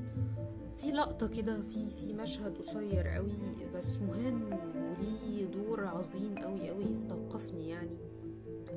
في 0.79 0.93
لقطة 0.93 1.27
كده 1.29 1.61
في 1.61 1.91
في 1.91 2.13
مشهد 2.13 2.57
قصير 2.59 3.07
قوي 3.09 3.33
بس 3.75 3.99
مهم 3.99 4.43
وليه 4.53 5.47
دور 5.47 5.85
عظيم 5.85 6.35
قوي 6.39 6.71
قوي 6.71 6.91
استوقفني 6.93 7.69
يعني. 7.69 7.97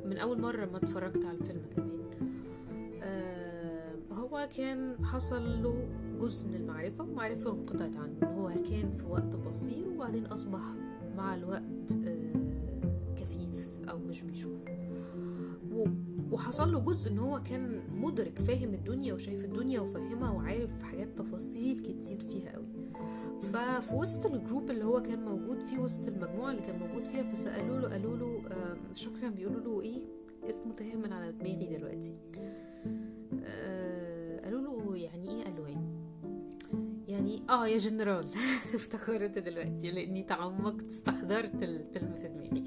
من 0.05 0.18
أول 0.18 0.41
مرة 0.41 0.66
ما 0.66 0.78
اتفرجت 0.78 1.26
على 1.26 1.38
الفيلم 1.38 1.62
كمان. 1.76 1.99
آه 3.03 3.95
هو 4.12 4.49
كان 4.57 5.05
حصل 5.05 5.64
له 5.64 5.88
جزء 6.22 6.47
من 6.47 6.55
المعرفة 6.55 7.05
معرفة 7.05 7.51
انقطعت 7.51 7.97
عنه. 7.97 8.18
هو 8.24 8.49
كان 8.49 8.97
في 8.97 9.05
وقت 9.10 9.36
بسيط 9.36 9.88
وبعدين 9.88 10.26
أصبح 10.26 10.62
مع 11.18 11.36
الوقت 11.36 11.91
آه، 12.07 12.19
وحصل 16.32 16.72
له 16.72 16.80
جزء 16.80 17.12
إن 17.12 17.18
هو 17.18 17.42
كان 17.42 17.82
مدرك 18.02 18.40
فاهم 18.40 18.74
الدنيا 18.74 19.14
وشايف 19.14 19.46
الدنيا 19.46 19.80
وفاهمها 19.80 20.32
وعارف 20.32 20.84
حاجات 20.84 21.18
تفاصيل 21.18 21.80
كتير 21.80 22.20
فيها 22.20 22.54
قوي. 22.56 22.66
ففي 23.42 23.96
وسط 23.96 24.26
الجروب 24.26 24.72
اللي 24.72 24.86
هو 24.86 25.02
كان 25.02 25.26
موجود 25.26 25.66
فيه 25.66 25.80
وسط 25.80 26.08
المجموعة 26.08 26.52
اللي 26.52 26.62
كان 26.62 26.80
موجود 26.80 27.08
فيها 27.08 27.24
فسألوا 27.24 27.80
له 27.80 27.90
قالوا 27.90 28.18
له 28.18 28.42
كان 29.22 29.34
بيقولوا 29.34 29.62
له 29.62 29.82
إيه؟ 29.82 30.02
اسمه 30.50 30.74
تاه 30.74 30.96
من 30.96 31.14
على 31.14 31.32
دماغي 31.32 31.78
دلوقتي. 31.78 32.14
آه، 33.44 34.42
قالوا 34.44 34.62
له 34.62 34.98
يعني 34.98 35.30
إيه 35.30 35.48
ألوان؟ 35.48 36.10
يعني 37.08 37.42
آه 37.50 37.68
يا 37.68 37.78
جنرال. 37.78 38.26
افتكرت 38.76 39.38
دلوقتي 39.38 39.92
لأني 39.92 40.24
تعمقت 40.24 40.88
استحضرت 40.88 41.64
الفيلم 41.64 42.16
في 42.22 42.28
دماغي. 42.28 42.64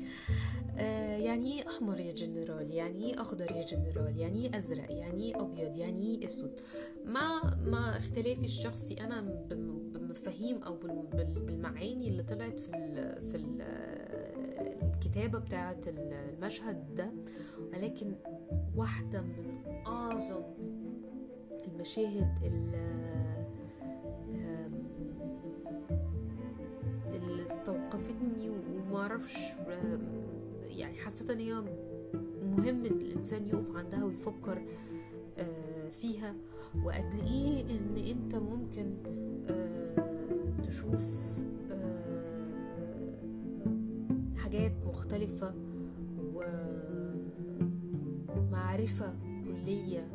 يعني 0.76 1.58
إيه 1.58 1.66
أحمر 1.68 2.00
يا 2.00 2.12
جنرال 2.12 2.74
يعني 2.74 3.04
إيه 3.04 3.20
أخضر 3.22 3.50
يا 3.52 3.62
جنرال 3.64 4.18
يعني 4.18 4.46
إيه 4.46 4.56
أزرق 4.58 4.92
يعني 4.92 5.22
إيه 5.22 5.40
أبيض 5.42 5.76
يعني 5.76 6.06
إيه 6.18 6.24
أسود. 6.24 6.60
مع 7.04 7.42
مع 7.66 7.96
اختلافي 7.96 8.44
الشخصي 8.44 8.94
أنا 8.94 9.20
بمفاهيم 9.50 10.62
أو 10.62 10.76
بالمعاني 11.36 12.08
اللي 12.08 12.22
طلعت 12.22 12.60
في 12.60 12.76
ال 12.76 13.20
في 13.30 13.36
ال 13.36 13.62
الكتابة 14.82 15.38
بتاعه 15.38 15.80
المشهد 15.86 16.94
ده. 16.94 17.10
ولكن 17.72 18.14
واحدة 18.76 19.20
من 19.20 19.60
أعظم 19.86 20.42
المشاهد 21.68 22.38
اللي 22.42 22.92
استوقفتني 27.46 28.50
وما 28.50 28.96
أعرفش 28.96 29.36
يعني 30.78 30.96
حسيت 30.98 31.30
إن 31.30 31.38
هي 31.38 31.54
مهم 32.42 32.84
إن 32.84 33.00
الإنسان 33.00 33.48
يقف 33.48 33.76
عندها 33.76 34.04
ويفكر 34.04 34.62
آه، 35.38 35.88
فيها 35.88 36.34
وقد 36.84 37.14
إيه 37.26 37.62
إن 37.70 37.96
أنت 38.08 38.34
ممكن 38.34 38.92
آه، 39.50 40.66
تشوف 40.66 41.02
آه، 41.70 42.36
حاجات 44.36 44.72
مختلفة 44.86 45.54
ومعرفة 48.36 49.14
كلية 49.44 50.08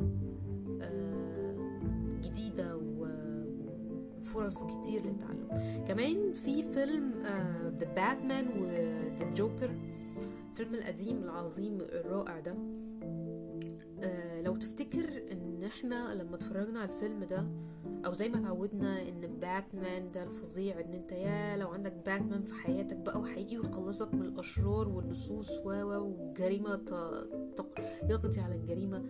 جديدة 2.22 2.76
وفرص 2.76 4.62
كتير 4.64 5.02
للتعلم. 5.06 5.48
كمان 5.88 6.32
في 6.32 6.62
فيلم 6.62 7.12
ذا 7.78 7.92
باتمان 7.94 8.48
وذا 8.48 9.34
جوكر 9.34 9.70
الفيلم 10.58 10.74
القديم 10.74 11.22
العظيم 11.24 11.78
الرائع 11.80 12.40
ده 12.40 12.54
uh, 14.02 14.44
لو 14.44 14.56
تفتكر 14.56 15.22
إن 15.32 15.64
إحنا 15.64 16.14
لما 16.14 16.36
اتفرجنا 16.36 16.80
على 16.80 16.90
الفيلم 16.92 17.24
ده 17.24 17.46
أو 18.06 18.12
زي 18.12 18.28
ما 18.28 18.38
اتعودنا 18.38 19.02
إن 19.02 19.20
باتمان 19.40 20.10
ده 20.10 20.22
الفظيع 20.22 20.80
إن 20.80 20.92
أنت 20.94 21.12
يا 21.12 21.56
لو 21.56 21.68
عندك 21.68 21.92
باتمان 22.06 22.42
في 22.42 22.54
حياتك 22.54 22.96
بقى 22.96 23.20
وهيجي 23.20 23.58
ويخلصك 23.58 24.14
من 24.14 24.22
الأشرار 24.22 24.88
واللصوص 24.88 25.50
و 25.50 25.68
والجريمه 25.68 26.80
يقضي 28.02 28.40
على 28.40 28.54
الجريمة. 28.54 29.04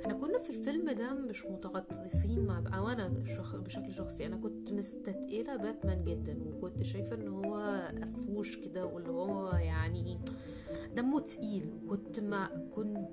إحنا 0.00 0.14
كنا 0.14 0.38
في 0.38 0.50
الفيلم 0.50 0.90
ده 0.90 1.14
مش 1.14 1.46
متعاطفين 1.46 2.46
مع 2.46 2.78
أو 2.78 2.88
أنا 2.88 3.08
بشكل 3.54 3.92
شخصي 3.92 4.26
أنا 4.26 4.36
كنت 4.36 4.72
مستثقله 4.72 5.56
باتمان 5.56 6.04
جدا 6.04 6.38
وكنت 6.46 6.82
شايفة 6.82 7.16
إن 7.16 7.28
هو 7.28 7.82
قفوش 8.02 8.56
كده 8.56 8.86
واللي 8.86 9.10
هو 9.10 9.50
يعني 9.52 10.20
دمه 10.96 11.20
تقيل. 11.20 11.70
كنت 11.88 12.20
ما 12.20 12.68
كنت 12.74 13.08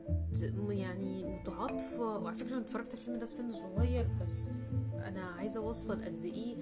يعني 0.69 1.23
متعاطفة. 1.23 2.17
وعلى 2.17 2.37
فكرة 2.37 2.53
أنا 2.53 2.61
اتفرجت 2.61 2.87
على 2.89 2.97
الفيلم 2.99 3.19
ده 3.19 3.25
في 3.25 3.31
سن 3.33 3.51
صغير 3.51 4.07
بس 4.21 4.63
أنا 4.93 5.21
عايزة 5.21 5.59
أوصل 5.59 6.03
قد 6.03 6.25
إيه 6.25 6.55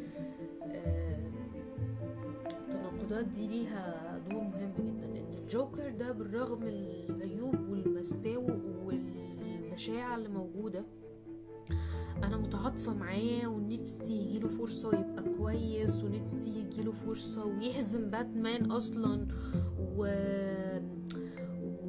التناقضات 2.46 3.26
دي 3.26 3.48
ليها 3.48 4.18
دور 4.30 4.42
مهم 4.44 4.74
جدا. 4.80 5.06
إن 5.06 5.38
الجوكر 5.38 5.90
ده 5.90 6.12
بالرغم 6.12 6.64
العيوب 6.64 7.56
والمساوئ 7.70 8.52
والمشاعر 8.86 10.18
اللي 10.18 10.30
موجودة 10.30 10.86
أنا 12.24 12.38
متعاطفة 12.38 12.94
معاه 12.94 13.48
ونفسي 13.48 14.14
يجيله 14.14 14.48
فرصة 14.48 14.90
يبقى 15.00 15.24
كويس 15.38 16.04
ونفسي 16.04 16.60
يجيله 16.60 16.92
فرصة 16.92 17.46
ويهزم 17.46 18.10
باتمان 18.10 18.72
أصلا. 18.72 19.28
و 19.98 20.06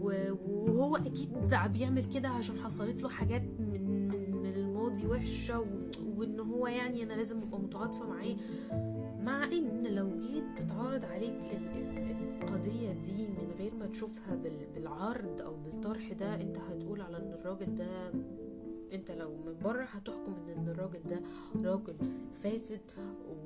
وهو 0.03 0.97
أكيد 0.97 1.29
بيعمل 1.72 2.05
كده 2.05 2.29
عشان 2.29 2.59
حصلت 2.59 3.03
له 3.03 3.09
حاجات 3.09 3.43
من 3.59 4.09
من 4.31 4.47
الماضي 4.47 5.07
وحشة 5.07 5.66
وإن 6.16 6.41
هو 6.41 6.66
يعني 6.66 7.03
أنا 7.03 7.12
لازم 7.14 7.43
أبقى 7.43 7.61
متعاطفة 7.61 8.07
معاه. 8.07 8.37
مع 9.22 9.45
إن 9.45 9.87
لو 9.87 10.18
جيت 10.18 10.45
تتعرض 10.57 11.05
عليك 11.05 11.51
القضية 12.43 12.93
دي 12.93 13.29
من 13.29 13.53
غير 13.59 13.74
ما 13.74 13.87
تشوفها 13.87 14.37
بالعرض 14.74 15.41
أو 15.41 15.57
بالطرح 15.57 16.12
ده 16.12 16.35
أنت 16.35 16.59
هتقول 16.59 17.01
على 17.01 17.16
إن 17.16 17.33
الراجل 17.33 17.74
ده 17.74 18.12
انت 18.93 19.11
لو 19.11 19.37
من 19.37 19.59
بره 19.64 19.82
هتحكم 19.84 20.34
إن 20.57 20.68
الراجل 20.68 21.01
ده 21.11 21.20
راجل 21.70 21.97
فاسد 22.34 22.80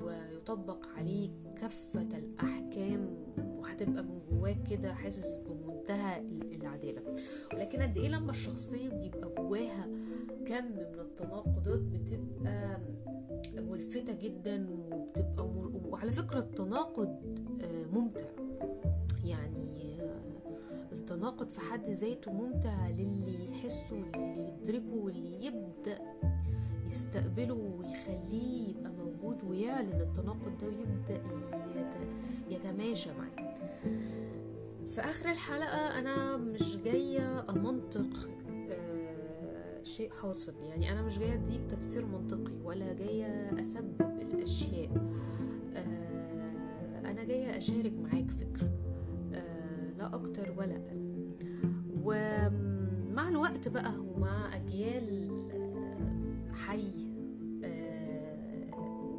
ويطبق 0.03 0.87
عليه 0.97 1.31
كافة 1.61 2.09
الأحكام 2.19 3.17
وهتبقى 3.39 4.03
من 4.03 4.21
جواك 4.31 4.63
كده 4.71 4.95
حاسس 4.95 5.37
بمنتهى 5.37 6.21
العدالة. 6.55 7.03
ولكن 7.55 7.83
قد 7.83 7.97
إيه 7.99 8.09
لما 8.09 8.31
الشخصية 8.31 8.89
بيبقى 8.89 9.29
جواها 9.39 9.89
كم 10.47 10.65
من 10.65 11.01
التناقضات 11.01 11.81
بتبقى 11.81 12.81
ملفتة 13.57 14.13
جدا 14.13 14.71
وبتبقى 14.71 15.49
مر... 15.49 15.71
وعلى 15.85 16.13
فكرة 16.13 16.39
التناقض 16.39 17.39
ممتع. 17.93 18.25
يعني 18.25 18.40
التناقض 21.11 21.49
في 21.49 21.61
حد 21.61 21.91
ذاته 21.91 22.33
ممتع 22.33 22.89
للي 22.89 23.51
يحسه 23.51 23.85
واللي 23.93 24.49
يدركه 24.49 24.95
واللي 24.95 25.45
يبدأ 25.47 25.99
يستقبله 26.91 27.55
ويخليه 27.55 28.69
يبقى 28.69 28.93
موجود 28.93 29.45
ويعلن 29.45 30.01
التناقض 30.01 30.59
ده 30.61 30.67
ويبدأ 30.67 31.23
يتماشى 32.51 33.11
معاه. 33.13 33.55
في 34.87 35.01
آخر 35.01 35.31
الحلقة 35.31 35.99
أنا 35.99 36.37
مش 36.37 36.77
جاية 36.77 37.51
أمنطق 37.51 38.31
شيء 39.83 40.11
حاصل. 40.11 40.55
يعني 40.63 40.93
أنا 40.93 41.03
مش 41.03 41.19
جاية 41.19 41.35
أديك 41.35 41.61
تفسير 41.71 42.07
منطقي 42.07 42.53
ولا 42.65 42.93
جاية 42.93 43.61
أسبب 43.61 44.19
الأشياء. 44.23 44.91
أنا 47.05 47.25
جاية 47.25 47.57
أشارك 47.57 47.93
معاك 47.93 48.31
فكرة. 48.31 48.71
لا 50.01 50.15
أكتر 50.15 50.55
ولا 50.59 50.77
أقل. 50.77 51.31
ومع 52.05 53.29
الوقت 53.29 53.69
بقى 53.69 53.93
ومع 53.99 54.57
أجيال 54.57 55.31
حي 56.55 56.93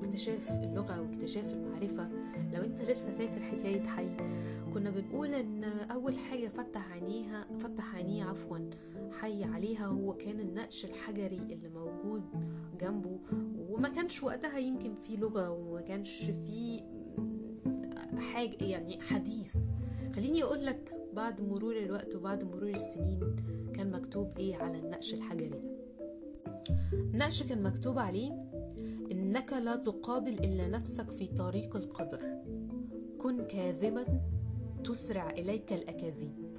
واكتشاف 0.01 0.51
اللغة 0.51 1.01
واكتشاف 1.01 1.53
المعرفة. 1.53 2.09
لو 2.53 2.61
أنت 2.63 2.81
لسه 2.81 3.11
فاكر 3.11 3.39
حكاية 3.41 3.83
حي 3.83 4.09
كنا 4.73 4.89
بنقول 4.89 5.33
إن 5.33 5.63
أول 5.63 6.17
حاجة 6.17 6.47
فتح 6.47 6.91
عينيها 6.91 7.47
فتح 7.59 7.95
عينيه 7.95 8.23
عفوا 8.23 8.57
حي 9.19 9.43
عليها 9.43 9.85
هو 9.85 10.13
كان 10.13 10.39
النقش 10.39 10.85
الحجري 10.85 11.37
اللي 11.37 11.69
موجود 11.69 12.23
جنبه. 12.81 13.19
وما 13.69 13.89
كانش 13.89 14.23
وقتها 14.23 14.57
يمكن 14.57 14.93
في 14.95 15.15
لغة 15.17 15.49
وما 15.49 15.81
كانش 15.81 16.23
في 16.23 16.81
حاجة 18.33 18.63
يعني 18.63 19.01
حديث. 19.01 19.55
خليني 20.15 20.43
أقول 20.43 20.65
لك 20.65 20.93
بعد 21.13 21.41
مرور 21.41 21.77
الوقت 21.77 22.15
وبعد 22.15 22.43
مرور 22.43 22.69
السنين 22.69 23.35
كان 23.73 23.91
مكتوب 23.91 24.37
إيه 24.37 24.55
على 24.55 24.79
النقش 24.79 25.13
الحجري 25.13 25.49
ده. 25.49 25.61
النقش 26.93 27.43
كان 27.43 27.63
مكتوب 27.63 27.99
عليه 27.99 28.31
إنك 29.11 29.53
لا 29.53 29.75
تقابل 29.75 30.33
إلا 30.33 30.67
نفسك 30.67 31.09
في 31.11 31.27
طريق 31.27 31.75
القدر. 31.75 32.41
كن 33.17 33.43
كاذبا 33.43 34.05
تسرع 34.83 35.29
إليك 35.29 35.73
الأكاذيب. 35.73 36.57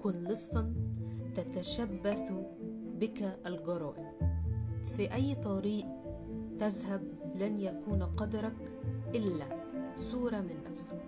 كن 0.00 0.12
لصا 0.12 0.74
تتشبث 1.34 2.32
بك 3.00 3.38
الجرائم. 3.46 4.12
في 4.96 5.14
أي 5.14 5.34
طريق 5.34 5.86
تذهب 6.58 7.02
لن 7.34 7.60
يكون 7.60 8.02
قدرك 8.02 8.72
إلا 9.14 9.66
صورة 9.96 10.40
من 10.40 10.56
نفسك. 10.72 11.05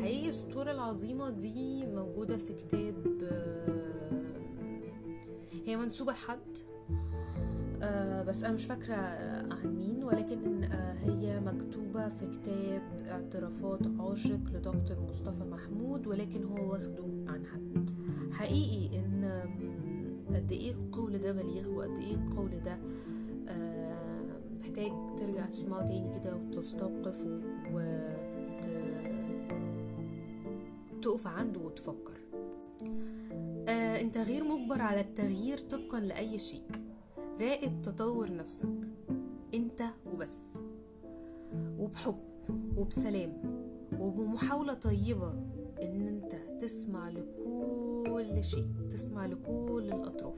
حقيقي 0.00 0.28
الصورة 0.28 0.70
العظيمة 0.70 1.30
دي 1.30 1.86
موجودة 1.86 2.36
في 2.36 2.52
كتاب 2.54 2.94
هي 5.66 5.76
منسوبة 5.76 6.12
لحد 6.12 6.38
بس 8.28 8.44
أنا 8.44 8.54
مش 8.54 8.66
فاكرة 8.66 8.94
عن 9.54 9.76
مين 9.76 10.04
ولكن 10.04 10.64
هي 11.04 11.40
مكتوبة 11.40 12.08
في 12.08 12.26
كتاب 12.26 12.82
اعترافات 13.08 13.80
عاشق 13.98 14.40
لدكتور 14.52 14.96
مصطفى 15.10 15.44
محمود 15.44 16.06
ولكن 16.06 16.44
هو 16.44 16.72
واخده 16.72 17.04
عن 17.28 17.46
حد. 17.46 17.90
حقيقي 18.32 18.98
إن 18.98 19.42
قد 20.34 20.52
إيه 20.52 20.72
القول 20.72 21.18
ده 21.18 21.32
بليغ 21.32 21.68
وقد 21.68 21.98
إيه 21.98 22.14
القول 22.14 22.50
ده 22.64 22.78
محتاج 24.60 24.92
ترجع 25.18 25.46
تسمعه 25.46 25.86
تاني 25.86 26.20
كده 26.20 26.36
وتستوقف 26.36 27.20
وت... 27.74 28.29
تقف 31.00 31.26
عنده 31.26 31.60
وتفكر. 31.60 32.20
آه 33.68 34.00
انت 34.00 34.18
غير 34.18 34.44
مجبر 34.44 34.82
على 34.82 35.00
التغيير 35.00 35.58
طبقا 35.58 36.00
لأي 36.00 36.38
شيء. 36.38 36.62
راقب 37.40 37.82
تطور 37.82 38.36
نفسك. 38.36 38.88
انت 39.54 39.82
وبس. 40.12 40.42
وبحب 41.78 42.18
وبسلام 42.76 43.32
وبمحاولة 44.00 44.74
طيبة 44.74 45.32
إن 45.82 46.08
انت 46.08 46.62
تسمع 46.62 47.08
لكل 47.08 48.44
شيء 48.44 48.68
تسمع 48.92 49.26
لكل 49.26 49.90
الأطراف 49.92 50.34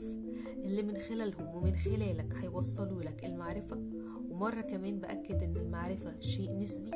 اللي 0.65 0.83
من 0.83 0.97
خلالهم 0.97 1.55
ومن 1.57 1.77
خلالك 1.77 2.35
هيوصلوا 2.37 3.03
لك 3.03 3.25
المعرفة. 3.25 3.83
ومرة 4.31 4.61
كمان 4.61 4.99
بأكد 4.99 5.43
إن 5.43 5.57
المعرفة 5.57 6.21
شيء 6.21 6.59
نسبي 6.59 6.91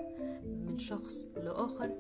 من 0.67 0.79
شخص 0.79 1.29
لآخر 1.37 1.91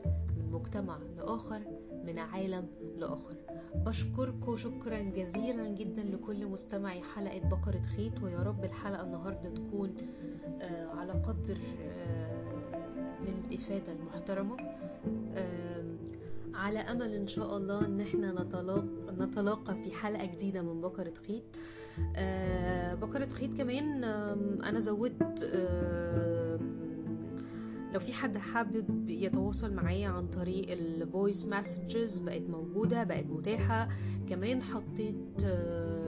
من 0.47 0.53
مجتمع 0.53 0.99
لآخر 1.17 1.61
من 2.05 2.19
عالم 2.19 2.67
لآخر. 2.99 3.37
بشكركم 3.75 4.57
شكرا 4.57 4.99
جزيلا 5.01 5.67
جدا 5.69 6.03
لكل 6.03 6.47
مستمعي 6.47 7.03
حلقة 7.03 7.39
بقرة 7.49 7.83
خيط 7.97 8.23
ويا 8.23 8.39
رب 8.43 8.65
الحلقة 8.65 9.03
النهاردة 9.03 9.51
تكون 9.55 9.95
آه 10.61 10.87
على 10.87 11.13
قدر 11.13 11.59
آه 11.83 12.47
من 13.21 13.43
الإفادة 13.45 13.93
المحترمة. 13.93 14.57
على 16.55 16.79
أمل 16.79 17.13
إن 17.15 17.27
شاء 17.27 17.57
الله 17.57 17.87
إن 17.87 18.01
إحنا 18.01 18.43
نتلاقى, 18.43 18.85
نتلاقى 19.19 19.75
في 19.75 19.93
حلقة 19.93 20.27
جديدة 20.27 20.63
من 20.63 20.81
بكرة 20.81 21.13
خيط. 21.27 21.43
آه 22.17 22.95
بكرة 22.95 23.29
خيط 23.29 23.57
كمان 23.59 24.05
أنا 24.65 24.79
زودت 24.79 25.51
لو 27.97 28.01
في 28.01 28.13
حد 28.13 28.39
حابب 28.39 29.11
يتواصل 29.11 29.73
معايا 29.75 30.09
عن 30.09 30.27
طريق 30.29 30.71
ال 30.71 30.83
voice 30.83 31.47
messages 31.47 32.19
بقت 32.19 32.43
موجودة 32.43 33.05
بقت 33.05 33.27
متاحة. 33.27 33.89
كمان 34.29 34.63
حطيت 34.63 35.45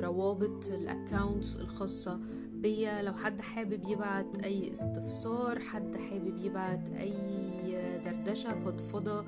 روابط 0.02 0.66
الاكونتس 0.66 1.56
الخاصة 1.56 2.20
بيا. 2.52 3.02
لو 3.02 3.12
حد 3.12 3.40
حابب 3.40 3.88
يبعت 3.88 4.38
أي 4.44 4.72
استفسار 4.72 5.58
حد 5.58 5.96
حابب 5.96 6.38
يبعت 6.38 6.88
أي 6.88 7.14
دردشة 8.04 8.64
فضفضة 8.64 9.24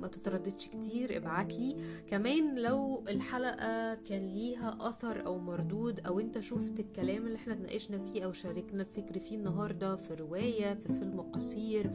ما 0.00 0.08
تترددش 0.08 0.66
كتير 0.68 1.16
ابعت 1.16 1.52
لي. 1.58 1.76
كمان 2.10 2.58
لو 2.58 3.04
الحلقة 3.08 3.94
كان 3.94 4.26
ليها 4.34 4.76
أثر 4.80 5.26
أو 5.26 5.38
مردود 5.38 6.00
أو 6.06 6.20
أنت 6.20 6.40
شفت 6.40 6.80
الكلام 6.80 7.26
اللي 7.26 7.36
إحنا 7.36 7.52
اتناقشنا 7.52 7.98
فيه 7.98 8.24
أو 8.24 8.32
شاركنا 8.32 8.82
الفكر 8.82 9.18
فيه 9.18 9.36
النهاردة 9.36 9.96
في 9.96 10.14
رواية 10.14 10.74
في 10.74 10.92
فيلم 10.92 11.20
قصير 11.20 11.90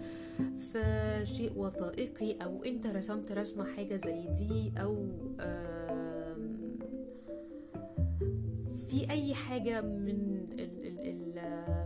في 0.71 1.21
شيء 1.23 1.51
وثائقي 1.55 2.31
أو 2.43 2.63
أنت 2.63 2.87
رسمت 2.87 3.31
رسمة 3.31 3.65
حاجة 3.75 3.95
زي 3.95 4.27
دي 4.27 4.71
أو 4.77 4.95
في 8.89 9.09
أي 9.09 9.33
حاجة 9.33 9.81
من 9.81 10.45
ال 10.51 10.59
ال 10.87 10.99
ال 10.99 11.84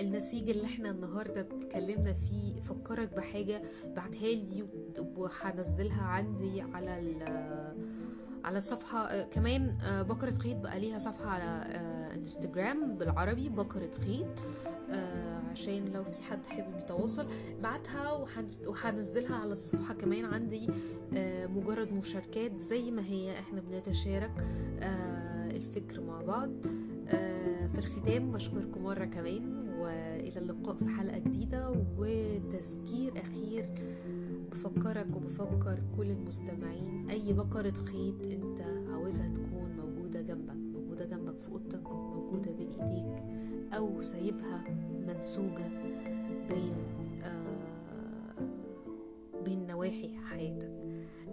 النسيج 0.00 0.50
اللي 0.50 0.64
إحنا 0.64 0.90
النهارده 0.90 1.40
اتكلمنا 1.40 2.12
فيه 2.12 2.60
فكرك 2.60 3.14
بحاجة 3.16 3.62
بعتها 3.96 4.28
لي 4.34 4.64
وهنزلها 5.16 6.02
عندي 6.02 6.60
على 6.60 7.24
على 8.44 8.58
الصفحه 8.58 9.22
كمان 9.22 9.76
بكرة 10.08 10.30
خيط 10.30 10.56
بقى 10.56 10.80
ليها 10.80 10.98
صفحة 10.98 11.30
على 11.30 11.44
انستجرام 12.14 12.94
بالعربي 12.98 13.48
بكرة 13.48 13.90
خيط 14.06 14.26
عشان 15.50 15.84
لو 15.92 16.04
في 16.04 16.22
حد 16.22 16.46
حابب 16.46 16.78
يتواصل 16.78 17.26
بعتها 17.62 18.12
وهن- 18.12 18.66
وهنزلها 18.66 19.36
على 19.36 19.52
الصفحة 19.52 19.94
كمان 19.94 20.24
عندي 20.24 20.66
آه، 21.16 21.46
مجرد 21.46 21.92
مشاركات 21.92 22.60
زي 22.60 22.90
ما 22.90 23.02
هي 23.02 23.32
إحنا 23.38 23.60
بنتشارك 23.60 24.32
آه، 24.80 25.50
الفكر 25.50 26.00
مع 26.00 26.22
بعض 26.22 26.50
آه، 27.08 27.66
في 27.66 27.78
الختام 27.78 28.32
بشكركم 28.32 28.82
مرة 28.82 29.04
كمان. 29.04 29.65
وإلى 29.86 30.38
اللقاء 30.38 30.76
في 30.76 30.88
حلقة 30.88 31.18
جديدة 31.18 31.72
وتذكير 31.98 33.12
أخير 33.20 33.64
بفكرك 34.50 35.16
وبفكر 35.16 35.78
كل 35.96 36.10
المستمعين 36.10 37.10
أي 37.10 37.32
بقرة 37.32 37.72
خيط 37.72 38.22
أنت 38.32 38.60
عاوزها 38.92 39.28
تكون 39.34 39.76
موجودة 39.76 40.20
جنبك 40.22 40.54
موجودة 40.56 41.04
جنبك 41.04 41.40
في 41.40 41.48
أوضتك 41.48 41.90
موجودة 41.90 42.52
بين 42.52 42.70
إيديك 42.70 43.22
أو 43.72 44.00
سايبها 44.00 44.64
منسوجة 45.06 45.68
بين 46.48 46.74
آه 47.24 48.34
بين 49.44 49.66
نواحي 49.66 50.16
حياتك. 50.16 50.70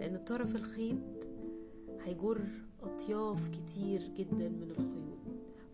لأن 0.00 0.16
طرف 0.26 0.56
الخيط 0.56 0.96
هيجر 2.02 2.40
أطياف 2.82 3.48
كتير 3.48 4.02
جدا 4.16 4.48
من 4.48 4.70
الخيوط. 4.70 5.23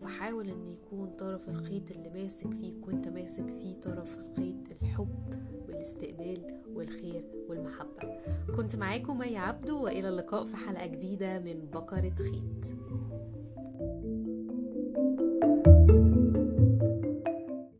فحاول 0.01 0.49
إن 0.49 0.67
يكون 0.67 1.09
طرف 1.09 1.49
الخيط 1.49 1.91
اللي 1.91 2.09
ماسك 2.09 2.53
فيك 2.53 2.87
وأنت 2.87 3.07
ماسك 3.07 3.47
فيه 3.47 3.73
طرف 3.81 4.19
الخيط 4.19 4.71
الحب 4.81 5.35
والاستقبال 5.67 6.61
والخير 6.73 7.25
والمحبة. 7.49 8.19
كنت 8.55 8.75
معاكم 8.75 9.19
مي 9.19 9.37
عبدو 9.37 9.83
وإلى 9.83 10.09
اللقاء 10.09 10.45
في 10.45 10.55
حلقة 10.55 10.85
جديدة 10.85 11.39
من 11.39 11.69
بقرة 11.73 12.15
خيط. 12.15 12.75